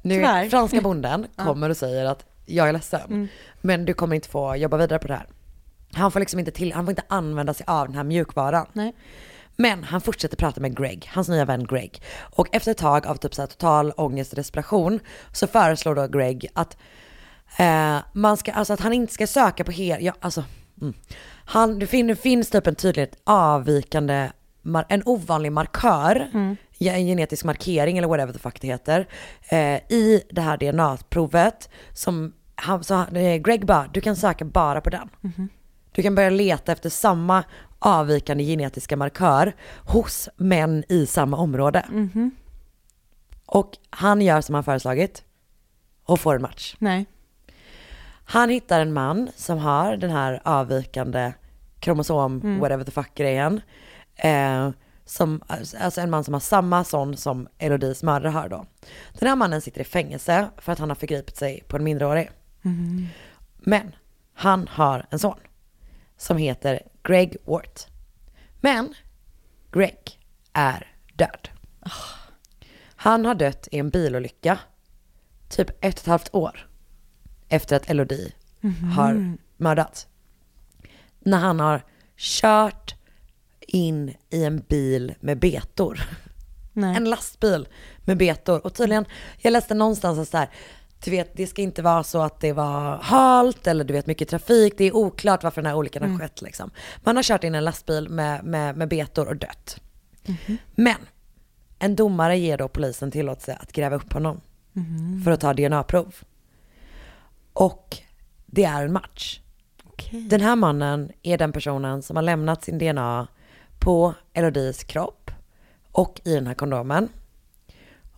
Nu, 0.02 0.14
Tyvärr. 0.14 0.48
franska 0.48 0.80
bonden 0.82 1.26
kommer 1.37 1.70
och 1.70 1.76
säger 1.76 2.04
att 2.04 2.24
jag 2.46 2.68
är 2.68 2.72
ledsen, 2.72 3.28
men 3.61 3.85
du 3.85 3.94
kommer 3.94 4.16
inte 4.16 4.28
få 4.28 4.56
jobba 4.56 4.76
vidare 4.76 4.98
på 4.98 5.08
det 5.08 5.14
här. 5.14 5.26
Han 5.94 6.11
får 6.12 6.20
liksom 6.20 6.38
inte 6.38 6.50
till, 6.50 6.72
han 6.72 6.85
får 6.85 6.90
inte 6.90 7.02
använda 7.08 7.54
sig 7.54 7.64
av 7.68 7.87
den 7.87 7.96
här 7.96 8.04
mjukvaran. 8.04 8.66
Nej. 8.72 8.94
Men 9.62 9.85
han 9.85 10.01
fortsätter 10.01 10.37
prata 10.37 10.61
med 10.61 10.77
Greg, 10.77 11.11
hans 11.12 11.29
nya 11.29 11.44
vän 11.44 11.66
Greg. 11.66 12.03
Och 12.20 12.48
efter 12.53 12.70
ett 12.70 12.79
tag 12.79 13.07
av 13.07 13.14
typ 13.16 13.35
så 13.35 13.46
total 13.46 13.92
ångest 13.96 14.33
och 14.33 14.37
desperation 14.37 15.01
så 15.33 15.46
föreslår 15.46 15.94
då 15.94 16.07
Greg 16.07 16.46
att 16.55 16.77
eh, 17.59 17.96
man 18.12 18.37
ska, 18.37 18.53
alltså 18.53 18.72
att 18.72 18.81
han 18.81 18.92
inte 18.92 19.12
ska 19.12 19.27
söka 19.27 19.64
på 19.64 19.70
hel, 19.70 20.05
ja 20.05 20.12
alltså, 20.20 20.44
mm. 20.81 20.94
han, 21.44 21.79
det, 21.79 21.87
fin, 21.87 22.07
det 22.07 22.16
finns 22.16 22.51
typ 22.51 22.66
en 22.66 22.75
tydligt 22.75 23.16
avvikande, 23.25 24.31
en 24.88 25.03
ovanlig 25.07 25.53
markör, 25.53 26.29
ja, 26.79 26.92
en 26.92 27.07
genetisk 27.07 27.44
markering 27.44 27.98
eller 27.98 28.09
whatever 28.09 28.33
the 28.33 28.38
fuck 28.38 28.61
det 28.61 28.66
heter, 28.66 29.07
eh, 29.48 29.77
i 29.77 30.22
det 30.31 30.40
här 30.40 30.57
DNA-provet 30.57 31.68
som, 31.92 32.33
han, 32.55 32.85
så, 32.85 32.94
han- 32.94 33.16
eh, 33.16 33.37
Greg 33.37 33.66
bara, 33.66 33.87
du 33.92 34.01
kan 34.01 34.16
söka 34.16 34.44
bara 34.44 34.81
på 34.81 34.90
den. 34.90 35.09
Du 35.92 36.02
kan 36.02 36.14
börja 36.14 36.31
leta 36.31 36.72
efter 36.72 36.90
samma 36.90 37.44
avvikande 37.78 38.44
genetiska 38.44 38.96
markör 38.96 39.52
hos 39.87 40.28
män 40.37 40.85
i 40.88 41.07
samma 41.07 41.37
område. 41.37 41.85
Och 43.46 43.70
han 43.90 44.22
gör 44.22 44.40
som 44.40 44.55
han 44.55 44.64
föreslagit 44.64 45.24
och 46.05 46.20
får 46.20 46.35
en 46.35 46.42
match. 46.42 46.76
Nej. 46.78 47.07
Han 48.24 48.48
hittar 48.48 48.81
en 48.81 48.92
man 48.92 49.31
som 49.37 49.59
har 49.59 49.96
den 49.96 50.11
här 50.11 50.40
avvikande 50.44 51.33
kromosom, 51.81 52.59
whatever 52.61 52.85
the 52.85 52.90
fuck 52.90 53.14
grejen. 53.14 53.61
Eh, 54.16 54.70
som, 55.05 55.42
alltså 55.81 56.00
en 56.00 56.11
man 56.11 56.24
som 56.24 56.35
har 56.35 56.40
samma 56.40 56.85
sån 56.85 57.16
som 57.16 57.48
Elodies 57.59 58.02
mördare 58.02 58.31
har 58.31 58.48
då. 58.48 58.66
Den 59.18 59.28
här 59.28 59.37
mannen 59.37 59.61
sitter 59.61 59.81
i 59.81 59.85
fängelse 59.85 60.48
för 60.59 60.72
att 60.72 60.78
han 60.78 60.88
har 60.90 60.96
förgripit 60.96 61.37
sig 61.37 61.64
på 61.68 61.76
en 61.76 61.85
minderårig. 61.85 62.31
Men 63.59 63.94
han 64.35 64.68
har 64.68 65.07
en 65.11 65.18
son 65.18 65.38
som 66.22 66.37
heter 66.37 66.82
Greg 67.02 67.37
Wart. 67.44 67.87
Men 68.61 68.94
Greg 69.72 70.20
är 70.52 70.87
död. 71.14 71.48
Han 72.96 73.24
har 73.24 73.35
dött 73.35 73.68
i 73.70 73.78
en 73.78 73.90
bilolycka 73.90 74.58
typ 75.48 75.70
ett 75.70 75.76
och 75.80 75.87
ett 75.87 76.06
halvt 76.06 76.35
år 76.35 76.68
efter 77.48 77.76
att 77.76 77.90
Elodie 77.90 78.32
har 78.96 79.37
mördats. 79.56 80.06
När 81.18 81.38
han 81.38 81.61
har 81.61 81.85
kört 82.16 82.94
in 83.61 84.14
i 84.30 84.44
en 84.44 84.58
bil 84.68 85.14
med 85.20 85.38
betor. 85.38 86.00
Nej. 86.72 86.96
En 86.96 87.04
lastbil 87.04 87.68
med 88.04 88.16
betor. 88.16 88.66
Och 88.66 88.74
tydligen, 88.74 89.04
jag 89.38 89.52
läste 89.52 89.74
någonstans 89.74 90.18
att 90.18 90.28
så 90.28 90.37
här, 90.37 90.50
du 91.05 91.11
vet, 91.11 91.37
det 91.37 91.47
ska 91.47 91.62
inte 91.62 91.83
vara 91.83 92.03
så 92.03 92.23
att 92.23 92.41
det 92.41 92.53
var 92.53 92.99
halt 93.03 93.67
eller 93.67 93.85
du 93.85 93.93
vet 93.93 94.07
mycket 94.07 94.29
trafik. 94.29 94.75
Det 94.77 94.85
är 94.85 94.97
oklart 94.97 95.43
varför 95.43 95.62
den 95.62 95.71
här 95.71 95.77
olyckan 95.77 96.11
har 96.11 96.19
skett 96.19 96.43
liksom. 96.43 96.71
Man 97.03 97.17
har 97.17 97.23
kört 97.23 97.45
in 97.45 97.55
en 97.55 97.65
lastbil 97.65 98.09
med, 98.09 98.45
med, 98.45 98.77
med 98.77 98.88
betor 98.88 99.29
och 99.29 99.37
dött. 99.37 99.81
Men 100.75 100.97
en 101.79 101.97
domare 101.97 102.38
ger 102.38 102.59
då 102.59 102.69
polisen 102.69 103.11
tillåtelse 103.11 103.59
att 103.61 103.73
gräva 103.73 103.97
upp 103.97 104.12
honom 104.12 104.41
för 105.25 105.31
att 105.31 105.41
ta 105.41 105.53
DNA-prov. 105.53 106.15
Och 107.53 107.97
det 108.47 108.65
är 108.65 108.85
en 108.85 108.93
match. 108.93 109.41
Den 110.29 110.41
här 110.41 110.57
mannen 110.57 111.12
är 111.23 111.38
den 111.38 111.53
personen 111.53 112.03
som 112.03 112.17
har 112.17 112.23
lämnat 112.23 112.65
sin 112.65 112.79
DNA 112.79 113.27
på 113.79 114.15
Elodies 114.33 114.85
kropp 114.85 115.31
och 115.93 116.21
i 116.25 116.35
den 116.35 116.47
här 116.47 116.55
kondomen. 116.55 117.09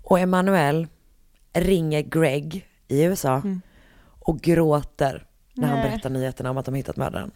Och 0.03 0.21
Emanuel 0.21 0.87
ringer 1.53 2.01
Greg 2.01 2.69
i 2.89 3.03
USA 3.03 3.43
och 4.21 4.41
gråter 4.41 5.27
när 5.55 5.69
han 5.69 5.79
Nej. 5.79 5.91
berättar 5.91 6.11
nyheterna 6.11 6.51
om 6.51 6.59
att 6.59 6.65
de 6.65 6.75
hittat 6.75 6.97
mördaren. 6.97 7.31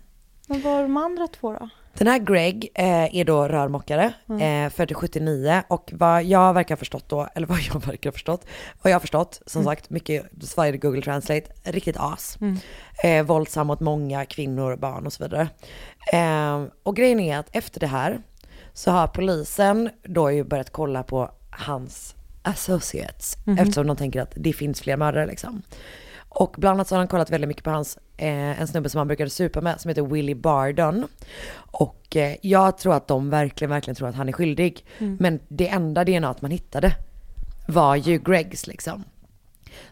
Men 0.49 0.61
vad 0.61 0.73
var 0.73 0.83
de 0.83 0.97
andra 0.97 1.29
två 1.29 1.53
då? 1.53 1.69
Den 1.99 2.07
här 2.07 2.19
Greg 2.19 2.71
eh, 2.75 3.17
är 3.17 3.25
då 3.25 3.49
rörmokare, 3.49 4.13
eh, 4.41 4.71
född 4.71 4.97
79 4.97 5.63
och 5.69 5.91
vad 5.95 6.25
jag 6.25 6.55
verkar 6.55 6.75
ha 6.75 6.79
förstått 6.79 7.09
då, 7.09 7.29
eller 7.35 7.47
vad 7.47 7.61
jag 7.73 7.87
verkar 7.87 8.11
ha 8.11 8.13
förstått, 8.13 8.47
vad 8.83 8.91
jag 8.91 8.95
har 8.95 9.01
förstått, 9.01 9.43
som 9.47 9.65
sagt, 9.65 9.91
mycket 9.91 10.27
svajade 10.43 10.79
Google 10.79 11.03
Translate, 11.03 11.51
riktigt 11.65 11.97
as. 11.99 12.39
Eh, 13.05 13.27
våldsam 13.27 13.67
mot 13.67 13.81
många 13.81 14.25
kvinnor, 14.25 14.77
barn 14.77 15.07
och 15.07 15.13
så 15.13 15.25
vidare. 15.25 15.49
Eh, 16.13 16.65
och 16.83 16.97
grejen 16.97 17.21
är 17.21 17.39
att 17.39 17.57
efter 17.57 17.81
det 17.81 17.87
här 17.87 18.21
så 18.73 18.91
har 18.91 19.07
polisen 19.07 19.91
då 20.03 20.31
ju 20.31 20.45
börjat 20.45 20.71
kolla 20.71 21.03
på 21.03 21.31
hans 21.51 22.15
associates, 22.42 23.37
eftersom 23.59 23.87
de 23.87 23.96
tänker 23.96 24.20
att 24.20 24.33
det 24.37 24.53
finns 24.53 24.81
fler 24.81 24.96
mördare 24.96 25.27
liksom. 25.27 25.62
Och 26.29 26.55
bland 26.59 26.74
annat 26.74 26.88
så 26.88 26.94
har 26.94 26.98
han 26.98 27.09
kollat 27.09 27.31
väldigt 27.31 27.48
mycket 27.48 27.64
på 27.64 27.70
hans, 27.70 27.98
eh, 28.16 28.61
en 28.61 28.68
snubbe 28.68 28.88
som 28.88 28.98
han 28.98 29.07
brukade 29.07 29.31
supa 29.31 29.61
med 29.61 29.81
som 29.81 29.88
heter 29.88 30.03
Willie 30.03 30.35
Bardon. 30.35 31.07
Och 31.57 32.16
eh, 32.16 32.37
jag 32.42 32.79
tror 32.79 32.94
att 32.94 33.09
de 33.09 33.31
verkligen, 33.31 33.70
verkligen 33.70 33.94
tror 33.94 34.09
att 34.09 34.14
han 34.14 34.29
är 34.29 34.33
skyldig. 34.33 34.85
Men 34.98 35.40
det 35.48 35.68
enda 35.68 36.05
DNA 36.05 36.29
att 36.29 36.42
man 36.42 36.51
hittade 36.51 36.96
var 37.66 37.96
ju 37.96 38.18
Gregs 38.18 38.66
liksom. 38.66 39.05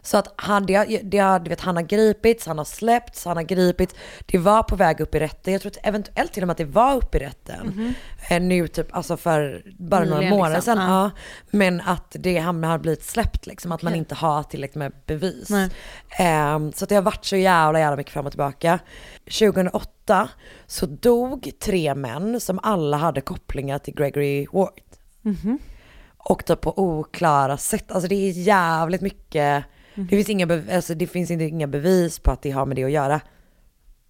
Så 0.01 0.17
att 0.17 0.33
han, 0.35 0.65
det, 0.65 1.01
det, 1.03 1.17
har- 1.17 1.39
du 1.39 1.49
vet, 1.49 1.61
han 1.61 1.75
har 1.75 1.83
gripits, 1.83 2.45
han 2.45 2.57
har 2.57 2.65
släppts, 2.65 3.25
han 3.25 3.37
har 3.37 3.43
gripits. 3.43 3.95
Det 4.25 4.37
var 4.37 4.63
på 4.63 4.75
väg 4.75 4.99
upp 5.01 5.15
i 5.15 5.19
rätten. 5.19 5.53
Jag 5.53 5.61
tror 5.61 5.71
att 5.71 5.87
eventuellt 5.87 6.33
till 6.33 6.43
och 6.43 6.47
med 6.47 6.51
att 6.51 6.57
det 6.57 6.65
var 6.65 6.95
upp 6.95 7.15
i 7.15 7.19
rätten. 7.19 7.93
Eh, 8.29 8.39
Nu 8.41 8.67
typ, 8.67 8.95
alltså 8.95 9.17
för 9.17 9.63
bara 9.79 10.03
några 10.03 10.15
Nyligen, 10.15 10.37
månader 10.37 10.55
liksom. 10.55 10.75
sedan. 10.75 10.89
Ja. 10.91 11.03
Ja. 11.03 11.11
Men 11.51 11.81
att 11.81 12.15
det, 12.19 12.37
han 12.37 12.63
har 12.63 12.77
blivit 12.77 13.03
släppt 13.05 13.45
liksom. 13.45 13.71
Att 13.71 13.81
man 13.81 13.95
inte 13.95 14.15
har 14.15 14.43
tillräckligt 14.43 14.75
med 14.75 14.91
bevis. 15.05 15.49
Ehm, 16.19 16.73
så 16.73 16.83
att 16.85 16.89
det 16.89 16.95
har 16.95 17.01
varit 17.01 17.25
så 17.25 17.35
jävla 17.35 17.79
jävla 17.79 17.97
mycket 17.97 18.13
fram 18.13 18.25
och 18.25 18.31
tillbaka. 18.31 18.79
2008 19.39 20.29
så 20.67 20.85
dog 20.85 21.51
tre 21.59 21.95
män 21.95 22.39
som 22.39 22.59
alla 22.63 22.97
hade 22.97 23.21
kopplingar 23.21 23.79
till 23.79 23.93
Gregory 23.95 24.47
Ward. 24.51 24.81
Och 26.17 26.45
typ 26.45 26.61
på 26.61 26.79
oklara 26.79 27.57
sätt. 27.57 27.91
Alltså 27.91 28.07
det 28.09 28.15
är 28.15 28.31
jävligt 28.31 29.01
mycket. 29.01 29.63
Det 29.97 30.15
finns 30.15 30.29
inga, 30.29 30.45
bev- 30.45 30.75
alltså 30.75 30.95
det 30.95 31.07
finns 31.07 31.31
inte, 31.31 31.43
inga 31.43 31.67
bevis 31.67 32.19
på 32.19 32.31
att 32.31 32.41
det 32.41 32.51
har 32.51 32.65
med 32.65 32.75
det 32.75 32.83
att 32.83 32.91
göra. 32.91 33.21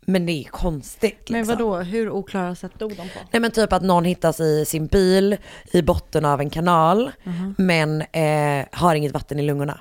Men 0.10 0.26
det 0.26 0.32
är 0.32 0.44
konstigt. 0.44 1.30
Men 1.30 1.40
liksom. 1.40 1.56
vadå, 1.56 1.78
hur 1.78 2.10
oklara 2.10 2.56
sätt 2.56 2.72
dog 2.80 2.90
de 2.90 2.96
på? 2.96 3.20
Nej 3.32 3.40
men 3.42 3.52
typ 3.52 3.74
att 3.74 3.84
någon 3.84 4.06
hittas 4.06 4.40
i 4.40 4.66
sin 4.66 4.88
bil 4.88 5.38
i 5.72 5.82
botten 5.82 6.26
av 6.26 6.40
en 6.40 6.50
kanal. 6.50 7.12
Men 7.58 8.02
eh, 8.02 8.66
har 8.72 8.96
inget 8.96 9.12
vatten 9.12 9.40
i 9.40 9.42
lungorna. 9.42 9.80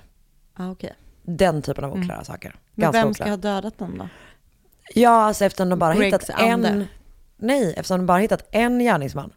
Ah, 0.54 0.70
okej. 0.70 0.94
Den 1.22 1.62
typen 1.62 1.84
av 1.84 1.92
oklara 1.92 2.24
saker. 2.24 2.54
Men 2.74 2.82
Ganska 2.82 3.00
vem 3.00 3.10
oklara. 3.10 3.26
ska 3.26 3.30
ha 3.48 3.54
dödat 3.54 3.78
den 3.78 3.98
då? 3.98 4.08
Ja, 4.94 5.10
alltså 5.10 5.44
eftersom 5.44 5.68
de 5.68 5.78
bara 5.78 5.94
Gregs 5.94 6.06
hittat 6.06 6.40
en... 6.40 6.52
ande. 6.52 6.86
Nej, 7.36 7.74
eftersom 7.76 7.96
de 7.98 8.06
bara 8.06 8.18
hittat 8.18 8.48
en 8.50 8.78
gärningsman. 8.78 9.32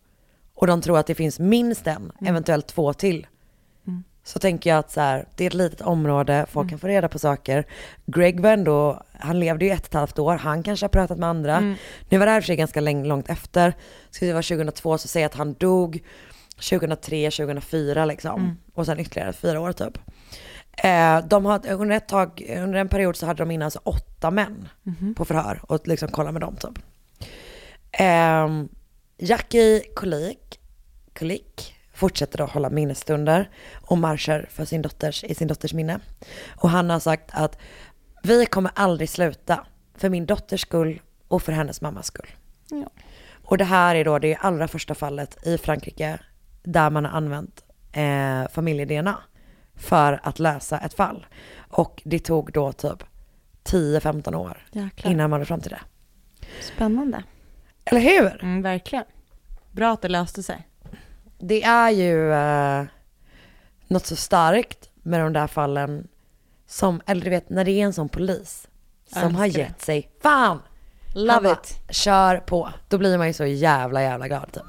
Och 0.53 0.67
de 0.67 0.81
tror 0.81 0.97
att 0.97 1.07
det 1.07 1.15
finns 1.15 1.39
minst 1.39 1.87
en, 1.87 2.11
eventuellt 2.21 2.67
två 2.67 2.93
till. 2.93 3.27
Så 4.29 4.39
tänker 4.39 4.69
jag 4.69 4.79
att 4.79 4.91
så 4.91 5.01
här, 5.01 5.25
det 5.35 5.43
är 5.43 5.47
ett 5.47 5.53
litet 5.53 5.81
område, 5.81 6.45
folk 6.49 6.69
kan 6.69 6.79
få 6.79 6.87
reda 6.87 7.07
på 7.07 7.19
saker. 7.19 7.65
Greg 8.05 8.39
var 8.39 8.51
ändå, 8.51 9.03
han 9.19 9.39
levde 9.39 9.65
ju 9.65 9.71
ett 9.71 9.79
och 9.79 9.87
ett 9.87 9.93
halvt 9.93 10.19
år, 10.19 10.35
han 10.35 10.63
kanske 10.63 10.83
har 10.83 10.89
pratat 10.89 11.17
med 11.17 11.29
andra. 11.29 11.75
Nu 12.09 12.17
var 12.17 12.25
det 12.25 12.31
här 12.31 12.41
för 12.41 12.45
sig 12.45 12.55
ganska 12.55 12.81
lång, 12.81 13.05
långt 13.05 13.29
efter. 13.29 13.73
Ska 14.09 14.25
det 14.25 14.33
vara 14.33 14.43
2002 14.43 14.97
så 14.97 15.07
säger 15.07 15.23
jag 15.23 15.29
att 15.29 15.35
han 15.35 15.53
dog 15.53 16.03
2003, 16.69 17.31
2004 17.31 18.05
liksom. 18.05 18.57
Och 18.73 18.85
sen 18.85 18.99
ytterligare 18.99 19.33
fyra 19.33 19.59
år 19.59 19.71
typ. 19.71 19.97
Eh, 20.83 21.19
de 21.27 21.45
hade, 21.45 21.73
under, 21.73 21.95
ett 21.95 22.07
tag, 22.07 22.55
under 22.57 22.79
en 22.79 22.89
period 22.89 23.15
så 23.15 23.25
hade 23.25 23.43
de 23.43 23.51
in 23.51 23.61
alltså 23.61 23.79
åtta 23.83 24.31
män 24.31 24.69
på 25.15 25.25
förhör 25.25 25.61
och 25.63 25.87
liksom 25.87 26.09
kolla 26.11 26.31
med 26.31 26.41
dem 26.41 26.55
typ. 26.55 26.79
Eh, 27.91 28.47
Jackie 29.17 29.79
Kulik, 29.95 30.59
Kulik 31.13 31.78
fortsätter 31.99 32.37
då 32.37 32.45
hålla 32.45 32.69
minnesstunder 32.69 33.49
och 33.73 33.97
marscher 33.97 34.47
för 34.51 34.65
sin 34.65 34.81
dotters, 34.81 35.23
i 35.23 35.35
sin 35.35 35.47
dotters 35.47 35.73
minne. 35.73 35.99
Och 36.49 36.69
han 36.69 36.89
har 36.89 36.99
sagt 36.99 37.29
att 37.33 37.57
vi 38.23 38.45
kommer 38.45 38.71
aldrig 38.75 39.09
sluta 39.09 39.65
för 39.95 40.09
min 40.09 40.25
dotters 40.25 40.61
skull 40.61 41.01
och 41.27 41.43
för 41.43 41.51
hennes 41.51 41.81
mammas 41.81 42.05
skull. 42.05 42.27
Ja. 42.69 42.89
Och 43.43 43.57
det 43.57 43.63
här 43.65 43.95
är 43.95 44.05
då 44.05 44.19
det 44.19 44.35
allra 44.35 44.67
första 44.67 44.95
fallet 44.95 45.47
i 45.47 45.57
Frankrike 45.57 46.19
där 46.63 46.89
man 46.89 47.05
har 47.05 47.11
använt 47.11 47.63
eh, 47.91 48.47
familje-DNA 48.51 49.17
för 49.75 50.19
att 50.23 50.39
lösa 50.39 50.79
ett 50.79 50.93
fall. 50.93 51.25
Och 51.57 52.01
det 52.05 52.19
tog 52.19 52.51
då 52.51 52.71
typ 52.71 53.03
10-15 53.63 54.35
år 54.35 54.65
Jäklar. 54.71 55.11
innan 55.11 55.29
man 55.29 55.39
var 55.39 55.45
fram 55.45 55.61
till 55.61 55.71
det. 55.71 55.81
Spännande. 56.61 57.23
Eller 57.85 58.01
hur? 58.01 58.43
Mm, 58.43 58.61
verkligen. 58.61 59.05
Bra 59.71 59.93
att 59.93 60.01
det 60.01 60.07
löste 60.07 60.43
sig. 60.43 60.68
Det 61.39 61.63
är 61.63 61.89
ju 61.89 62.33
eh, 62.33 62.83
något 63.87 64.05
så 64.05 64.15
starkt 64.15 64.89
med 65.03 65.21
de 65.21 65.33
där 65.33 65.47
fallen 65.47 66.07
som, 66.67 67.01
eller 67.05 67.21
du 67.21 67.29
vet 67.29 67.49
när 67.49 67.65
det 67.65 67.71
är 67.71 67.85
en 67.85 67.93
sån 67.93 68.09
polis 68.09 68.67
som 69.13 69.35
har 69.35 69.45
gett 69.45 69.81
sig 69.81 70.11
fan. 70.21 70.61
Love 71.15 71.33
Han 71.33 71.43
bara, 71.43 71.53
it. 71.53 71.79
Kör 71.89 72.37
på. 72.37 72.73
Då 72.87 72.97
blir 72.97 73.17
man 73.17 73.27
ju 73.27 73.33
så 73.33 73.45
jävla 73.45 74.01
jävla 74.03 74.27
glad 74.27 74.51
typ. 74.51 74.63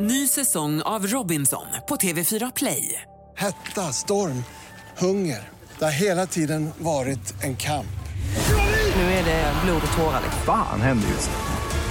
Ny 0.00 0.28
säsong 0.28 0.82
av 0.82 1.06
Robinson 1.06 1.66
på 1.88 1.96
TV4 1.96 2.52
Play. 2.56 3.02
Hetta, 3.36 3.92
storm, 3.92 4.44
hunger. 4.98 5.48
Det 5.78 5.84
har 5.84 5.92
hela 5.92 6.26
tiden 6.26 6.70
varit 6.78 7.44
en 7.44 7.56
kamp. 7.56 7.86
Nu 8.96 9.02
är 9.02 9.24
det 9.24 9.52
blod 9.64 9.82
och 9.90 9.96
tårar. 9.96 10.20
liksom. 10.24 10.42
Fan 10.42 10.80
händer 10.80 11.08
just 11.08 11.30
nu. 11.30 11.57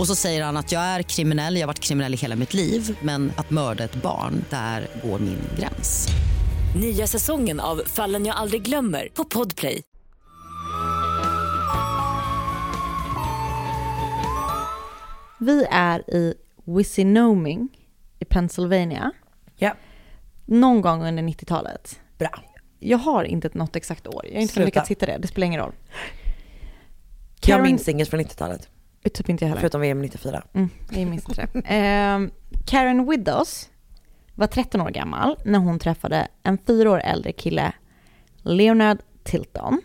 Och 0.00 0.06
så 0.06 0.14
säger 0.14 0.44
han 0.44 0.56
att 0.56 0.72
jag 0.72 0.82
är 0.82 1.02
kriminell, 1.02 1.54
jag 1.54 1.62
har 1.62 1.66
varit 1.66 1.80
kriminell 1.80 2.14
i 2.14 2.16
hela 2.16 2.36
mitt 2.36 2.54
liv 2.54 2.98
men 3.02 3.32
att 3.36 3.50
mörda 3.50 3.84
ett 3.84 3.94
barn, 4.02 4.44
där 4.50 4.86
går 5.04 5.18
min 5.18 5.38
gräns. 5.58 6.08
Nya 6.80 7.06
säsongen 7.06 7.60
av 7.60 7.82
Fallen 7.86 8.26
jag 8.26 8.36
aldrig 8.36 8.62
glömmer 8.62 9.08
på 9.14 9.24
Podplay. 9.24 9.82
Vi 15.38 15.64
är 15.70 16.10
i 16.14 16.34
Wissinoming 16.64 17.68
i 18.18 18.24
Pennsylvania. 18.24 19.12
Ja. 19.56 19.74
Någon 20.46 20.80
gång 20.80 21.02
under 21.06 21.22
90-talet. 21.22 22.00
Bra. 22.18 22.30
Jag 22.78 22.98
har 22.98 23.24
inte 23.24 23.50
något 23.52 23.76
exakt 23.76 24.06
år. 24.06 24.26
Jag 24.26 24.34
har 24.34 24.40
inte 24.40 24.54
Sluta. 24.54 24.66
lyckats 24.66 24.90
hitta 24.90 25.06
det. 25.06 25.18
Det 25.18 25.28
spelar 25.28 25.46
ingen 25.46 25.60
roll. 25.60 25.72
Jag 27.40 27.40
Karen- 27.40 27.62
minns 27.62 27.88
inget 27.88 28.08
från 28.10 28.20
90-talet. 28.20 28.68
Typ 29.08 29.28
inte 29.28 29.44
jag 29.44 29.48
heller. 29.48 29.60
Förutom 29.60 29.80
VM 29.80 30.02
94. 30.02 30.42
Mm, 30.52 30.70
minns 31.10 31.28
inte 31.28 31.48
det. 31.52 31.62
Ehm, 31.64 32.30
Karen 32.66 33.10
Widows 33.10 33.70
var 34.34 34.46
13 34.46 34.80
år 34.80 34.90
gammal 34.90 35.38
när 35.44 35.58
hon 35.58 35.78
träffade 35.78 36.28
en 36.42 36.58
fyra 36.66 36.90
år 36.90 37.00
äldre 37.04 37.32
kille, 37.32 37.72
Leonard 38.42 38.98
Tilton. 39.22 39.80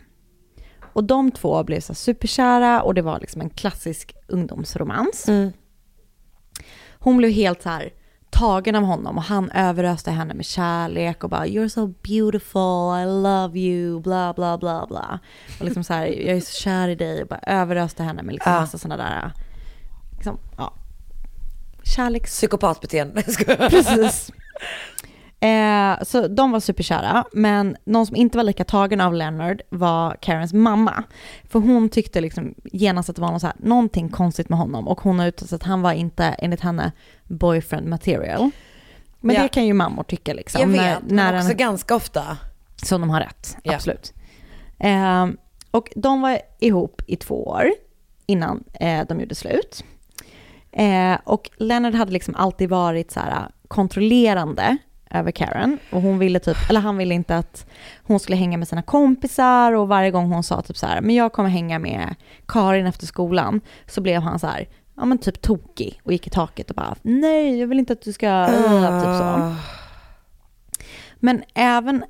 Och 0.93 1.03
de 1.03 1.32
två 1.32 1.63
blev 1.63 1.80
så 1.80 1.93
superkära 1.93 2.82
och 2.82 2.93
det 2.93 3.01
var 3.01 3.20
liksom 3.20 3.41
en 3.41 3.49
klassisk 3.49 4.16
ungdomsromans. 4.28 5.26
Hon 6.99 7.18
blev 7.18 7.32
helt 7.32 7.61
så 7.61 7.70
här 7.70 7.89
tagen 8.30 8.76
av 8.76 8.84
honom 8.84 9.18
och 9.18 9.24
han 9.24 9.52
överöste 9.52 10.12
henne 10.12 10.34
med 10.34 10.46
kärlek 10.46 11.24
och 11.24 11.30
bara 11.30 11.46
“You're 11.46 11.68
so 11.70 11.88
beautiful, 11.88 13.00
I 13.02 13.06
love 13.24 13.60
you, 13.60 14.00
bla 14.00 14.34
bla 14.34 14.58
bla 14.58 14.86
bla”. 14.88 15.20
Och 15.60 15.66
liksom 15.66 15.84
så 15.84 15.94
här, 15.94 16.06
“Jag 16.06 16.38
är 16.38 16.42
så 16.42 16.54
kär 16.54 16.88
i 16.88 16.96
dig” 16.96 17.22
och 17.22 17.28
bara 17.28 17.40
överöste 17.48 18.04
henne 18.04 18.24
med 18.24 18.34
liksom 18.34 18.52
Ja. 18.54 18.60
massa 18.60 18.78
sådana 18.78 19.04
där, 19.04 19.32
liksom, 20.16 20.38
ja. 20.58 20.74
Kärleks... 21.96 22.32
Psykopatbeteende. 22.32 23.22
Precis. 23.70 24.32
Eh, 25.40 26.04
så 26.04 26.28
de 26.28 26.52
var 26.52 26.60
superkära, 26.60 27.26
men 27.34 27.76
någon 27.86 28.06
som 28.06 28.16
inte 28.16 28.38
var 28.38 28.44
lika 28.44 28.64
tagen 28.64 29.02
av 29.02 29.14
Leonard 29.14 29.62
var 29.70 30.18
Karens 30.22 30.54
mamma. 30.54 31.04
För 31.50 31.60
hon 31.60 31.90
tyckte 31.90 32.22
liksom 32.22 32.54
genast 32.64 33.10
att 33.10 33.16
det 33.16 33.22
var 33.22 33.32
något 33.32 33.42
så 33.42 33.48
här, 33.48 33.56
någonting 33.60 34.10
konstigt 34.10 34.50
med 34.50 34.60
honom 34.60 34.88
och 34.88 35.02
hon 35.02 35.20
har 35.20 35.28
uttalat 35.28 35.54
att 35.54 35.64
han 35.64 35.82
var 35.82 35.94
inte, 35.94 36.24
enligt 36.26 36.62
henne, 36.62 36.92
boyfriend 37.24 37.88
material. 37.88 38.50
Men 39.20 39.36
Ja. 39.36 39.42
det 39.42 39.48
kan 39.48 39.66
ju 39.66 39.74
mammor 39.74 40.04
tycka 40.04 40.34
liksom. 40.34 40.62
Jag 40.62 40.68
vet, 40.68 40.80
när, 40.82 41.00
men 41.02 41.16
när 41.16 41.38
också 41.38 41.52
en, 41.52 41.58
ganska 41.58 41.96
ofta. 41.96 42.38
som 42.84 43.02
de 43.02 43.10
har 43.10 43.20
rätt, 43.22 43.58
Ja. 43.64 43.74
absolut. 43.76 44.14
Eh, 44.80 45.28
och 45.72 45.90
de 45.96 46.22
var 46.22 46.40
ihop 46.60 47.02
i 47.08 47.16
två 47.16 47.48
år 47.48 47.66
innan 48.26 48.64
eh, 48.74 49.06
de 49.08 49.20
gjorde 49.20 49.36
slut. 49.36 49.84
Eh, 50.72 51.18
och 51.24 51.50
Leonard 51.58 51.94
hade 51.96 52.12
liksom 52.12 52.36
alltid 52.36 52.70
varit 52.70 53.12
så 53.12 53.20
här 53.20 53.48
kontrollerande 53.68 54.78
över 55.20 55.32
Karen. 55.32 55.80
Och 55.91 56.01
hon 56.01 56.20
ville 56.20 56.39
typ, 56.39 56.57
eller 56.70 56.80
han 56.80 56.97
ville 56.97 57.16
inte 57.16 57.38
att 57.38 57.66
hon 58.03 58.20
skulle 58.20 58.38
hänga 58.38 58.57
med 58.57 58.68
sina 58.68 58.82
kompisar 58.82 59.74
och 59.74 59.88
varje 59.88 60.11
gång 60.11 60.32
hon 60.32 60.43
sa 60.43 60.61
typ 60.61 60.78
så 60.78 60.86
här, 60.86 61.01
men 61.01 61.16
jag 61.16 61.34
kommer 61.34 61.49
hänga 61.49 61.80
med 61.80 62.16
Karin 62.45 62.86
efter 62.86 63.05
skolan, 63.05 63.61
så 63.88 64.01
blev 64.01 64.22
han 64.22 64.39
så 64.39 64.47
här, 64.47 64.68
ja 64.97 65.05
men 65.05 65.18
typ 65.18 65.41
tokig 65.41 66.01
och 66.03 66.11
gick 66.11 66.28
i 66.28 66.30
taket 66.30 66.70
och 66.70 66.76
bara, 66.76 66.95
nej 67.01 67.59
jag 67.59 67.68
vill 67.68 67.80
inte 67.80 67.93
att 67.93 68.01
du 68.01 68.13
ska, 68.13 68.47
uh, 68.47 69.01
typ 69.01 69.18
så. 69.18 69.55
Men 71.16 71.43
även, 71.53 72.03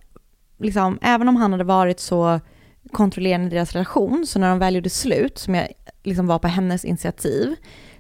liksom, 0.58 1.00
även 1.02 1.30
om 1.30 1.36
han 1.36 1.52
hade 1.52 1.64
varit 1.64 2.00
så 2.00 2.40
kontrollerande 2.92 3.48
i 3.48 3.50
deras 3.50 3.74
relation, 3.74 4.26
så 4.28 4.40
när 4.40 4.50
de 4.50 4.60
väl 4.60 4.76
gjorde 4.76 4.90
slut, 4.90 5.38
som 5.38 5.56
jag 5.56 5.68
liksom 6.04 6.28
var 6.28 6.40
på 6.40 6.48
hennes 6.48 6.86
initiativ, 6.86 7.56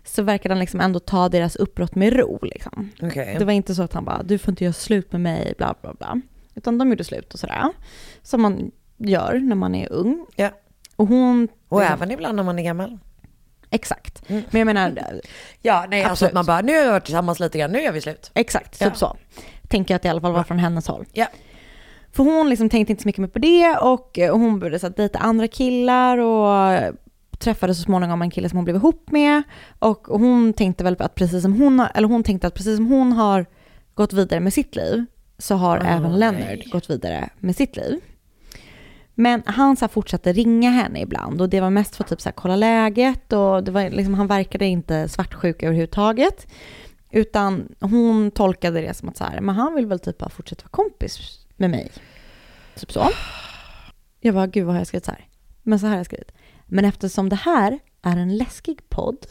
så 0.06 0.24
verkade 0.24 0.54
han 0.54 0.60
liksom 0.60 0.82
ändå 0.82 1.00
ta 1.00 1.30
deras 1.30 1.56
uppbrott 1.56 1.96
med 1.96 2.14
ro. 2.14 2.40
Liksom. 2.42 2.90
Okej. 3.02 3.36
Det 3.40 3.46
var 3.46 3.54
inte 3.54 3.76
så 3.76 3.84
att 3.84 3.94
han 3.94 4.06
bara, 4.06 4.24
du 4.24 4.38
får 4.38 4.52
inte 4.52 4.64
göra 4.64 4.74
slut 4.74 5.12
med 5.12 5.22
mig, 5.22 5.54
bla 5.58 5.76
bla 5.82 5.94
bla. 5.94 6.22
Utan 6.56 6.78
de 6.78 6.90
gjorde 6.90 7.04
slut 7.04 7.34
och 7.34 7.40
sådär. 7.40 7.70
Som 8.22 8.42
man 8.42 8.72
gör 8.98 9.40
när 9.44 9.56
man 9.56 9.76
är 9.76 9.92
ung. 9.92 10.26
Ja. 10.36 10.50
Och 10.96 11.08
hon... 11.08 11.48
Och 11.70 11.80
liksom- 11.80 11.94
även 11.96 12.12
ibland 12.12 12.36
när 12.36 12.44
man 12.44 12.60
är 12.60 12.64
gammal. 12.64 12.98
Exakt. 13.70 14.24
Men 14.30 14.44
jag 14.52 14.66
menar... 14.66 15.00
Ja, 15.62 15.86
nej, 15.90 16.00
alltså 16.04 16.12
Absolut. 16.12 16.30
att 16.30 16.34
man 16.34 16.46
bara, 16.46 16.62
nu 16.62 16.78
har 16.78 16.84
vi 16.84 16.90
varit 16.90 17.06
tillsammans 17.06 17.40
lite 17.40 17.58
grann, 17.60 17.72
nu 17.72 17.82
gör 17.82 17.92
vi 17.92 18.02
slut. 18.02 18.32
Exakt, 18.34 18.82
Ja. 18.82 18.88
typ 18.90 18.98
så. 18.98 19.18
Tänker 19.68 19.94
jag 19.94 19.96
att 19.96 20.02
det 20.02 20.08
i 20.08 20.10
alla 20.10 20.22
fall 20.22 20.34
var 20.34 20.44
från 20.44 20.60
hennes 20.60 20.88
håll. 20.88 21.06
Ja. 21.14 21.28
För 22.12 22.24
hon 22.24 22.50
liksom 22.50 22.70
tänkte 22.70 22.92
inte 22.94 23.04
så 23.04 23.08
mycket 23.08 23.20
mer 23.22 23.28
på 23.28 23.40
det 23.40 23.78
och 23.82 24.20
eh, 24.20 24.32
hon 24.38 24.60
började 24.60 24.80
så 24.80 24.88
att 24.88 24.98
dejta 24.98 25.20
andra 25.20 25.48
killar 25.48 26.18
och 26.18 26.72
eh, 26.74 26.94
träffade 27.46 27.76
så 27.76 27.82
småningom 27.82 28.22
en 28.22 28.30
kille 28.32 28.50
som 28.50 28.58
hon 28.58 28.64
blev 28.66 28.76
ihop 28.76 29.12
med. 29.12 29.44
Och 29.80 30.08
hon 30.08 30.54
tänkte 30.54 30.84
väl 30.84 30.96
att 31.00 31.16
precis 31.16 31.42
som 31.42 31.54
hon, 31.62 31.80
har- 31.80 31.92
eller 31.96 32.08
hon 32.08 32.24
tänkte 32.24 32.48
att 32.48 32.54
precis 32.54 32.76
som 32.76 32.88
hon 32.88 33.12
har 33.14 33.46
gått 33.94 34.14
vidare 34.14 34.40
med 34.40 34.54
sitt 34.54 34.76
liv 34.76 35.06
så 35.38 35.56
har 35.56 35.78
Ah, 35.78 35.82
även 35.84 36.20
Leonard 36.20 36.40
nej. 36.42 36.68
gått 36.72 36.90
vidare 36.90 37.30
med 37.40 37.56
sitt 37.56 37.76
liv. 37.78 38.00
Men 39.18 39.44
han 39.46 39.76
så 39.76 39.88
fortsatte 39.88 40.34
ringa 40.34 40.70
henne 40.70 41.02
ibland 41.02 41.42
och 41.42 41.50
det 41.50 41.62
var 41.62 41.70
mest 41.70 41.96
för 41.96 42.04
att 42.04 42.10
typ 42.10 42.22
så 42.22 42.30
här 42.30 42.34
kolla 42.34 42.56
läget 42.56 43.34
och 43.34 43.64
det 43.64 43.72
var 43.72 43.90
liksom, 43.90 44.14
han 44.14 44.28
verkade 44.28 44.66
inte 44.66 45.08
svartsjuk 45.10 45.64
överhuvudtaget. 45.64 46.48
Utan 47.12 47.76
hon 47.80 48.32
tolkade 48.32 48.82
det 48.82 48.94
som 48.94 49.10
att 49.10 49.18
så 49.18 49.24
här, 49.24 49.42
men 49.42 49.56
han 49.56 49.76
vill 49.76 49.86
väl 49.86 50.00
typ 50.00 50.18
bara 50.18 50.30
fortsätta 50.30 50.64
vara 50.64 50.70
kompis 50.84 51.46
med 51.58 51.70
mig. 51.70 51.92
Typ 52.76 52.92
så. 52.92 53.08
Jag 54.20 54.34
bara, 54.36 54.48
gud 54.48 54.66
vad 54.66 54.74
har 54.76 54.80
jag 54.80 54.88
skrivit 54.88 55.06
så 55.06 55.12
här? 55.12 55.26
Men 55.64 55.80
så 55.80 55.86
här 55.86 55.92
har 55.94 56.00
jag 56.00 56.06
skrivit. 56.06 56.32
Men 56.66 56.86
eftersom 56.86 57.30
det 57.30 57.36
här 57.36 57.80
är 58.02 58.18
en 58.18 58.38
läskig 58.38 58.90
podd 58.90 59.18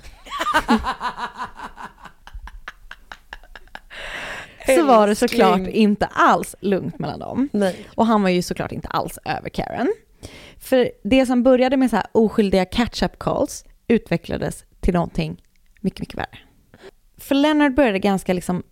så 4.66 4.84
var 4.86 5.06
det 5.06 5.14
såklart 5.14 5.68
inte 5.68 6.06
alls 6.06 6.54
lugnt 6.60 6.98
mellan 6.98 7.18
dem. 7.18 7.48
Nej. 7.52 7.86
Och 7.94 8.06
han 8.06 8.22
var 8.22 8.30
ju 8.30 8.42
såklart 8.42 8.72
inte 8.72 8.88
alls 8.88 9.18
över 9.24 9.48
Karen. 9.48 9.92
För 10.58 10.90
det 11.04 11.26
som 11.26 11.42
började 11.42 11.76
med 11.76 11.90
så 11.90 11.96
här 11.96 12.06
oskyldiga 12.12 12.64
catch-up 12.64 13.18
calls 13.18 13.64
utvecklades 13.88 14.64
till 14.80 14.94
någonting 14.94 15.42
mycket, 15.80 16.00
mycket 16.00 16.18
värre. 16.18 16.38
För 17.16 17.34
Leonard 17.34 17.74
började 17.74 17.98
ganska 17.98 18.32
liksom 18.32 18.62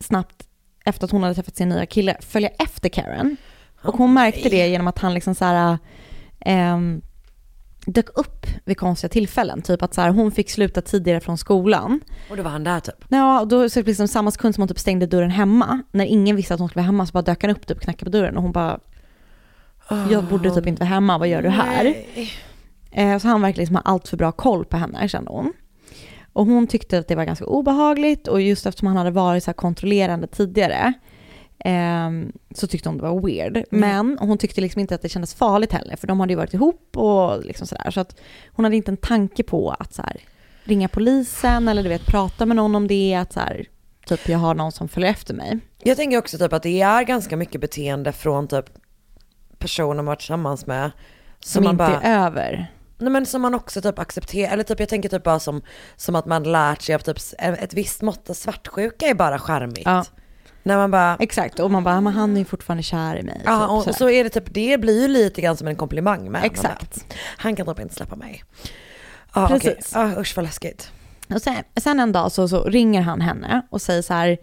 snabbt 0.00 0.48
efter 0.84 1.04
att 1.04 1.10
hon 1.10 1.22
hade 1.22 1.34
träffat 1.34 1.56
sin 1.56 1.68
nya 1.68 1.86
kille 1.86 2.16
följa 2.20 2.48
efter 2.48 2.88
Karen. 2.88 3.36
Och 3.82 3.94
hon 3.94 4.14
märkte 4.14 4.48
det 4.48 4.68
genom 4.68 4.86
att 4.86 4.98
han 4.98 5.14
liksom 5.14 5.34
så 5.34 5.44
här, 5.44 5.78
ehm, 6.40 7.02
dök 7.86 8.18
upp 8.18 8.46
vid 8.64 8.78
konstiga 8.78 9.08
tillfällen. 9.08 9.62
Typ 9.62 9.82
att 9.82 9.94
så 9.94 10.00
här, 10.00 10.10
hon 10.10 10.30
fick 10.32 10.50
sluta 10.50 10.80
tidigare 10.80 11.20
från 11.20 11.38
skolan. 11.38 12.00
Och 12.30 12.36
då 12.36 12.42
var 12.42 12.50
han 12.50 12.64
där 12.64 12.80
typ. 12.80 13.04
Ja, 13.08 13.40
och 13.40 13.48
då 13.48 13.68
så 13.68 13.82
liksom 13.82 14.08
samma 14.08 14.30
sekund 14.30 14.54
som 14.54 14.62
hon 14.62 14.68
typ 14.68 14.78
stängde 14.78 15.06
dörren 15.06 15.30
hemma, 15.30 15.82
när 15.92 16.04
ingen 16.04 16.36
visste 16.36 16.54
att 16.54 16.60
hon 16.60 16.68
skulle 16.68 16.80
vara 16.82 16.86
hemma 16.86 17.06
så 17.06 17.12
bara 17.12 17.22
dök 17.22 17.42
han 17.42 17.50
upp 17.50 17.66
typ 17.66 17.76
och 17.76 17.82
knackade 17.82 18.10
på 18.10 18.16
dörren 18.16 18.36
och 18.36 18.42
hon 18.42 18.52
bara 18.52 18.80
Jag 20.10 20.24
borde 20.24 20.50
typ 20.50 20.66
inte 20.66 20.80
vara 20.80 20.88
hemma, 20.88 21.18
vad 21.18 21.28
gör 21.28 21.42
du 21.42 21.48
här? 21.48 21.94
Eh, 22.90 23.18
så 23.18 23.28
han 23.28 23.42
verkar 23.42 23.58
liksom 23.58 23.76
ha 23.76 23.82
allt 23.82 24.08
för 24.08 24.16
bra 24.16 24.32
koll 24.32 24.64
på 24.64 24.76
henne, 24.76 25.08
kände 25.08 25.30
hon. 25.30 25.52
Och 26.32 26.46
hon 26.46 26.66
tyckte 26.66 26.98
att 26.98 27.08
det 27.08 27.14
var 27.14 27.24
ganska 27.24 27.44
obehagligt 27.44 28.28
och 28.28 28.40
just 28.40 28.66
eftersom 28.66 28.88
han 28.88 28.96
hade 28.96 29.10
varit 29.10 29.44
så 29.44 29.48
här 29.48 29.54
kontrollerande 29.54 30.26
tidigare 30.26 30.92
så 32.54 32.66
tyckte 32.66 32.88
hon 32.88 32.96
det 32.98 33.02
var 33.02 33.20
weird. 33.20 33.64
Men 33.70 34.18
hon 34.20 34.38
tyckte 34.38 34.60
liksom 34.60 34.80
inte 34.80 34.94
att 34.94 35.02
det 35.02 35.08
kändes 35.08 35.34
farligt 35.34 35.72
heller 35.72 35.96
för 35.96 36.06
de 36.06 36.20
hade 36.20 36.32
ju 36.32 36.36
varit 36.36 36.54
ihop 36.54 36.96
och 36.96 37.44
liksom 37.44 37.66
sådär. 37.66 37.90
Så 37.90 38.00
att 38.00 38.16
hon 38.52 38.64
hade 38.64 38.76
inte 38.76 38.90
en 38.90 38.96
tanke 38.96 39.42
på 39.42 39.70
att 39.70 39.94
så 39.94 40.02
här, 40.02 40.20
ringa 40.64 40.88
polisen 40.88 41.68
eller 41.68 41.82
du 41.82 41.88
vet 41.88 42.06
prata 42.06 42.46
med 42.46 42.56
någon 42.56 42.74
om 42.74 42.88
det. 42.88 43.14
Att 43.14 43.32
så 43.32 43.40
här, 43.40 43.66
typ 44.06 44.28
jag 44.28 44.38
har 44.38 44.54
någon 44.54 44.72
som 44.72 44.88
följer 44.88 45.10
efter 45.10 45.34
mig. 45.34 45.58
Jag 45.82 45.96
tänker 45.96 46.18
också 46.18 46.38
typ 46.38 46.52
att 46.52 46.62
det 46.62 46.80
är 46.80 47.02
ganska 47.02 47.36
mycket 47.36 47.60
beteende 47.60 48.12
från 48.12 48.48
typ 48.48 48.66
personer 49.58 49.94
man 49.94 50.06
varit 50.06 50.18
tillsammans 50.18 50.66
med. 50.66 50.90
Som 51.40 51.64
inte 51.64 51.84
är 51.84 52.26
över. 52.26 52.70
Nej 52.98 53.10
men 53.10 53.26
som 53.26 53.42
man 53.42 53.54
också 53.54 53.82
typ 53.82 53.98
accepterar, 53.98 54.52
eller 54.52 54.62
typ 54.62 54.80
jag 54.80 54.88
tänker 54.88 55.08
typ 55.08 55.22
bara 55.22 55.38
som, 55.38 55.62
som 55.96 56.14
att 56.14 56.26
man 56.26 56.42
lärt 56.42 56.82
sig 56.82 56.94
av 56.94 56.98
typ 56.98 57.16
ett 57.38 57.74
visst 57.74 58.02
mått 58.02 58.30
av 58.30 58.34
svartsjuka 58.34 59.06
är 59.06 59.14
bara 59.14 59.38
charmigt. 59.38 59.82
Ja. 59.84 60.04
När 60.64 60.76
man 60.76 60.90
bara... 60.90 61.16
Exakt, 61.20 61.60
och 61.60 61.70
man 61.70 61.84
bara, 61.84 62.00
men 62.00 62.12
han 62.12 62.34
är 62.34 62.38
ju 62.38 62.44
fortfarande 62.44 62.82
kär 62.82 63.16
i 63.16 63.22
mig. 63.22 63.40
Ja, 63.44 63.60
typ, 63.60 63.70
och, 63.70 63.88
och 63.88 63.94
så 63.94 64.10
är 64.10 64.24
det 64.24 64.30
typ, 64.30 64.54
det 64.54 64.80
blir 64.80 65.02
ju 65.02 65.08
lite 65.08 65.40
grann 65.40 65.56
som 65.56 65.68
en 65.68 65.76
komplimang 65.76 66.30
med. 66.30 66.44
Exakt. 66.44 67.08
bara, 67.08 67.16
Han 67.36 67.56
kan 67.56 67.66
typ 67.66 67.80
inte 67.80 67.94
släppa 67.94 68.16
mig. 68.16 68.44
Ja, 69.34 69.44
okej. 69.44 69.60
Precis. 69.60 69.92
Ja, 69.94 70.20
usch 70.20 70.36
vad 70.36 70.44
läskigt. 70.44 70.90
Och 71.34 71.42
sen, 71.42 71.54
sen 71.76 72.00
en 72.00 72.12
dag 72.12 72.32
så, 72.32 72.48
så 72.48 72.64
ringer 72.64 73.00
han 73.00 73.20
henne 73.20 73.62
och 73.70 73.82
säger 73.82 74.02
så 74.02 74.14
här, 74.14 74.38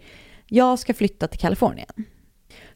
jag 0.46 0.78
ska 0.78 0.94
flytta 0.94 1.28
till 1.28 1.40
Kalifornien. 1.40 2.04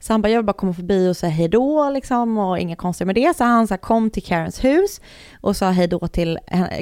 Så 0.01 0.13
han 0.13 0.23
bara, 0.23 0.29
jag 0.29 0.39
vill 0.39 0.47
bara 0.47 0.53
komma 0.53 0.75
förbi 0.75 1.09
och 1.09 1.17
säga 1.17 1.31
hej 1.31 1.49
då 1.49 1.91
liksom 1.91 2.39
och 2.39 2.59
inga 2.59 2.77
konstigare 2.77 3.07
med 3.07 3.15
det. 3.15 3.37
Så 3.37 3.45
han 3.45 3.69
så 3.69 3.75
här, 3.75 3.79
kom 3.79 4.11
till 4.11 4.23
Karens 4.23 4.65
hus 4.65 5.01
och 5.41 5.57
sa 5.57 5.71
hej 5.71 5.89
då 5.89 6.09
till 6.09 6.39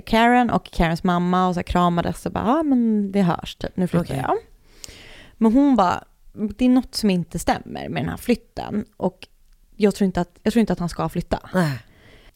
Karen 0.07 0.51
och 0.51 0.71
Karens 0.71 1.05
mamma 1.05 1.49
och 1.49 1.55
så 1.55 1.59
här, 1.59 1.65
kramades 1.65 2.27
och 2.27 2.33
bara, 2.33 2.45
ja 2.47 2.63
men 2.63 3.13
vi 3.13 3.21
hörs 3.21 3.57
typ, 3.57 3.77
nu 3.77 3.89
flyttar 3.89 4.05
Okej. 4.05 4.25
jag. 4.29 4.37
Men 5.37 5.53
hon 5.53 5.77
bara, 5.77 6.05
det 6.35 6.65
är 6.65 6.69
något 6.69 6.95
som 6.95 7.11
inte 7.11 7.39
stämmer 7.39 7.89
med 7.89 8.03
den 8.03 8.09
här 8.09 8.17
flytten 8.17 8.85
och 8.97 9.29
jag 9.77 9.95
tror 9.95 10.07
inte 10.07 10.21
att, 10.21 10.39
jag 10.43 10.53
tror 10.53 10.61
inte 10.61 10.73
att 10.73 10.79
han 10.79 10.89
ska 10.89 11.09
flytta. 11.09 11.41
Nej. 11.55 11.79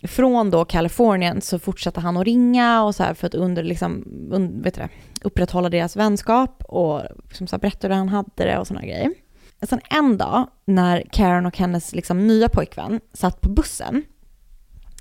Från 0.03 0.51
då 0.51 0.65
Kalifornien 0.65 1.41
så 1.41 1.59
fortsatte 1.59 2.01
han 2.01 2.17
att 2.17 2.25
ringa 2.25 2.83
och 2.83 2.95
så 2.95 3.03
här 3.03 3.15
för 3.15 3.27
att 3.27 3.35
under, 3.35 3.63
liksom, 3.63 4.05
un, 4.33 4.63
vet 4.63 4.75
det, 4.75 4.89
upprätthålla 5.23 5.69
deras 5.69 5.97
vänskap 5.97 6.63
och 6.65 7.03
liksom 7.29 7.47
så 7.47 7.57
här 7.57 7.61
berätta 7.61 7.89
hur 7.89 7.95
han 7.95 8.09
hade 8.09 8.31
det 8.35 8.59
och 8.59 8.67
sådana 8.67 8.87
grejer. 8.87 9.15
Sen 9.63 9.81
en 9.91 10.19
dag 10.19 10.49
när 10.65 11.05
Karen 11.13 11.47
och 11.47 11.59
hennes 11.59 11.95
liksom 11.95 12.27
nya 12.27 12.49
pojkvän 12.49 13.01
satt 13.13 13.41
på 13.41 13.49
bussen 13.49 14.05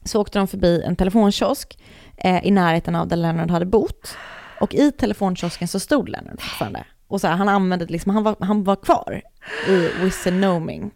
så 0.03 0.21
åkte 0.21 0.39
de 0.39 0.47
förbi 0.47 0.81
en 0.81 0.95
telefonkiosk 0.95 1.79
eh, 2.17 2.45
i 2.45 2.51
närheten 2.51 2.95
av 2.95 3.07
där 3.07 3.17
Leonard 3.17 3.51
hade 3.51 3.65
bott. 3.65 4.17
Och 4.61 4.75
i 4.75 4.91
telefonkiosken 4.91 5.67
så 5.67 5.79
stod 5.79 6.09
Leonard 6.09 6.41
fortfarande. 6.41 6.85
Och 7.07 7.21
så 7.21 7.27
här, 7.27 7.35
han 7.35 7.49
använde 7.49 7.85
liksom, 7.85 8.13
han 8.13 8.23
var, 8.23 8.35
han 8.39 8.63
var 8.63 8.75
kvar 8.75 9.21
i 9.67 9.89
Wissenoming. 10.03 10.91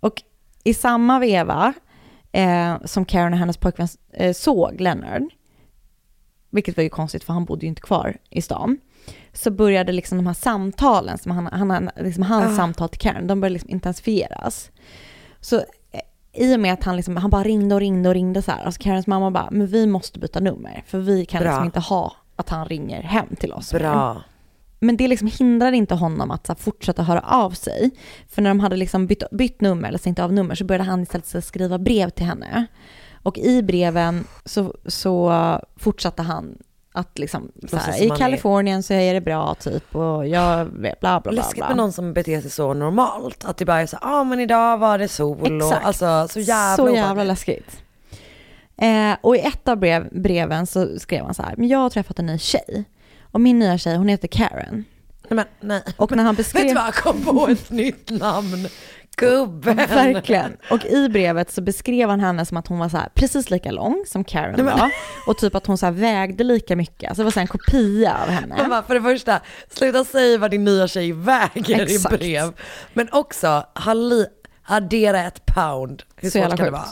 Och 0.00 0.22
i 0.64 0.74
samma 0.74 1.18
veva 1.18 1.72
eh, 2.32 2.74
som 2.84 3.04
Karen 3.04 3.32
och 3.32 3.38
hennes 3.38 3.56
pojkvän 3.56 3.88
eh, 4.12 4.32
såg 4.32 4.80
Leonard, 4.80 5.22
vilket 6.50 6.76
var 6.76 6.84
ju 6.84 6.90
konstigt 6.90 7.24
för 7.24 7.32
han 7.32 7.44
bodde 7.44 7.62
ju 7.62 7.68
inte 7.68 7.80
kvar 7.82 8.16
i 8.30 8.42
stan, 8.42 8.78
så 9.32 9.50
började 9.50 9.92
liksom 9.92 10.18
de 10.18 10.26
här 10.26 10.34
samtalen, 10.34 11.18
som 11.18 11.32
han, 11.32 11.70
han, 11.70 11.90
liksom 11.96 12.22
hans 12.22 12.52
Ah. 12.52 12.56
samtal 12.56 12.88
till 12.88 13.00
Karen, 13.00 13.26
de 13.26 13.40
började 13.40 13.52
liksom 13.52 13.70
intensifieras. 13.70 14.70
Så 15.40 15.56
eh, 15.56 16.00
i 16.32 16.56
och 16.56 16.60
med 16.60 16.72
att 16.72 16.84
han, 16.84 16.96
liksom, 16.96 17.16
han 17.16 17.30
bara 17.30 17.42
ringde 17.42 17.74
och 17.74 17.80
ringde 17.80 18.08
och 18.08 18.14
ringde 18.14 18.42
så 18.42 18.50
här, 18.50 18.64
alltså 18.64 18.82
Karens 18.82 19.06
mamma 19.06 19.30
bara, 19.30 19.48
men 19.50 19.66
vi 19.66 19.86
måste 19.86 20.18
byta 20.18 20.40
nummer, 20.40 20.82
för 20.86 20.98
vi 20.98 21.26
kan 21.26 21.42
Bra. 21.42 21.50
liksom 21.50 21.64
inte 21.64 21.80
ha 21.80 22.12
att 22.36 22.48
han 22.48 22.66
ringer 22.68 23.02
hem 23.02 23.36
till 23.40 23.52
oss. 23.52 23.72
mer." 23.72 23.80
Bra. 23.80 24.22
Men 24.80 24.96
det 24.96 25.08
liksom 25.08 25.28
hindrade 25.28 25.76
inte 25.76 25.94
honom 25.94 26.30
att 26.30 26.48
här, 26.48 26.54
fortsätta 26.54 27.02
höra 27.02 27.20
av 27.20 27.50
sig. 27.50 27.90
För 28.28 28.42
när 28.42 28.50
de 28.50 28.60
hade 28.60 28.76
liksom 28.76 29.06
bytt, 29.06 29.22
bytt 29.30 29.60
nummer 29.60 29.88
eller 29.88 29.98
stängt 29.98 30.18
av 30.18 30.32
nummer 30.32 30.54
så 30.54 30.64
började 30.64 30.84
han 30.84 31.02
istället 31.02 31.44
skriva 31.44 31.78
brev 31.78 32.10
till 32.10 32.26
henne. 32.26 32.66
Och 33.22 33.38
i 33.38 33.62
breven 33.62 34.24
så, 34.44 34.74
så 34.86 35.32
fortsatte 35.76 36.22
han 36.22 36.58
att 36.92 37.18
liksom, 37.18 37.52
så 37.68 37.76
här, 37.76 38.02
i 38.02 38.08
han 38.08 38.16
är- 38.16 38.20
Kalifornien 38.20 38.82
så 38.82 38.94
är 38.94 39.14
det 39.14 39.20
bra 39.20 39.54
typ 39.54 39.96
och 39.96 40.26
jag 40.28 40.64
vet 40.64 41.00
bla 41.00 41.20
bla 41.20 41.32
bla. 41.32 41.42
Läskigt 41.42 41.68
med 41.68 41.76
någon 41.76 41.92
som 41.92 42.12
beter 42.12 42.40
sig 42.40 42.50
så 42.50 42.74
normalt. 42.74 43.44
Att 43.44 43.56
det 43.56 43.64
bara 43.64 43.80
är 43.80 43.86
så, 43.86 43.98
ja 44.02 44.08
ah, 44.20 44.24
men 44.24 44.40
idag 44.40 44.78
var 44.78 44.98
det 44.98 45.08
sol 45.08 45.62
och 45.62 45.68
Exakt. 45.68 45.86
alltså 45.86 46.28
så 46.28 46.40
jävla 46.40 46.76
Så 46.76 46.94
jävla 46.94 47.24
läskigt. 47.24 47.82
Eh, 48.76 49.16
och 49.20 49.36
i 49.36 49.40
ett 49.40 49.68
av 49.68 49.76
brev, 49.76 50.08
breven 50.12 50.66
så 50.66 50.98
skrev 50.98 51.24
han 51.24 51.34
så 51.34 51.42
här, 51.42 51.54
men 51.56 51.68
jag 51.68 51.78
har 51.78 51.90
träffat 51.90 52.18
en 52.18 52.26
ny 52.26 52.38
tjej. 52.38 52.84
Och 53.34 53.40
min 53.40 53.58
nya 53.58 53.78
tjej, 53.78 53.96
hon 53.96 54.08
heter 54.08 54.28
Karen. 54.28 54.84
Nej, 55.28 55.36
men, 55.36 55.44
nej. 55.60 55.82
Och 55.96 56.16
när 56.16 56.24
han 56.24 56.34
beskrev... 56.34 56.62
Vet 56.62 56.70
du 56.70 56.74
vad, 56.74 56.86
jag 56.86 56.94
kom 56.94 57.24
på 57.24 57.48
ett 57.48 57.70
nytt 57.70 58.10
namn. 58.10 58.68
Gubben. 59.16 59.76
Verkligen. 59.76 60.56
Och 60.70 60.84
i 60.84 61.08
brevet 61.08 61.50
så 61.52 61.62
beskrev 61.62 62.08
han 62.10 62.20
henne 62.20 62.46
som 62.46 62.56
att 62.56 62.66
hon 62.66 62.78
var 62.78 62.88
så 62.88 62.96
här, 62.96 63.08
precis 63.14 63.50
lika 63.50 63.70
lång 63.70 64.04
som 64.06 64.24
Karen 64.24 64.64
var. 64.66 64.90
Och 65.26 65.38
typ 65.38 65.54
att 65.54 65.66
hon 65.66 65.78
så 65.78 65.90
vägde 65.90 66.44
lika 66.44 66.76
mycket. 66.76 67.08
Alltså 67.08 67.22
det 67.22 67.24
var 67.24 67.30
så 67.30 67.40
en 67.40 67.46
kopia 67.46 68.16
av 68.22 68.28
henne. 68.28 68.54
Men 68.58 68.70
bara, 68.70 68.82
för 68.82 68.94
det 68.94 69.02
första, 69.02 69.40
sluta 69.70 70.04
säga 70.04 70.38
vad 70.38 70.50
din 70.50 70.64
nya 70.64 70.88
tjej 70.88 71.12
väger 71.12 71.80
Exakt. 71.82 72.14
i 72.14 72.18
brev. 72.18 72.52
Men 72.92 73.08
också, 73.12 73.66
halli, 73.74 74.26
addera 74.62 75.22
ett 75.22 75.46
pound. 75.46 76.02
Hur 76.16 76.30
Så 76.30 76.38
svårt 76.38 76.42
kan 76.48 76.56
det 76.56 76.62
sjukt. 76.64 76.72
vara? 76.72 76.86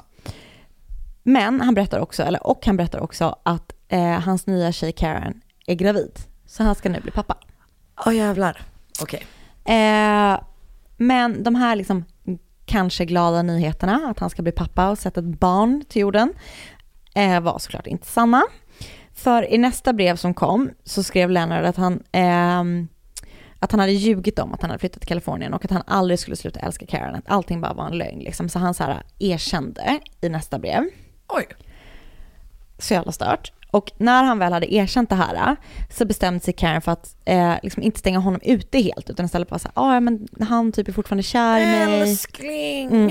Men 1.22 1.60
han 1.60 1.74
berättar 1.74 1.98
också, 2.00 2.22
eller, 2.22 2.46
och 2.46 2.66
han 2.66 2.76
berättar 2.76 3.00
också 3.00 3.36
att 3.42 3.72
eh, 3.88 4.20
hans 4.20 4.46
nya 4.46 4.72
tjej 4.72 4.92
Karen 4.92 5.40
är 5.66 5.74
gravid. 5.74 6.18
Så 6.52 6.62
han 6.62 6.74
ska 6.74 6.88
nu 6.88 7.00
bli 7.00 7.10
pappa. 7.10 7.36
Åh 8.06 8.16
jävlar. 8.16 8.62
Okej. 9.00 9.26
Eh, 9.64 10.40
men 10.96 11.42
de 11.42 11.54
här 11.54 11.76
liksom 11.76 12.04
kanske 12.66 13.04
glada 13.04 13.42
nyheterna 13.42 14.00
att 14.10 14.18
han 14.18 14.30
ska 14.30 14.42
bli 14.42 14.52
pappa 14.52 14.90
och 14.90 14.98
sätta 14.98 15.20
ett 15.20 15.40
barn 15.40 15.84
till 15.88 16.02
jorden 16.02 16.32
eh, 17.14 17.40
var 17.40 17.58
såklart 17.58 17.86
inte 17.86 18.06
sanna. 18.06 18.42
För 19.14 19.52
i 19.52 19.58
nästa 19.58 19.92
brev 19.92 20.16
som 20.16 20.34
kom 20.34 20.70
så 20.84 21.02
skrev 21.02 21.30
Leonard 21.30 21.64
att 21.64 21.76
han, 21.76 22.02
ehm, 22.12 22.88
att 23.58 23.70
han 23.70 23.80
hade 23.80 23.92
ljugit 23.92 24.38
om 24.38 24.54
att 24.54 24.62
han 24.62 24.70
hade 24.70 24.80
flyttat 24.80 25.00
till 25.00 25.08
Kalifornien 25.08 25.54
och 25.54 25.64
att 25.64 25.70
han 25.70 25.82
aldrig 25.86 26.18
skulle 26.18 26.36
sluta 26.36 26.60
älska 26.60 26.86
Karen, 26.86 27.14
att 27.14 27.28
allting 27.28 27.60
bara 27.60 27.74
var 27.74 27.86
en 27.86 27.98
lögn 27.98 28.20
liksom. 28.20 28.48
Så 28.48 28.58
han 28.58 28.74
så 28.74 28.84
här 28.84 29.02
erkände 29.18 29.98
i 30.20 30.28
nästa 30.28 30.58
brev. 30.58 30.84
Oj. 31.28 31.46
Så 32.78 32.94
jävla 32.94 33.12
stört. 33.12 33.52
Och 33.72 33.92
när 33.98 34.24
han 34.24 34.38
väl 34.38 34.52
hade 34.52 34.74
erkänt 34.74 35.10
det 35.10 35.16
här 35.16 35.56
så 35.90 36.04
bestämde 36.04 36.40
sig 36.40 36.54
Karen 36.54 36.82
för 36.82 36.92
att 36.92 37.16
eh, 37.24 37.54
liksom 37.62 37.82
inte 37.82 37.98
stänga 37.98 38.18
honom 38.18 38.40
ute 38.44 38.78
helt 38.78 39.10
utan 39.10 39.26
istället 39.26 39.48
bara 39.48 39.58
säga 39.58 39.72
ah, 39.74 39.94
ja 39.94 40.00
men 40.00 40.28
han 40.40 40.72
typ 40.72 40.88
är 40.88 40.92
fortfarande 40.92 41.22
kär 41.22 41.60
i 41.60 41.66
mig. 41.66 42.00
Älskling. 42.00 42.88
Mm. 42.88 43.10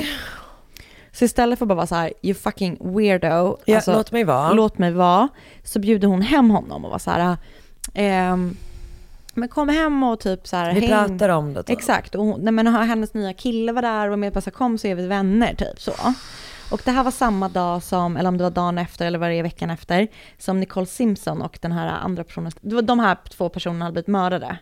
Så 1.12 1.26
istället 1.26 1.60
för 1.60 1.66
att 1.66 1.68
bara 1.68 1.76
vara 1.76 1.88
så 1.88 1.96
här, 1.96 2.14
you 2.22 2.34
fucking 2.34 2.78
weirdo. 2.98 3.58
Ja, 3.66 3.82
låt 3.88 4.12
mig 4.12 4.24
vara. 4.24 4.54
Låt 4.54 4.78
mig 4.78 4.92
vara. 4.92 5.30
Så 5.64 5.80
bjuder 5.80 6.08
hon 6.08 6.22
hem 6.22 6.50
honom 6.50 6.86
och 6.86 6.92
var 6.92 7.00
så 7.00 7.12
här, 7.12 7.38
ehm, 7.94 8.58
men 9.34 9.50
kom 9.50 9.70
hem 9.70 10.04
och 10.04 10.20
typ 10.20 10.48
så 10.48 10.56
här, 10.56 10.74
Vi 10.74 10.80
häng. 10.80 10.90
pratar 10.90 11.30
om 11.30 11.54
det. 11.54 11.64
Då. 11.68 11.74
Exakt, 11.74 12.16
och 12.16 12.26
hon, 12.26 12.42
nej, 12.42 12.52
men 12.54 12.68
hennes 12.68 13.14
nya 13.14 13.34
kille 13.34 13.72
var 13.72 13.82
där 13.82 14.10
och 14.10 14.20
med 14.20 14.34
bara 14.34 14.42
så 14.42 14.50
här, 14.50 14.52
kom 14.56 14.78
så 14.78 14.88
är 14.88 14.96
vi 14.96 15.08
vänner 15.08 15.56
typ 15.56 15.82
så. 15.82 15.94
Och 16.72 16.82
det 16.86 16.92
här 16.92 17.04
var 17.04 17.12
samma 17.12 17.50
dag 17.50 17.84
som, 17.84 18.18
eller 18.18 18.30
om 18.30 18.38
det 18.38 18.44
var 18.44 18.52
dagen 18.52 18.78
efter 18.78 19.06
eller 19.06 19.20
var 19.20 19.30
det 19.30 19.42
veckan 19.42 19.70
efter, 19.70 20.08
som 20.38 20.60
Nicole 20.60 20.86
Simpson 20.86 21.42
och 21.42 21.60
den 21.62 21.72
här 21.72 21.88
andra 21.88 22.24
personen, 22.24 22.52
det 22.62 22.76
var 22.76 22.82
de 22.82 23.00
här 23.00 23.18
två 23.30 23.50
personerna 23.50 23.86
hade 23.86 23.94
blivit 23.94 24.08
mördade. 24.08 24.58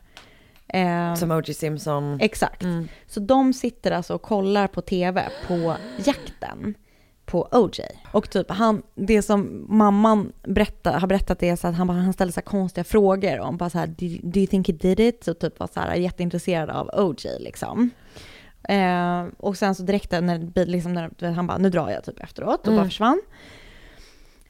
Eh, 0.67 1.15
Som 1.15 1.31
O.J. 1.31 1.53
Simpson. 1.53 2.17
Exakt. 2.21 2.65
Så 3.07 3.19
de 3.19 3.53
sitter 3.53 3.91
alltså 3.91 4.13
och 4.13 4.21
kollar 4.21 4.67
på 4.67 4.81
tv 4.81 5.29
på 5.47 5.75
jakten 6.05 6.75
på 7.25 7.47
OJ. 7.51 7.81
Och 8.11 8.29
typ 8.29 8.51
han, 8.51 8.81
det 8.95 9.21
som 9.21 9.65
mamman 9.69 10.31
berättar, 10.43 10.99
har 10.99 11.07
berättat 11.07 11.43
är 11.43 11.55
så 11.55 11.67
att 11.67 11.75
han, 11.75 11.87
bara, 11.87 11.97
han 11.97 12.13
ställer 12.13 12.31
så 12.31 12.41
konstiga 12.41 12.83
frågor 12.83 13.39
om 13.39 13.57
bara 13.57 13.69
så 13.69 13.77
här, 13.77 13.87
do, 13.87 14.07
do 14.23 14.39
you 14.39 14.47
think 14.47 14.67
he 14.67 14.73
did 14.73 14.99
it? 14.99 15.23
Så 15.23 15.33
typ 15.33 15.59
var 15.59 15.69
så 15.73 15.79
här 15.79 15.95
jätteintresserad 15.95 16.69
av 16.69 16.89
OJ 16.93 17.25
liksom. 17.39 17.89
Eh, 18.63 19.25
och 19.37 19.57
sen 19.57 19.75
så 19.75 19.83
direkt 19.83 20.11
när, 20.11 20.37
bil- 20.39 20.69
liksom, 20.69 20.93
när 20.93 21.31
han 21.31 21.47
bara, 21.47 21.57
nu 21.57 21.69
drar 21.69 21.89
jag 21.89 22.03
typ 22.03 22.19
efteråt 22.23 22.59
och 22.61 22.67
Mm. 22.67 22.77
bara 22.77 22.85
försvann. 22.85 23.21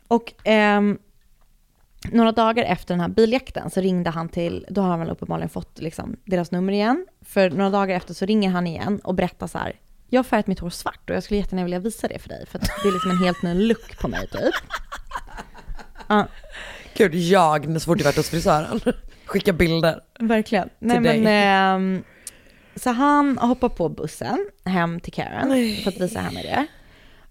Och 0.07 0.33
ehm, 0.43 0.97
några 2.11 2.31
dagar 2.31 2.63
efter 2.63 2.93
den 2.93 3.01
här 3.01 3.07
biljakten 3.07 3.69
så 3.69 3.81
ringde 3.81 4.09
han 4.09 4.29
till, 4.29 4.65
då 4.69 4.81
har 4.81 4.89
han 4.89 4.99
väl 4.99 5.09
uppenbarligen 5.09 5.49
fått 5.49 5.79
liksom 5.79 6.15
deras 6.25 6.51
nummer 6.51 6.73
igen. 6.73 7.05
För 7.21 7.49
några 7.49 7.69
dagar 7.69 7.95
efter 7.95 8.13
så 8.13 8.25
ringer 8.25 8.49
han 8.49 8.67
igen 8.67 8.99
och 9.03 9.15
berättar 9.15 9.47
så 9.47 9.57
här, 9.57 9.73
jag 10.07 10.19
har 10.19 10.23
färgat 10.23 10.47
mitt 10.47 10.59
hår 10.59 10.69
svart 10.69 11.09
och 11.09 11.15
jag 11.15 11.23
skulle 11.23 11.37
jättegärna 11.39 11.63
vilja 11.63 11.79
visa 11.79 12.07
det 12.07 12.19
för 12.19 12.29
dig 12.29 12.45
för 12.47 12.59
det 12.59 12.87
är 12.89 12.91
liksom 12.93 13.11
en 13.11 13.17
helt 13.17 13.41
ny 13.43 13.53
look 13.67 13.99
på 14.01 14.07
mig 14.07 14.27
typ. 14.27 14.53
Ja, 16.07 16.27
Gud, 16.97 17.15
jag 17.15 17.73
så 17.73 17.79
fort 17.79 17.97
jag 17.99 18.05
varit 18.05 18.17
hos 18.17 18.29
frisören. 18.29 18.79
Skicka 19.25 19.53
bilder. 19.53 20.01
verkligen. 20.19 20.69
Nej, 20.79 20.97
Till 20.97 21.03
dig. 21.03 21.21
men, 21.21 21.75
ehm, 21.75 22.03
så 22.79 22.89
han 22.89 23.37
hoppar 23.37 23.69
på 23.69 23.89
bussen 23.89 24.49
hem 24.65 24.99
till 24.99 25.13
Karen 25.13 25.49
Nej. 25.49 25.75
för 25.75 25.91
att 25.91 25.99
visa 25.99 26.19
henne 26.19 26.41
det. 26.41 26.67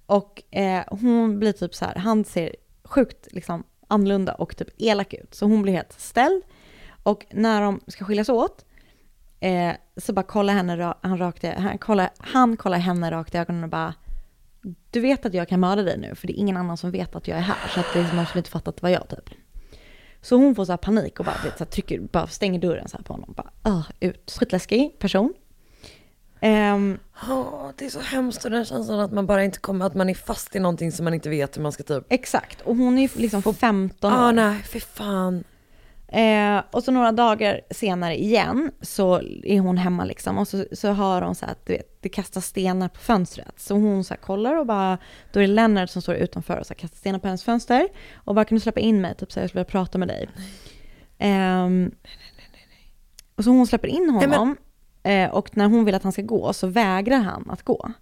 Och 0.07 0.43
eh, 0.51 0.83
hon 0.91 1.39
blir 1.39 1.53
typ 1.53 1.75
så 1.75 1.85
här, 1.85 1.95
han 1.95 2.25
ser 2.25 2.57
sjukt 2.85 3.29
liksom 3.31 3.65
annorlunda 3.89 4.35
och 4.35 4.57
typ 4.57 4.69
elak 4.79 5.15
ut. 5.15 5.35
Så 5.35 5.47
hon 5.47 5.63
blir 5.63 5.73
helt 5.73 6.01
ställd. 6.01 6.43
Och 7.03 7.27
när 7.31 7.63
de 7.63 7.81
ska 7.87 8.05
skiljas 8.05 8.29
åt 8.29 8.65
eh, 9.41 9.73
så 9.97 10.13
bara 10.13 10.23
kollar 10.23 10.55
henne, 10.55 10.95
han, 11.01 11.19
rakt, 11.19 11.45
han, 11.57 11.79
kollar, 11.79 12.11
han 12.19 12.57
kollar 12.57 12.79
henne 12.79 13.11
rakt 13.11 13.35
i 13.35 13.39
ögonen 13.39 13.65
och 13.65 13.71
bara 13.71 13.95
du 14.91 15.01
vet 15.01 15.27
att 15.27 15.35
jag 15.35 15.49
kan 15.49 15.61
mörda 15.61 15.83
dig 15.83 15.99
nu 15.99 16.15
för 16.15 16.27
det 16.27 16.33
är 16.33 16.41
ingen 16.41 16.57
annan 16.57 16.77
som 16.77 16.91
vet 16.91 17.17
att 17.17 17.29
jag 17.29 17.39
är 17.39 17.43
här 17.43 17.57
så 17.75 17.81
att 17.81 17.93
det 17.93 18.01
är, 18.01 18.15
man 18.15 18.27
skulle 18.27 18.41
inte 18.41 18.51
fatta 18.51 18.71
att 18.71 18.77
det 18.77 18.83
var 18.83 18.91
jag 18.91 19.09
typ. 19.09 19.31
Så 20.29 20.37
hon 20.37 20.55
får 20.55 20.65
så 20.65 20.73
här 20.73 20.77
panik 20.77 21.19
och 21.19 21.25
bara, 21.25 21.37
vet, 21.45 21.59
så 21.59 21.65
här, 21.65 21.71
trycker, 21.71 22.01
bara 22.01 22.27
stänger 22.27 22.61
dörren 22.61 22.89
så 22.89 22.97
här 22.97 23.05
på 23.05 23.13
honom. 23.13 23.35
Bara, 23.37 23.51
ah, 23.63 23.83
ut. 24.01 24.37
Skitläskig 24.39 24.99
person. 24.99 25.35
Ehm, 26.41 26.99
Åh, 27.29 27.71
det 27.77 27.87
är 27.87 27.91
så 27.91 28.01
hemskt 28.01 28.45
och 28.45 28.51
den 28.51 28.65
känslan 28.65 29.01
att 29.01 29.13
man 29.13 29.27
bara 29.27 29.45
inte 29.45 29.59
kommer, 29.59 29.87
att 29.87 29.95
man 29.95 30.11
är 30.11 30.15
fast 30.15 30.57
i 30.57 30.59
någonting 30.59 30.93
som 30.93 31.05
man 31.05 31.15
inte 31.15 31.29
vet 31.29 31.57
hur 31.57 31.63
man 31.63 31.73
ska 31.73 31.83
typ. 31.83 32.05
exakt, 32.09 32.61
och 32.61 32.77
hon 32.77 32.99
är 32.99 33.03
ju 33.03 33.09
liksom 33.15 33.43
15 33.55 34.13
år. 34.13 34.17
Ah, 34.17 34.33
nej, 34.33 34.63
för 34.63 34.81
fan. 34.81 35.45
Eh, 36.13 36.63
och 36.71 36.85
så 36.85 36.93
några 36.93 37.13
dagar 37.13 37.61
senare 37.71 38.21
igen 38.21 38.73
så 38.81 39.21
är 39.45 39.61
hon 39.61 39.79
hemma 39.79 40.05
liksom 40.05 40.39
och 40.39 40.49
så, 40.49 40.65
så 40.73 40.93
hör 40.93 41.23
hon 41.23 41.35
så 41.35 41.47
att 41.47 41.67
du 41.67 41.73
vet, 41.73 42.03
det 42.03 42.09
kastas 42.09 42.47
stenar 42.47 42.89
på 42.89 43.01
fönstret. 43.01 43.61
Så 43.61 43.75
hon 43.75 44.05
så 44.05 44.15
kollar 44.17 44.55
och 44.55 44.67
bara, 44.67 44.99
då 45.33 45.41
är 45.41 45.43
det 45.47 45.55
Lennart 45.55 45.91
som 45.91 46.03
står 46.03 46.15
utanför 46.15 46.57
och 46.59 46.67
så 46.67 46.75
kastar 46.75 46.97
stenar 46.97 47.19
på 47.19 47.27
hennes 47.27 47.45
fönster. 47.45 47.89
Och 48.15 48.35
bara 48.35 48.45
kan 48.45 48.57
du 48.57 48.61
släppa 48.61 48.81
in 48.81 49.01
mig, 49.01 49.15
typ 49.15 49.33
så 49.33 49.41
här, 49.41 49.43
jag 49.43 49.51
skulle 49.51 49.61
vilja 49.61 49.71
prata 49.71 49.99
med 49.99 50.09
dig. 50.09 50.29
Ehm, 51.19 51.91
och 53.35 53.45
så 53.45 53.51
hon 53.51 53.67
släpper 53.67 53.89
in 53.89 54.07
men- 54.21 54.33
honom 54.33 54.57
eh, 55.03 55.31
och 55.31 55.57
när 55.57 55.67
hon 55.67 55.85
vill 55.85 55.95
att 55.95 56.03
han 56.03 56.13
ska 56.13 56.23
gå 56.23 56.53
så 56.53 56.67
vägrar 56.67 57.19
han 57.19 57.51
att 57.51 57.63
gå. 57.63 57.93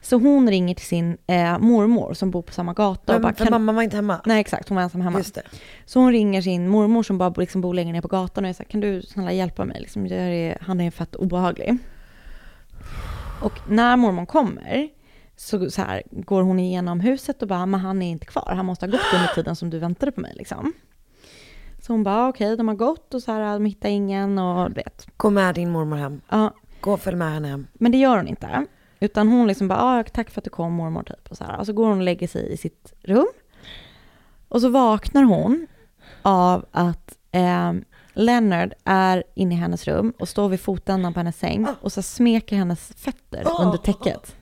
Så 0.00 0.16
hon 0.16 0.50
ringer 0.50 0.74
till 0.74 0.86
sin 0.86 1.16
eh, 1.26 1.58
mormor 1.58 2.14
som 2.14 2.30
bor 2.30 2.42
på 2.42 2.52
samma 2.52 2.72
gata 2.72 3.12
och 3.12 3.14
Men, 3.14 3.22
bara 3.22 3.34
för 3.34 3.44
kan, 3.44 3.52
mamma 3.52 3.72
var 3.72 3.82
inte 3.82 3.96
hemma. 3.96 4.20
Nej 4.26 4.40
exakt, 4.40 4.68
hon 4.68 4.76
var 4.76 4.82
ensam 4.82 5.00
hemma. 5.00 5.18
Just 5.18 5.34
det. 5.34 5.42
Så 5.84 6.00
hon 6.00 6.12
ringer 6.12 6.42
sin 6.42 6.68
mormor 6.68 7.02
som 7.02 7.18
bara 7.18 7.34
liksom 7.36 7.60
bor 7.60 7.74
längre 7.74 7.92
ner 7.92 8.00
på 8.00 8.08
gatan 8.08 8.44
och 8.44 8.50
är 8.50 8.54
så 8.54 8.62
här, 8.62 8.70
kan 8.70 8.80
du 8.80 9.02
snälla 9.02 9.32
hjälpa 9.32 9.64
mig? 9.64 9.80
Liksom, 9.80 10.06
jag 10.06 10.18
är, 10.18 10.58
han 10.60 10.80
är 10.80 10.90
fett 10.90 11.16
obehaglig. 11.16 11.78
Och 13.42 13.52
när 13.68 13.96
mormor 13.96 14.26
kommer 14.26 14.88
så, 15.36 15.70
så 15.70 15.82
här, 15.82 16.02
går 16.10 16.42
hon 16.42 16.58
igenom 16.60 17.00
huset 17.00 17.42
och 17.42 17.48
bara, 17.48 17.66
men 17.66 17.80
han 17.80 18.02
är 18.02 18.10
inte 18.10 18.26
kvar. 18.26 18.52
Han 18.56 18.66
måste 18.66 18.86
ha 18.86 18.90
gått 18.90 19.14
under 19.14 19.34
tiden 19.34 19.56
som 19.56 19.70
du 19.70 19.78
väntade 19.78 20.12
på 20.12 20.20
mig 20.20 20.32
liksom. 20.34 20.72
Så 21.82 21.92
hon 21.92 22.02
bara, 22.02 22.28
okej, 22.28 22.56
de 22.56 22.68
har 22.68 22.74
gått 22.74 23.14
och 23.14 23.22
så 23.22 23.32
här, 23.32 23.52
de 23.52 23.64
hittar 23.64 23.88
ingen 23.88 24.38
och 24.38 24.76
vet. 24.76 25.06
Gå 25.16 25.30
med 25.30 25.54
din 25.54 25.70
mormor 25.70 25.96
hem. 25.96 26.20
Ja, 26.28 26.54
Gå 26.80 26.92
och 26.92 27.00
följ 27.00 27.16
med 27.16 27.32
henne 27.32 27.48
hem. 27.48 27.66
men 27.72 27.92
det 27.92 27.98
gör 27.98 28.16
hon 28.16 28.28
inte. 28.28 28.66
Utan 29.04 29.28
hon 29.28 29.46
liksom 29.46 29.68
bara, 29.68 29.82
ah, 29.82 30.04
tack 30.12 30.30
för 30.30 30.40
att 30.40 30.44
du 30.44 30.50
kom 30.50 30.72
mormor 30.72 31.02
typ. 31.02 31.30
Och 31.30 31.36
så, 31.36 31.44
här. 31.44 31.58
och 31.58 31.66
så 31.66 31.72
går 31.72 31.88
hon 31.88 31.98
och 31.98 32.04
lägger 32.04 32.28
sig 32.28 32.52
i 32.52 32.56
sitt 32.56 32.92
rum. 33.02 33.26
Och 34.48 34.60
så 34.60 34.68
vaknar 34.68 35.22
hon 35.22 35.66
av 36.22 36.66
att 36.70 37.18
eh, 37.32 37.72
Leonard 38.12 38.74
är 38.84 39.24
inne 39.34 39.54
i 39.54 39.58
hennes 39.58 39.84
rum 39.86 40.12
och 40.18 40.28
står 40.28 40.48
vid 40.48 40.60
fotändan 40.60 41.14
på 41.14 41.20
hennes 41.20 41.38
säng 41.38 41.66
och 41.80 41.92
så 41.92 42.02
smeker 42.02 42.56
hennes 42.56 42.92
fötter 42.96 43.44
under 43.60 43.78
täcket. 43.78 44.36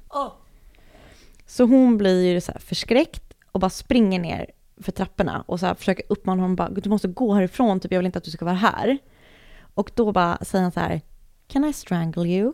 Så 1.46 1.64
hon 1.64 1.98
blir 1.98 2.32
ju 2.32 2.40
så 2.40 2.52
här 2.52 2.58
förskräckt 2.58 3.34
och 3.52 3.60
bara 3.60 3.70
springer 3.70 4.20
ner 4.20 4.46
för 4.80 4.92
trapporna 4.92 5.44
och 5.46 5.60
så 5.60 5.66
här 5.66 5.74
försöker 5.74 6.04
uppmana 6.08 6.42
honom 6.42 6.56
bara, 6.56 6.68
du 6.68 6.90
måste 6.90 7.08
gå 7.08 7.34
härifrån, 7.34 7.80
typ 7.80 7.92
jag 7.92 7.98
vill 7.98 8.06
inte 8.06 8.18
att 8.18 8.24
du 8.24 8.30
ska 8.30 8.44
vara 8.44 8.54
här. 8.54 8.98
Och 9.74 9.90
då 9.94 10.12
bara 10.12 10.38
säger 10.40 10.62
han 10.62 10.72
så 10.72 10.80
här, 10.80 11.00
can 11.48 11.64
I 11.64 11.72
strangle 11.72 12.28
you? 12.28 12.52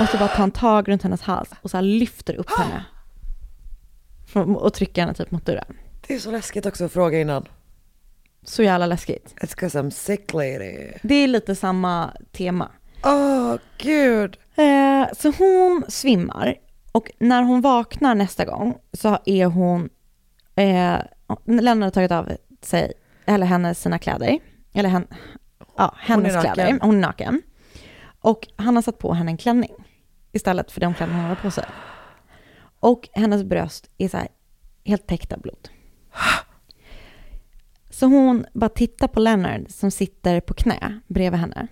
Och 0.00 0.08
så 0.08 0.16
bara 0.18 0.28
tar 0.28 0.36
han 0.38 0.50
tag 0.50 0.88
runt 0.88 1.02
hennes 1.02 1.22
hals 1.22 1.50
och 1.62 1.70
så 1.70 1.76
här 1.76 1.82
lyfter 1.82 2.34
upp 2.34 2.50
henne. 2.58 2.84
Och 4.56 4.74
trycker 4.74 5.02
henne 5.02 5.14
typ 5.14 5.30
mot 5.30 5.46
dörren. 5.46 5.76
Det 6.06 6.14
är 6.14 6.18
så 6.18 6.30
läskigt 6.30 6.66
också 6.66 6.84
att 6.84 6.92
fråga 6.92 7.20
innan. 7.20 7.48
Så 8.42 8.62
jävla 8.62 8.86
läskigt. 8.86 9.34
It's 9.40 9.54
cause 9.56 9.78
I'm 9.80 9.90
sick 9.90 10.32
lady. 10.32 10.92
Det 11.02 11.14
är 11.14 11.28
lite 11.28 11.54
samma 11.54 12.10
tema. 12.32 12.70
Åh, 13.04 13.56
gud. 13.78 14.36
Eh, 14.56 15.06
så 15.16 15.32
hon 15.38 15.84
svimmar 15.88 16.54
och 16.92 17.10
när 17.18 17.42
hon 17.42 17.60
vaknar 17.60 18.14
nästa 18.14 18.44
gång 18.44 18.78
så 18.92 19.18
är 19.24 19.46
hon, 19.46 19.88
eh, 20.54 20.96
Lennart 21.46 21.84
har 21.86 21.90
tagit 21.90 22.10
av 22.12 22.32
sig, 22.62 22.92
eller 23.26 23.46
henne 23.46 23.74
sina 23.74 23.98
kläder, 23.98 24.38
eller 24.74 24.88
hen, 24.88 25.06
ja, 25.76 25.94
hennes 25.98 26.34
naken. 26.34 26.54
kläder, 26.54 26.78
hon 26.82 26.96
är 26.96 27.00
naken. 27.00 27.42
Och 28.26 28.48
han 28.56 28.74
har 28.76 28.82
satt 28.82 28.98
på 28.98 29.14
henne 29.14 29.30
en 29.30 29.36
klänning 29.36 29.72
istället 30.32 30.72
för 30.72 30.80
de 30.80 30.94
kläderna 30.94 31.18
hon 31.18 31.28
har 31.28 31.36
på 31.36 31.50
sig. 31.50 31.64
Och 32.80 33.08
hennes 33.12 33.44
bröst 33.44 33.90
är 33.98 34.08
så 34.08 34.16
här 34.16 34.28
helt 34.84 35.06
täckt 35.06 35.32
av 35.32 35.40
blod. 35.40 35.68
Så 37.90 38.06
hon 38.06 38.46
bara 38.52 38.68
tittar 38.68 39.08
på 39.08 39.20
Leonard 39.20 39.70
som 39.70 39.90
sitter 39.90 40.40
på 40.40 40.54
knä 40.54 41.00
bredvid 41.06 41.40
henne. 41.40 41.66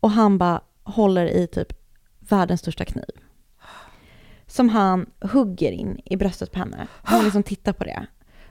Och 0.00 0.10
han 0.10 0.38
bara 0.38 0.60
håller 0.82 1.26
i 1.26 1.46
typ 1.46 1.72
världens 2.18 2.60
största 2.60 2.84
kniv. 2.84 3.10
Som 4.46 4.68
han 4.68 5.10
hugger 5.20 5.72
in 5.72 6.00
i 6.04 6.16
bröstet 6.16 6.52
på 6.52 6.58
henne. 6.58 6.86
Hon 7.04 7.24
liksom 7.24 7.42
tittar 7.42 7.72
på 7.72 7.84
det. 7.84 8.06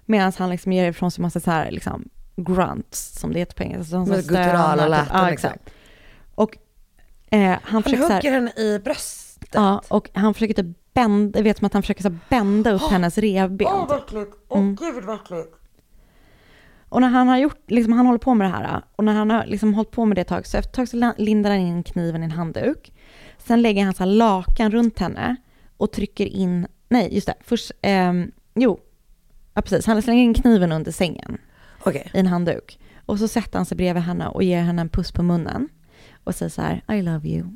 Medan 0.06 0.34
han 0.38 0.50
liksom 0.50 0.74
ger 0.74 0.90
ifrån 0.90 1.12
sig 1.12 1.22
massa 1.22 1.40
så 1.40 1.52
här 1.52 1.72
liksom 1.72 2.10
grunts 2.36 3.20
som 3.20 3.34
det 3.34 3.40
heter 3.40 3.56
på 3.56 3.64
engelska. 3.64 3.92
Så 3.92 3.98
han 3.98 4.10
Med 4.10 4.28
gutturala 4.28 4.88
läten, 4.88 5.08
Ja, 5.14 5.30
liksom. 5.30 5.50
exakt. 5.50 5.70
Och 6.36 6.58
eh, 7.32 7.40
han, 7.42 7.58
Han 7.64 7.84
försöker 7.84 8.04
hugger 8.04 8.32
här, 8.32 8.32
henne 8.32 8.52
i 8.58 8.80
bröstet. 8.80 9.50
Ja, 9.54 9.82
och 9.88 10.10
han 10.14 10.34
försöker 10.34 10.54
typ 10.54 10.94
bända, 10.94 11.42
vet 11.42 11.58
som 11.58 11.66
att 11.66 11.74
han 11.74 11.82
försöker 11.82 12.04
så 12.04 12.10
här 12.10 12.20
bända 12.30 12.72
upp 12.72 12.82
hennes 12.92 13.18
revben. 13.18 13.68
Åh, 13.72 13.82
typ. 13.82 13.90
vad 13.90 14.00
äckligt. 14.00 14.32
Åh, 14.48 14.60
Mm. 14.60 14.76
gud 14.76 15.04
vad 15.04 15.16
äckligt. 15.16 15.54
Och 16.90 17.02
när 17.02 17.08
han 17.10 17.28
har 17.28 17.38
gjort, 17.38 17.72
liksom 17.72 17.94
han 17.94 18.06
håller 18.06 18.20
på 18.20 18.34
med 18.34 18.48
det 18.48 18.52
här 18.58 18.84
och 18.96 19.04
när 19.04 19.14
han 19.14 19.30
har 19.30 19.46
liksom 19.46 19.74
hållit 19.74 19.92
på 19.92 20.06
med 20.06 20.18
det 20.18 20.22
ett 20.22 20.28
tag 20.28 20.46
så 20.48 20.58
efter 20.58 20.70
ett 20.70 20.76
tag 20.76 20.88
så 20.90 21.14
lindar 21.18 21.50
han 21.52 21.60
in 21.60 21.84
kniven 21.84 22.22
i 22.24 22.26
en 22.26 22.32
handduk. 22.32 22.94
Sen 23.38 23.62
lägger 23.62 23.84
han 23.84 23.94
så 23.94 24.04
här 24.04 24.12
lakan 24.12 24.72
runt 24.72 25.00
henne 25.00 25.36
och 25.78 25.92
trycker 25.92 26.26
in, 26.26 26.68
nej 26.90 27.16
just 27.16 27.28
det, 27.28 27.34
först, 27.42 27.72
ehm, 27.82 28.32
jo, 28.56 28.80
ja 29.54 29.62
precis, 29.62 29.86
han 29.86 30.02
slänger 30.02 30.24
in 30.24 30.34
kniven 30.34 30.72
under 30.72 30.92
sängen 30.92 31.38
Okej. 31.84 32.12
i 32.14 32.20
en 32.20 32.28
handduk. 32.28 32.80
Och 33.06 33.20
så 33.20 33.28
sätter 33.28 33.60
han 33.60 33.66
sig 33.66 33.78
bredvid 33.78 34.04
henne 34.04 34.28
och 34.28 34.44
ger 34.44 34.62
henne 34.62 34.82
en 34.82 34.90
puss 34.90 35.12
på 35.12 35.24
munnen. 35.24 35.70
Och 36.28 36.36
säger 36.36 36.50
så 36.50 36.62
här, 36.62 36.84
I 36.96 37.02
love 37.02 37.30
you. 37.30 37.48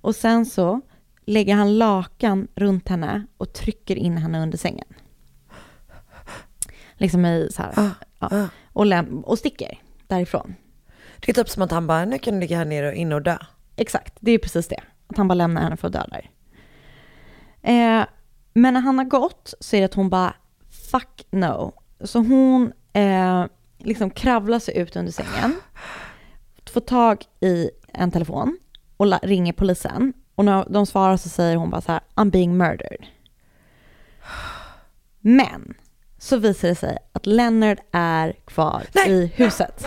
Och 0.00 0.16
sen 0.16 0.46
så 0.46 0.80
lägger 1.26 1.54
han 1.54 1.78
lakan 1.78 2.48
runt 2.54 2.88
henne 2.88 3.26
och 3.36 3.52
trycker 3.52 3.96
in 3.96 4.16
henne 4.16 4.42
under 4.42 4.58
sängen. 4.58 4.86
Liksom 6.94 7.26
i 7.26 7.48
så 7.52 7.62
här, 7.62 7.90
ja, 8.18 8.48
och, 8.72 8.86
läm- 8.86 9.22
och 9.22 9.38
sticker 9.38 9.78
därifrån. 10.06 10.54
Det 11.20 11.32
är 11.32 11.34
typ 11.34 11.48
som 11.48 11.62
att 11.62 11.70
han 11.70 11.86
bara, 11.86 12.04
nu 12.04 12.18
kan 12.18 12.34
du 12.34 12.40
ligga 12.40 12.56
här 12.56 12.64
nere 12.64 12.88
och 12.88 12.94
inne 12.94 13.14
och 13.14 13.22
dö. 13.22 13.38
Exakt, 13.76 14.14
det 14.20 14.30
är 14.30 14.38
precis 14.38 14.68
det. 14.68 14.80
Att 15.06 15.16
han 15.16 15.28
bara 15.28 15.34
lämnar 15.34 15.62
henne 15.62 15.76
för 15.76 15.86
att 15.88 15.92
dö 15.92 16.04
där. 16.10 16.30
Eh, 17.62 18.06
men 18.54 18.74
när 18.74 18.80
han 18.80 18.98
har 18.98 19.04
gått 19.04 19.54
så 19.60 19.76
är 19.76 19.80
det 19.80 19.84
att 19.84 19.94
hon 19.94 20.10
bara, 20.10 20.34
fuck 20.90 21.26
no. 21.30 21.72
Så 22.00 22.18
hon 22.18 22.72
eh, 22.92 23.46
liksom 23.78 24.10
kravlar 24.10 24.58
sig 24.58 24.78
ut 24.78 24.96
under 24.96 25.12
sängen, 25.12 25.56
får 26.74 26.80
tag 26.80 27.24
i 27.40 27.70
en 27.92 28.10
telefon 28.10 28.58
och 28.96 29.22
ringer 29.22 29.52
polisen. 29.52 30.12
Och 30.34 30.44
när 30.44 30.64
de 30.68 30.86
svarar 30.86 31.16
så 31.16 31.28
säger 31.28 31.56
hon 31.56 31.70
bara 31.70 31.80
så 31.80 31.92
här, 31.92 32.00
I'm 32.14 32.30
being 32.30 32.56
murdered. 32.56 33.06
Men 35.20 35.74
så 36.18 36.36
visar 36.36 36.68
det 36.68 36.74
sig 36.74 36.98
att 37.12 37.26
Leonard 37.26 37.78
är 37.92 38.32
kvar 38.44 38.82
i 39.06 39.26
huset. 39.26 39.86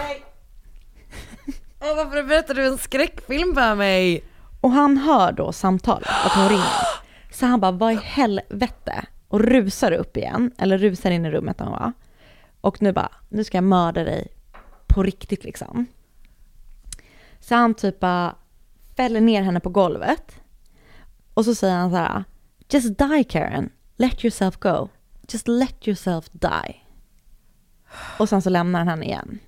Åh, 1.81 1.95
varför 1.95 2.23
berättar 2.23 2.53
du 2.53 2.67
en 2.67 2.77
skräckfilm 2.77 3.55
för 3.55 3.75
mig? 3.75 4.23
Och 4.61 4.71
han 4.71 4.97
hör 4.97 5.31
då 5.31 5.51
samtalet, 5.51 6.09
att 6.25 6.31
hon 6.31 6.49
ringer. 6.49 6.63
Så 7.31 7.45
han 7.45 7.59
bara, 7.59 7.71
vad 7.71 7.93
i 7.93 7.99
helvete? 8.03 9.05
Och 9.27 9.39
rusar 9.39 9.91
upp 9.91 10.17
igen, 10.17 10.51
eller 10.57 10.77
rusar 10.77 11.11
in 11.11 11.25
i 11.25 11.31
rummet 11.31 11.57
där 11.57 11.65
hon 11.65 11.73
var. 11.73 11.93
Och 12.61 12.81
nu 12.81 12.93
bara, 12.93 13.11
nu 13.29 13.43
ska 13.43 13.57
jag 13.57 13.63
mörda 13.63 14.03
dig 14.03 14.27
på 14.87 15.03
riktigt 15.03 15.43
liksom. 15.43 15.85
Så 17.47 17.55
han 17.55 17.73
typ 17.73 17.99
bara 17.99 18.35
fäller 18.95 19.21
ner 19.21 19.41
henne 19.41 19.59
på 19.59 19.69
golvet. 19.69 20.41
Och 21.33 21.45
så 21.45 21.55
säger 21.55 21.75
han 21.75 21.91
så 21.91 21.95
här, 21.97 22.23
just 22.69 22.97
die 22.97 23.23
Karen, 23.23 23.69
let 23.95 24.25
yourself 24.25 24.57
go. 24.57 24.87
Just 25.29 25.47
let 25.47 25.87
yourself 25.87 26.29
die. 26.31 26.75
Och 28.19 28.29
sen 28.29 28.41
så 28.41 28.49
lämnar 28.49 28.79
han 28.79 28.87
henne 28.87 29.05
igen. 29.05 29.39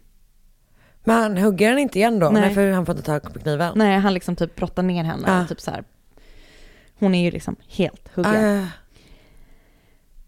Men 1.04 1.16
han 1.22 1.38
hugger 1.38 1.70
den 1.70 1.80
inte 1.80 2.00
igen 2.00 2.20
då? 2.20 2.30
Nej. 2.30 2.41
Nej, 2.41 2.54
för 2.54 2.72
han 2.72 2.86
får 2.86 2.95
inte 2.95 3.06
tag 3.06 3.34
på 3.34 3.39
kniven. 3.39 3.74
Nej, 3.76 4.00
han 4.00 4.14
liksom 4.14 4.36
typ 4.36 4.56
brottar 4.56 4.84
ner 4.84 5.04
henne. 5.04 5.41
Ah. 5.41 5.47
Typ 5.47 5.62
så 5.62 5.72
här. 5.72 5.84
Hon 7.00 7.16
är 7.16 7.24
ju 7.24 7.32
liksom 7.32 7.56
helt 7.68 8.10
huggen. 8.16 8.64
Ah. 8.64 8.68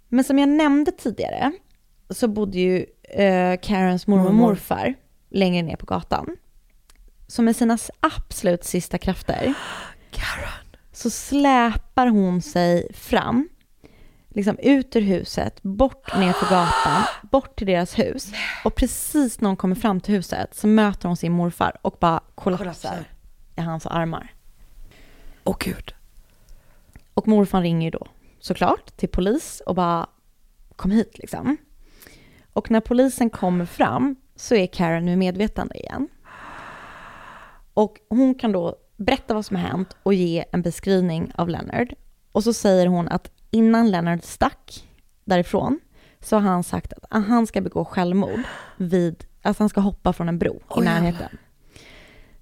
Men 0.07 0.23
som 0.23 0.39
jag 0.39 0.49
nämnde 0.49 0.91
tidigare 0.91 1.51
så 2.09 2.27
bodde 2.27 2.59
ju 2.59 2.85
eh, 3.03 3.59
Karens 3.61 4.07
mormor 4.07 4.27
och 4.27 4.33
morfar 4.33 4.93
längre 5.29 5.61
ner 5.61 5.75
på 5.75 5.85
gatan. 5.85 6.37
Så 7.31 7.41
med 7.41 7.55
sina 7.55 7.77
absolut 7.99 8.63
sista 8.63 8.97
krafter 8.97 9.53
så 10.91 11.09
släpar 11.09 12.07
hon 12.07 12.41
sig 12.41 12.93
fram, 12.93 13.49
liksom 14.29 14.57
ut 14.57 14.95
ur 14.95 15.01
huset, 15.01 15.63
bort 15.63 16.17
ner 16.17 16.33
för 16.33 16.45
gatan, 16.49 17.03
bort 17.31 17.55
till 17.57 17.67
deras 17.67 17.99
hus. 17.99 18.31
Och 18.65 18.75
precis 18.75 19.41
när 19.41 19.49
hon 19.49 19.55
kommer 19.55 19.75
fram 19.75 19.99
till 19.99 20.15
huset 20.15 20.55
så 20.55 20.67
möter 20.67 21.07
hon 21.07 21.17
sin 21.17 21.31
morfar 21.31 21.77
och 21.81 21.97
bara 21.99 22.23
kollapsar, 22.35 22.63
Kollapsar. 22.63 23.05
i 23.55 23.61
hans 23.61 23.85
armar. 23.85 24.33
Åh 25.43 25.55
gud. 25.59 25.93
Och 27.13 27.27
morfar 27.27 27.61
ringer 27.61 27.85
ju 27.87 27.91
då 27.91 28.07
såklart 28.39 28.97
till 28.97 29.09
polis 29.09 29.61
och 29.65 29.75
bara 29.75 30.07
kom 30.75 30.91
hit 30.91 31.17
liksom. 31.17 31.57
Och 32.53 32.71
när 32.71 32.81
polisen 32.81 33.29
kommer 33.29 33.65
fram 33.65 34.15
så 34.35 34.55
är 34.55 34.67
Karen 34.67 35.05
nu 35.05 35.15
medvetande 35.15 35.77
igen. 35.77 36.07
Och 37.81 37.99
hon 38.09 38.35
kan 38.35 38.51
då 38.51 38.75
berätta 38.97 39.33
vad 39.33 39.45
som 39.45 39.55
har 39.55 39.63
hänt 39.63 39.95
och 40.03 40.13
ge 40.13 40.45
en 40.51 40.61
beskrivning 40.61 41.31
av 41.35 41.49
Leonard. 41.49 41.93
Och 42.31 42.43
så 42.43 42.53
säger 42.53 42.87
hon 42.87 43.07
att 43.07 43.31
innan 43.51 43.91
Leonard 43.91 44.23
stack 44.23 44.89
därifrån 45.25 45.79
så 46.19 46.35
har 46.35 46.41
han 46.41 46.63
sagt 46.63 46.93
att 46.93 47.23
han 47.25 47.47
ska 47.47 47.61
begå 47.61 47.85
självmord 47.85 48.39
vid, 48.77 49.25
alltså 49.41 49.63
han 49.63 49.69
ska 49.69 49.81
hoppa 49.81 50.13
från 50.13 50.29
en 50.29 50.39
bro 50.39 50.61
i 50.77 50.81
närheten. 50.81 51.37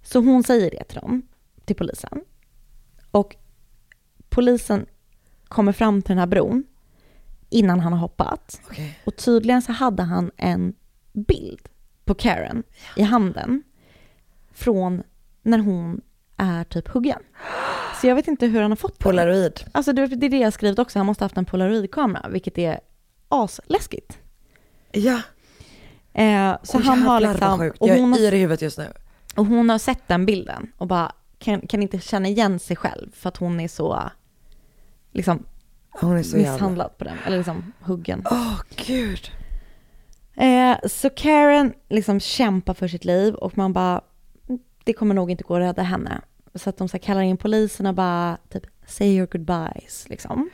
Så 0.04 0.20
hon 0.20 0.44
säger 0.44 0.72
det 0.72 0.84
till 0.84 1.00
dem, 1.00 1.22
till 1.66 1.76
polisen. 1.76 2.22
Och 3.12 3.36
polisen 4.30 4.86
kommer 5.48 5.72
fram 5.72 6.02
till 6.02 6.10
den 6.10 6.20
här 6.20 6.28
bron 6.28 6.64
innan 7.50 7.80
han 7.80 7.94
har 7.94 8.00
hoppat. 8.00 8.62
Okej. 8.70 9.00
Och 9.06 9.16
tydligen 9.16 9.62
så 9.62 9.72
hade 9.72 10.04
han 10.04 10.32
en 10.38 10.74
bild 11.14 11.70
på 12.06 12.14
Karen 12.14 12.64
i 12.96 13.04
handen 13.04 13.64
från 14.52 15.04
när 15.42 15.60
hon 15.60 16.02
är 16.38 16.64
typ 16.64 16.88
huggen. 16.88 17.20
Så 18.02 18.08
jag 18.08 18.16
vet 18.16 18.28
inte 18.28 18.46
hur 18.48 18.62
han 18.62 18.72
har 18.72 18.76
fått 18.76 19.00
den. 19.00 19.04
Polaroid. 19.04 19.60
Alltså 19.72 19.94
det 19.94 20.08
det 20.08 20.26
är 20.26 20.30
det 20.30 20.38
jag 20.38 20.46
har 20.46 20.52
skrivit 20.52 20.80
också, 20.80 21.00
han 21.00 21.06
måste 21.06 21.24
ha 21.24 21.26
haft 21.26 21.38
en 21.38 21.46
polaroidkamera, 21.46 22.30
vilket 22.30 22.58
är 22.58 22.80
asläskigt. 23.30 24.18
Ja. 24.92 25.22
Eh, 26.14 26.58
så 26.64 26.78
Åh, 26.78 26.84
han 26.84 27.02
har 27.02 27.20
liksom... 27.22 27.60
sjukt. 27.60 27.78
och 27.82 27.88
Jag 27.88 27.98
hon 28.00 28.12
har- 28.14 28.20
är 28.20 28.24
yr 28.24 28.34
i 28.34 28.38
huvudet 28.38 28.62
just 28.62 28.78
nu. 28.78 28.88
och 29.36 29.46
hon 29.46 29.70
har 29.70 29.78
sett 29.78 30.08
den 30.08 30.26
bilden 30.26 30.72
och 30.78 30.88
bara 30.88 31.12
kan, 31.40 31.62
kan 31.68 31.82
inte 31.82 32.00
känna 32.00 32.28
igen 32.28 32.60
sig 32.60 32.76
själv 32.76 33.12
för 33.16 33.30
att 33.30 33.38
hon 33.38 33.60
är 33.60 33.68
så 33.68 34.10
liksom 35.12 35.46
Hon 35.90 36.18
är 36.18 36.24
så 36.24 36.38
jävla... 36.38 36.52
misshandlad 36.54 36.98
på 36.98 37.04
den, 37.04 37.18
eller 37.26 37.38
liksom 37.38 37.74
huggen. 37.80 38.24
Åh 38.32 38.62
gud. 38.88 39.32
Eh, 40.36 40.78
så 40.88 41.10
Karen 41.10 41.74
liksom 41.90 42.20
kämpar 42.20 42.74
för 42.74 42.88
sitt 42.88 43.06
liv 43.06 43.34
och 43.36 43.58
man 43.58 43.74
bara, 43.74 44.02
det 44.90 44.94
kommer 44.94 45.16
nog 45.16 45.32
inte 45.32 45.44
gå 45.44 45.56
att 45.56 45.62
rädda 45.62 45.82
henne. 45.82 46.22
Så 46.56 46.70
att 46.70 46.78
de 46.78 46.88
så 46.88 47.00
kallar 47.00 47.22
in 47.22 47.38
polisen 47.38 47.86
och 47.86 47.94
bara 47.94 48.38
typ 48.50 48.64
say 48.86 49.18
your 49.18 49.28
goodbyes 49.28 50.10
liksom. 50.10 50.50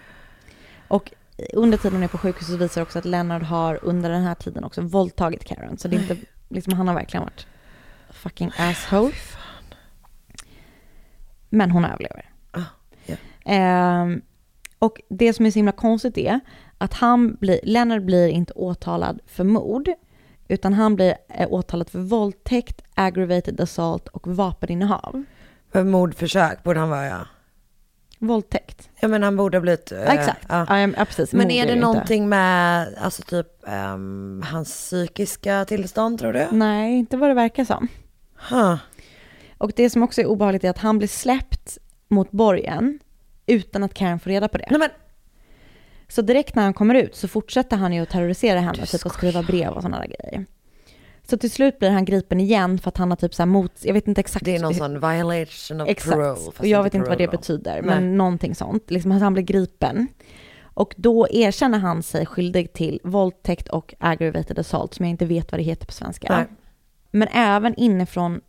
Och 0.87 1.13
under 1.53 1.77
tiden 1.77 1.93
hon 1.93 2.03
är 2.03 2.07
på 2.07 2.17
sjukhuset 2.17 2.59
visar 2.59 2.81
det 2.81 2.83
också 2.83 2.99
att 2.99 3.05
Leonard 3.05 3.43
har 3.43 3.79
under 3.81 4.09
den 4.09 4.23
här 4.23 4.35
tiden 4.35 4.63
också 4.63 4.81
våldtagit 4.81 5.43
Karen. 5.43 5.77
Så 5.77 5.87
det 5.87 5.95
är 5.95 6.01
inte, 6.01 6.17
liksom 6.49 6.73
han 6.73 6.87
har 6.87 6.95
verkligen 6.95 7.23
varit 7.23 7.47
fucking 8.09 8.51
asshole. 8.57 9.13
Men 11.49 11.71
hon 11.71 11.85
överlever. 11.85 12.31
Ehm, 13.45 14.21
och 14.79 15.01
det 15.09 15.33
som 15.33 15.45
är 15.45 15.51
så 15.51 15.59
himla 15.59 15.71
konstigt 15.71 16.17
är 16.17 16.39
att 16.77 16.93
han 16.93 17.35
blir, 17.35 17.59
Leonard 17.63 18.05
blir 18.05 18.27
inte 18.27 18.53
åtalad 18.53 19.19
för 19.25 19.43
mord, 19.43 19.89
utan 20.47 20.73
han 20.73 20.95
blir 20.95 21.15
eh, 21.29 21.47
åtalad 21.51 21.89
för 21.89 21.99
våldtäkt, 21.99 22.81
aggravated 22.93 23.61
assault 23.61 24.07
och 24.07 24.27
vapeninnehav. 24.27 25.23
För 25.71 25.83
mordförsök 25.83 26.63
borde 26.63 26.79
han 26.79 26.89
vara 26.89 27.05
ja. 27.07 27.19
Våldtäkt. 28.19 28.89
Ja 28.99 29.07
men 29.07 29.23
han 29.23 29.37
borde 29.37 29.57
ha 29.57 29.61
blivit... 29.61 29.91
eh, 29.91 29.97
Ja, 29.99 30.05
exakt. 30.13 30.45
Ja, 30.49 30.79
ja, 30.79 31.05
precis. 31.05 31.33
Men 31.33 31.41
Mord 31.43 31.51
är 31.51 31.61
det 31.65 31.71
det 31.71 31.73
inte. 31.73 31.85
någonting 31.85 32.29
med, 32.29 32.87
alltså 33.01 33.21
typ 33.23 33.47
ehm, 33.67 34.43
hans 34.51 34.69
psykiska 34.69 35.65
tillstånd 35.65 36.19
tror 36.19 36.33
du? 36.33 36.47
Nej, 36.51 36.93
inte 36.97 37.17
vad 37.17 37.29
det 37.29 37.33
verkar 37.33 37.65
som. 37.65 37.87
Huh. 38.49 38.75
Och 39.57 39.71
det 39.75 39.89
som 39.89 40.03
också 40.03 40.21
är 40.21 40.25
obehagligt 40.25 40.63
är 40.63 40.69
att 40.69 40.77
han 40.77 40.97
blir 40.97 41.07
släppt 41.07 41.77
mot 42.07 42.31
borgen 42.31 42.99
utan 43.45 43.83
att 43.83 43.93
Karen 43.93 44.19
får 44.19 44.29
reda 44.29 44.47
på 44.47 44.57
det. 44.57 44.67
Nej, 44.69 44.79
men... 44.79 44.89
Så 46.15 46.21
direkt 46.21 46.55
när 46.55 46.63
han 46.63 46.73
kommer 46.73 46.95
ut 46.95 47.15
så 47.15 47.27
fortsätter 47.27 47.77
han 47.77 47.93
ju 47.93 48.01
att 48.01 48.09
terrorisera 48.09 48.59
henne, 48.59 48.85
typ 48.85 49.05
att 49.05 49.13
skriva 49.13 49.43
brev 49.43 49.69
och 49.69 49.81
sådana 49.81 49.99
där 49.99 50.07
grejer. 50.07 50.45
Så 51.23 51.37
till 51.37 51.51
slut 51.51 51.79
blir 51.79 51.89
han 51.89 52.05
gripen 52.05 52.39
igen 52.39 52.77
för 52.79 52.89
att 52.89 52.97
han 52.97 53.09
har 53.11 53.15
typ 53.15 53.33
så 53.33 53.41
här 53.41 53.47
mot, 53.47 53.71
jag 53.81 53.93
vet 53.93 54.07
inte 54.07 54.21
exakt. 54.21 54.45
Det 54.45 54.55
är 54.55 54.59
någon 54.59 54.73
hur- 54.73 54.79
sån 54.79 54.99
violation 54.99 55.81
of 55.81 55.89
Exakt, 55.89 56.11
parole. 56.15 56.35
fast 56.35 56.59
och 56.59 56.67
jag 56.67 56.83
vet 56.83 56.93
inte 56.93 57.09
vad 57.09 57.17
det 57.17 57.27
betyder, 57.27 57.73
Nej. 57.73 57.81
men 57.83 58.17
någonting 58.17 58.55
sånt. 58.55 58.91
Liksom 58.91 59.11
han 59.11 59.33
blir 59.33 59.43
gripen. 59.43 60.07
Och 60.63 60.93
då 60.97 61.27
erkänner 61.31 61.79
han 61.79 62.03
sig 62.03 62.25
skyldig 62.25 62.73
till 62.73 62.99
våldtäkt 63.03 63.67
och 63.69 63.93
aggravated 63.99 64.59
assault, 64.59 64.93
som 64.93 65.05
jag 65.05 65.09
inte 65.11 65.25
vet 65.25 65.51
vad 65.51 65.59
det 65.59 65.63
heter 65.63 65.85
på 65.85 65.93
svenska. 65.93 66.35
Nej. 66.37 66.45
Men 67.11 67.27
även 67.27 67.75
inifrån 67.75 68.41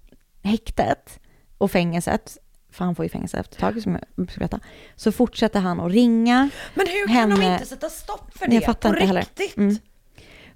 häktet 0.42 1.20
och 1.58 1.70
fängelset, 1.70 2.38
för 2.76 2.84
han 2.84 2.94
får 2.94 3.04
ju 3.04 3.08
fängelse 3.08 3.38
efter 3.38 3.54
ett 3.56 3.60
tag, 3.60 3.82
som 3.82 3.98
jag 4.16 4.30
ska 4.30 4.40
veta, 4.40 4.60
så 4.96 5.12
fortsätter 5.12 5.60
han 5.60 5.80
att 5.80 5.92
ringa 5.92 6.50
Men 6.74 6.86
hur 6.86 7.06
kan 7.06 7.16
henne. 7.16 7.36
de 7.36 7.52
inte 7.52 7.66
sätta 7.66 7.88
stopp 7.88 8.38
för 8.38 8.46
det? 8.46 8.54
Jag 8.54 8.64
fattar 8.64 8.92
på 8.92 8.98
inte 8.98 9.20
riktigt? 9.20 9.56
Mm. 9.56 9.76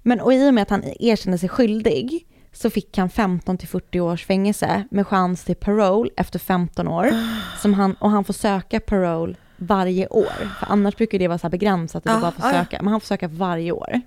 Men 0.01 0.19
och 0.21 0.33
i 0.33 0.49
och 0.49 0.53
med 0.53 0.61
att 0.61 0.69
han 0.69 0.83
erkände 0.99 1.37
sig 1.37 1.49
skyldig 1.49 2.27
så 2.53 2.69
fick 2.69 2.97
han 2.97 3.09
15 3.09 3.57
till 3.57 3.67
40 3.67 3.99
års 3.99 4.25
fängelse 4.25 4.87
med 4.91 5.07
chans 5.07 5.43
till 5.43 5.55
parole 5.55 6.09
efter 6.17 6.39
15 6.39 6.87
år. 6.87 7.11
Som 7.61 7.73
han, 7.73 7.93
och 7.93 8.09
han 8.11 8.23
får 8.23 8.33
söka 8.33 8.79
parole 8.79 9.35
varje 9.57 10.07
år. 10.07 10.49
För 10.59 10.67
annars 10.69 10.95
brukar 10.95 11.19
det 11.19 11.27
vara 11.27 11.37
så 11.37 11.43
här 11.43 11.49
begränsat 11.51 11.95
att 11.95 12.03
du 12.03 12.09
Ja, 12.11 12.19
bara 12.21 12.31
får 12.31 12.59
söka. 12.59 12.81
Men 12.81 12.87
han 12.91 12.99
får 13.01 13.07
söka 13.07 13.27
varje 13.27 13.71
år. 13.71 14.01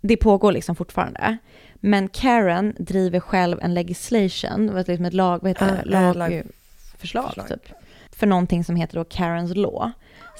Det 0.00 0.16
pågår 0.16 0.52
liksom 0.52 0.76
fortfarande. 0.76 1.38
Men 1.74 2.08
Karen 2.08 2.74
driver 2.78 3.20
själv 3.20 3.58
en 3.62 3.74
legislation, 3.74 4.84
liksom 4.86 5.04
ett 5.04 5.14
lag, 5.14 5.38
vad 5.42 5.50
heter 5.50 5.66
det? 5.66 5.82
Ja, 5.90 6.40
Lagförslag 7.04 7.46
förslag. 7.48 7.62
typ. 7.62 7.72
För 8.18 8.26
någonting 8.26 8.64
som 8.64 8.76
heter 8.76 8.96
då 8.96 9.04
Karens 9.04 9.56
law. 9.56 9.90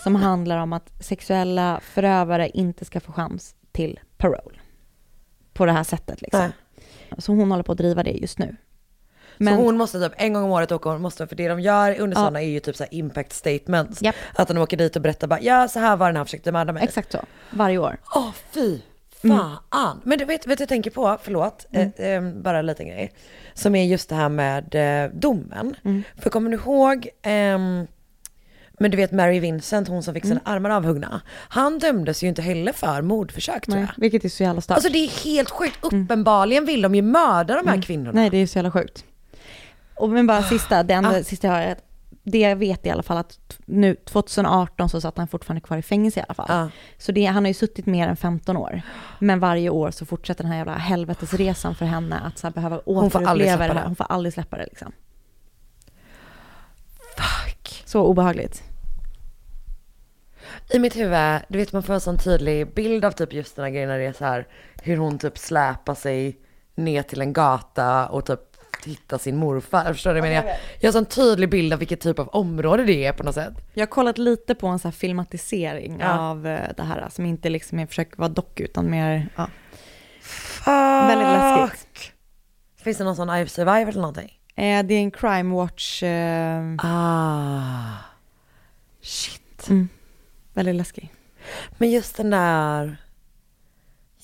Som 0.05 0.15
handlar 0.17 0.59
om 0.59 0.73
att 0.73 1.05
sexuella 1.05 1.81
förövare 1.83 2.49
inte 2.49 2.85
ska 2.85 3.01
få 3.01 3.13
chans 3.13 3.55
till 3.73 4.01
parole. 4.17 4.59
På 5.53 5.67
det 5.67 5.73
här 5.73 5.85
sättet 5.85 6.23
liksom. 6.23 6.41
Nej. 6.41 6.51
Så 7.19 7.33
hon 7.33 7.51
håller 7.51 7.63
på 7.65 7.73
att 7.73 7.79
driva 7.79 8.03
det 8.03 8.11
just 8.11 8.39
nu. 8.39 8.57
Men- 9.39 9.57
Så 9.57 9.63
hon 9.63 9.77
måste 9.77 10.01
typ 10.01 10.13
en 10.17 10.33
gång 10.33 10.45
om 10.45 10.51
året 10.51 10.73
åka, 10.73 10.89
hon 10.89 11.03
måste, 11.03 11.27
för 11.27 11.37
det 11.37 11.49
de 11.49 11.61
gör 11.61 12.01
under 12.01 12.17
Ja. 12.17 12.21
sådana 12.21 12.43
är 12.43 12.47
ju 12.49 12.61
typ 12.61 12.77
så 12.77 12.85
impact 12.91 13.33
statements. 13.33 14.03
Japp. 14.03 14.15
Att 14.35 14.49
de 14.49 14.59
åker 14.59 14.77
dit 14.77 14.97
och 14.97 15.03
berättar 15.03 15.27
bara, 15.29 15.41
ja 15.41 15.69
så 15.69 15.79
här 15.81 15.97
var 15.97 16.07
den 16.07 16.17
här 16.17 16.25
försökte 16.25 16.53
mörda 16.53 16.73
mig. 16.73 16.85
Exakt 16.85 17.13
så, 17.13 17.19
varje 17.51 17.79
år. 17.79 17.97
Åh 18.15 18.31
fy 18.51 18.81
fan. 19.29 20.01
Men 20.05 20.19
du 20.19 20.25
vet, 20.25 20.47
vet 20.47 20.61
jag 20.61 20.69
tänker 20.69 20.91
på, 20.91 21.19
förlåt, 21.23 21.67
eh, 21.73 22.07
eh, 22.07 22.23
bara 22.23 22.59
en 22.59 22.67
liten 22.67 22.87
grej. 22.89 23.13
Som 23.55 23.75
är 23.75 23.85
just 23.85 24.09
det 24.09 24.15
här 24.15 24.29
med 24.29 24.75
eh, 25.05 25.11
domen. 25.15 25.77
För 26.19 26.31
kommer 26.31 26.51
du 26.51 26.57
ihåg, 26.57 27.09
ehm, 27.23 27.87
men 28.79 28.91
du 28.91 28.97
vet 28.97 29.13
Mary 29.13 29.41
Vincent, 29.41 29.89
hon 29.89 30.03
som 30.03 30.15
fick 30.15 30.25
sina 30.25 30.41
armar 30.45 30.71
avhuggna. 30.71 31.21
Han 31.49 31.79
dömdes 31.79 32.23
ju 32.25 32.29
inte 32.29 32.43
heller 32.43 32.73
för 32.73 33.03
mordförsök 33.03 33.67
tror 33.67 33.77
Nej, 33.77 33.85
jag. 33.95 34.01
vilket 34.01 34.25
är 34.25 34.29
så 34.29 34.43
jävla 34.43 34.61
stört. 34.61 34.75
Alltså 34.75 34.93
det 34.93 34.99
är 34.99 35.25
helt 35.25 35.51
sjukt, 35.51 35.79
uppenbarligen 35.83 36.65
vill 36.65 36.83
de 36.83 36.95
ju 36.95 37.03
mörda 37.03 37.57
de 37.63 37.69
här 37.69 37.83
kvinnorna. 37.83 38.13
Nej, 38.21 38.31
det 38.31 38.37
är 38.39 38.47
så 38.47 38.59
jävla 38.59 38.71
sjukt. 38.71 39.05
Och 39.95 40.09
men 40.11 40.27
bara 40.27 40.43
sista, 40.43 40.83
det 40.83 40.95
enda 40.95 41.11
Ah. 41.19 41.23
sista 41.23 41.47
jag 41.47 41.55
har 41.55 41.61
är 41.61 41.73
att 41.73 41.85
det 42.25 42.39
jag 42.39 42.57
vet 42.57 42.87
i 42.87 42.91
alla 42.91 43.03
fall 43.03 43.17
att 43.17 43.39
nu 43.65 43.95
2018 43.95 44.89
så 44.89 45.01
satt 45.01 45.19
han 45.19 45.29
fortfarande 45.29 45.61
kvar 45.61 45.77
i 45.77 45.83
fängelse 45.83 46.21
i 46.21 46.23
alla 46.23 46.35
fall. 46.35 46.47
Ja. 46.49 46.69
Så 46.99 47.13
det, 47.13 47.25
han 47.25 47.45
har 47.45 47.49
ju 47.49 47.55
suttit 47.55 47.87
mer 47.87 48.09
än 48.09 48.17
15 48.17 48.57
år. 48.57 48.83
Men 49.19 49.41
varje 49.41 49.71
år 49.71 49.91
så 49.91 50.07
fortsätter 50.07 50.45
den 50.45 50.51
här 50.53 50.59
jävla 50.59 50.75
helvetesresan 50.75 51.75
för 51.75 51.85
henne 51.85 52.21
att 52.21 52.39
så 52.39 52.51
behöva 52.51 52.79
återuppleva 52.79 53.69
det 53.69 53.75
här. 53.75 53.85
Hon 53.85 53.97
får 53.97 54.07
aldrig 54.09 54.33
släppa 54.33 54.57
det 54.57 54.65
liksom. 54.65 54.93
Fuck. 57.17 57.83
Så 57.85 58.03
obehagligt. 58.03 58.63
I 60.71 60.79
mitt 60.79 60.97
huvud, 60.97 61.41
du 61.49 61.59
vet 61.59 61.73
man 61.73 61.83
får 61.83 61.95
en 61.95 62.01
sån 62.01 62.19
tydlig 62.19 62.75
bild 62.75 63.05
av 63.05 63.11
typ 63.11 63.33
just 63.33 63.57
den 63.57 63.65
här 63.65 63.73
grejen 63.73 63.89
när 63.89 63.99
det 63.99 64.05
är 64.05 64.13
så 64.13 64.25
här 64.25 64.49
hur 64.83 64.97
hon 64.97 65.19
typ 65.19 65.39
släpar 65.39 65.95
sig 65.95 66.39
ner 66.75 67.03
till 67.03 67.21
en 67.21 67.33
gata 67.33 68.09
och 68.09 68.27
typ 68.27 68.41
hittar 68.87 69.19
sin 69.19 69.37
morfar. 69.37 69.93
Förstår 69.93 70.15
du 70.15 70.21
vad 70.21 70.29
jag 70.31 70.45
menar? 70.45 70.57
Jag 70.81 70.89
har 70.89 70.93
sån 70.93 71.07
tydlig 71.07 71.51
bild 71.51 71.73
av 71.73 71.79
vilket 71.79 72.01
typ 72.01 72.19
av 72.19 72.29
område 72.29 72.85
det 72.85 73.05
är 73.07 73.13
på 73.13 73.23
något 73.23 73.35
sätt. 73.35 73.53
Jag 73.75 73.83
har 73.83 73.91
kollat 73.91 74.19
lite 74.19 74.55
på 74.55 74.67
en 74.67 74.79
så 74.79 74.89
här 74.89 74.93
filmatisering 74.93 75.97
Ja. 76.01 76.19
av 76.19 76.47
eh, 76.47 76.69
det 76.77 76.83
här 76.83 77.09
som 77.11 77.27
inte 77.27 77.49
liksom 77.49 77.79
är 77.79 77.87
försök 77.87 78.17
vara 78.19 78.29
dock 78.29 78.61
utan 78.61 78.91
mer, 78.91 79.29
ja. 79.37 79.49
Fuck. 80.21 80.67
Väldigt 81.09 81.29
läskigt. 81.29 82.13
Finns 82.77 82.99
det 82.99 83.05
någon 83.05 83.17
sån 83.17 83.37
I 83.37 83.47
survive 83.49 83.91
eller 83.91 84.01
någonting? 84.01 84.33
Eh, 84.57 84.83
det 84.85 84.95
är 84.95 84.99
en 84.99 85.11
crime 85.11 85.55
watch. 85.55 86.03
Eh, 86.03 86.63
Ah. 86.79 87.97
Shit. 89.03 89.69
mm, 89.69 89.89
väldigt 90.55 90.75
läskig. 90.75 91.13
Men 91.79 91.91
just 91.91 92.17
den 92.17 92.31
där, 92.31 92.97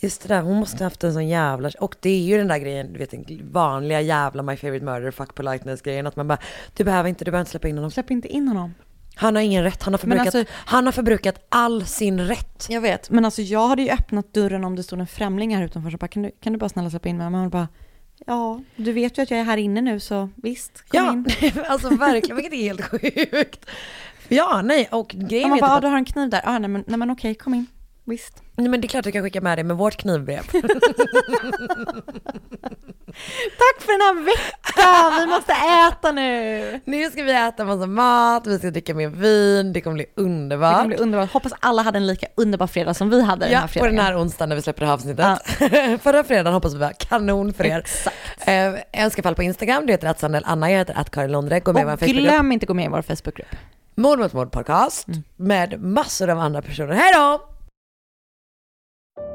just 0.00 0.22
det 0.22 0.28
där, 0.28 0.42
hon 0.42 0.56
måste 0.56 0.76
ha 0.76 0.84
haft 0.86 1.04
en 1.04 1.12
sån 1.12 1.28
jävla, 1.28 1.70
och 1.80 1.96
det 2.00 2.10
är 2.10 2.20
ju 2.22 2.38
den 2.38 2.48
där 2.48 2.58
grejen, 2.58 2.92
du 2.92 2.98
vet 2.98 3.10
den 3.10 3.24
vanliga 3.52 4.00
jävla 4.00 4.42
my 4.42 4.56
favorite 4.56 4.84
murder, 4.84 5.10
fuck 5.10 5.34
politeness 5.34 5.82
grejen, 5.82 6.06
att 6.06 6.16
man 6.16 6.28
bara, 6.28 6.38
du 6.76 6.84
behöver 6.84 7.08
inte, 7.08 7.24
du 7.24 7.30
behöver 7.30 7.40
inte 7.42 7.50
släppa 7.50 7.68
in 7.68 7.76
honom. 7.76 7.90
Släpp 7.90 8.10
inte 8.10 8.28
in 8.28 8.48
honom. 8.48 8.74
Han 9.14 9.34
har 9.36 9.42
ingen 9.42 9.62
rätt, 9.64 9.82
han 9.82 9.92
har 9.94 9.98
förbrukat, 9.98 10.34
alltså- 10.34 10.52
han 10.52 10.84
har 10.84 10.92
förbrukat 10.92 11.46
all 11.48 11.86
sin 11.86 12.20
rätt. 12.20 12.66
Jag 12.68 12.80
vet, 12.80 13.10
men 13.10 13.24
alltså 13.24 13.42
jag 13.42 13.68
hade 13.68 13.82
ju 13.82 13.90
öppnat 13.90 14.32
dörren 14.32 14.64
om 14.64 14.76
det 14.76 14.82
stod 14.82 15.00
en 15.00 15.06
främling 15.06 15.56
här 15.56 15.64
utanför. 15.64 15.90
Så 15.90 15.96
bara, 15.96 16.08
kan, 16.08 16.22
du, 16.22 16.30
kan 16.40 16.52
du 16.52 16.58
bara 16.58 16.68
snälla 16.68 16.90
släppa 16.90 17.08
in 17.08 17.16
mig? 17.18 17.30
Men 17.30 17.40
hon 17.40 17.50
bara, 17.50 17.68
ja, 18.26 18.60
du 18.76 18.92
vet 18.92 19.18
ju 19.18 19.22
att 19.22 19.30
jag 19.30 19.40
är 19.40 19.44
här 19.44 19.56
inne 19.56 19.80
nu 19.80 20.00
så 20.00 20.28
visst, 20.36 20.88
kom 20.88 21.04
Ja, 21.04 21.12
in. 21.12 21.52
alltså 21.68 21.88
verkligen, 21.88 22.36
vilket 22.36 22.52
är 22.52 22.56
helt 22.62 22.82
sjukt. 22.84 23.66
Ja, 24.28 24.62
nej, 24.64 24.88
och 24.92 25.08
grejen 25.08 25.44
Och 25.44 25.48
man 25.50 25.58
är 25.58 25.62
bara, 25.62 25.68
typ 25.70 25.76
ja, 25.76 25.80
du 25.80 25.86
har 25.86 25.98
en 25.98 26.04
kniv 26.04 26.30
där. 26.30 26.40
Ja, 26.44 26.58
nej 26.58 26.68
men, 26.70 26.84
nej, 26.86 26.98
men 26.98 27.10
okej, 27.10 27.34
kom 27.34 27.54
in. 27.54 27.66
Visst. 28.10 28.42
nej 28.56 28.68
men 28.68 28.80
det 28.80 28.86
är 28.86 28.88
klart 28.88 29.04
du 29.04 29.12
kan 29.12 29.22
skicka 29.22 29.40
med 29.40 29.58
dig 29.58 29.64
med 29.64 29.76
vårt 29.76 29.96
knivbrev. 29.96 30.42
Tack 33.58 33.80
för 33.82 33.92
den 33.92 34.00
här 34.00 34.24
veckan! 34.24 35.20
Vi 35.20 35.26
måste 35.34 35.52
äta 35.88 36.12
nu! 36.12 36.80
nu 36.84 37.10
ska 37.10 37.22
vi 37.22 37.32
äta 37.32 37.64
massa 37.64 37.86
mat, 37.86 38.46
vi 38.46 38.58
ska 38.58 38.70
dricka 38.70 38.94
mer 38.94 39.08
vin, 39.08 39.72
det 39.72 39.80
kommer 39.80 39.94
bli 39.94 40.06
Det 40.14 40.22
underbart. 40.22 40.74
kommer 40.76 40.86
bli 40.88 40.96
underbart. 40.96 41.32
Hoppas 41.32 41.52
alla 41.60 41.82
hade 41.82 41.98
en 41.98 42.06
lika 42.06 42.26
underbar 42.34 42.66
fredag 42.66 42.94
som 42.94 43.10
vi 43.10 43.22
hade 43.22 43.46
den 43.46 43.54
här 43.54 43.60
Ja, 43.62 43.66
på 43.66 43.68
fredagen. 43.68 43.96
den 43.96 44.04
här 44.04 44.20
onsdagen 44.20 44.48
när 44.48 44.56
vi 44.56 44.62
släpper 44.62 44.80
det 44.80 44.86
här 44.86 44.94
avsnittet. 44.94 45.38
Förra 46.02 46.24
fredagen 46.24 46.52
hoppas 46.54 46.74
vi 46.74 46.78
var 46.78 46.92
kanon 46.98 47.52
för 47.52 47.66
er. 47.66 47.78
Exakt. 47.78 48.16
Eh, 48.46 48.74
önskefall 49.04 49.34
på 49.34 49.42
Instagram, 49.42 49.86
du 49.86 49.92
heter 49.92 50.08
att 50.08 50.20
Sandel 50.20 50.42
Anna, 50.46 50.70
jag 50.70 50.78
heter 50.78 50.94
att 50.98 51.10
Karin 51.10 51.32
Lundre. 51.32 51.60
Gå 51.60 51.72
med 51.72 51.80
i 51.82 51.84
vår 51.84 51.92
Och 51.92 51.98
Facebookgrupp. 52.00 52.24
glöm 52.24 52.52
inte 52.52 52.64
att 52.64 52.68
gå 52.68 52.74
med 52.74 52.84
i 52.84 52.88
vår 52.88 53.02
Facebookgrupp. 53.02 53.48
Mord 53.94 54.18
mot 54.18 54.32
mord 54.32 54.52
podcast 54.52 55.06
med 55.36 55.82
massor 55.82 56.30
av 56.30 56.38
andra 56.38 56.62
personer. 56.62 56.92
Hej 56.94 57.12
då! 57.14 57.46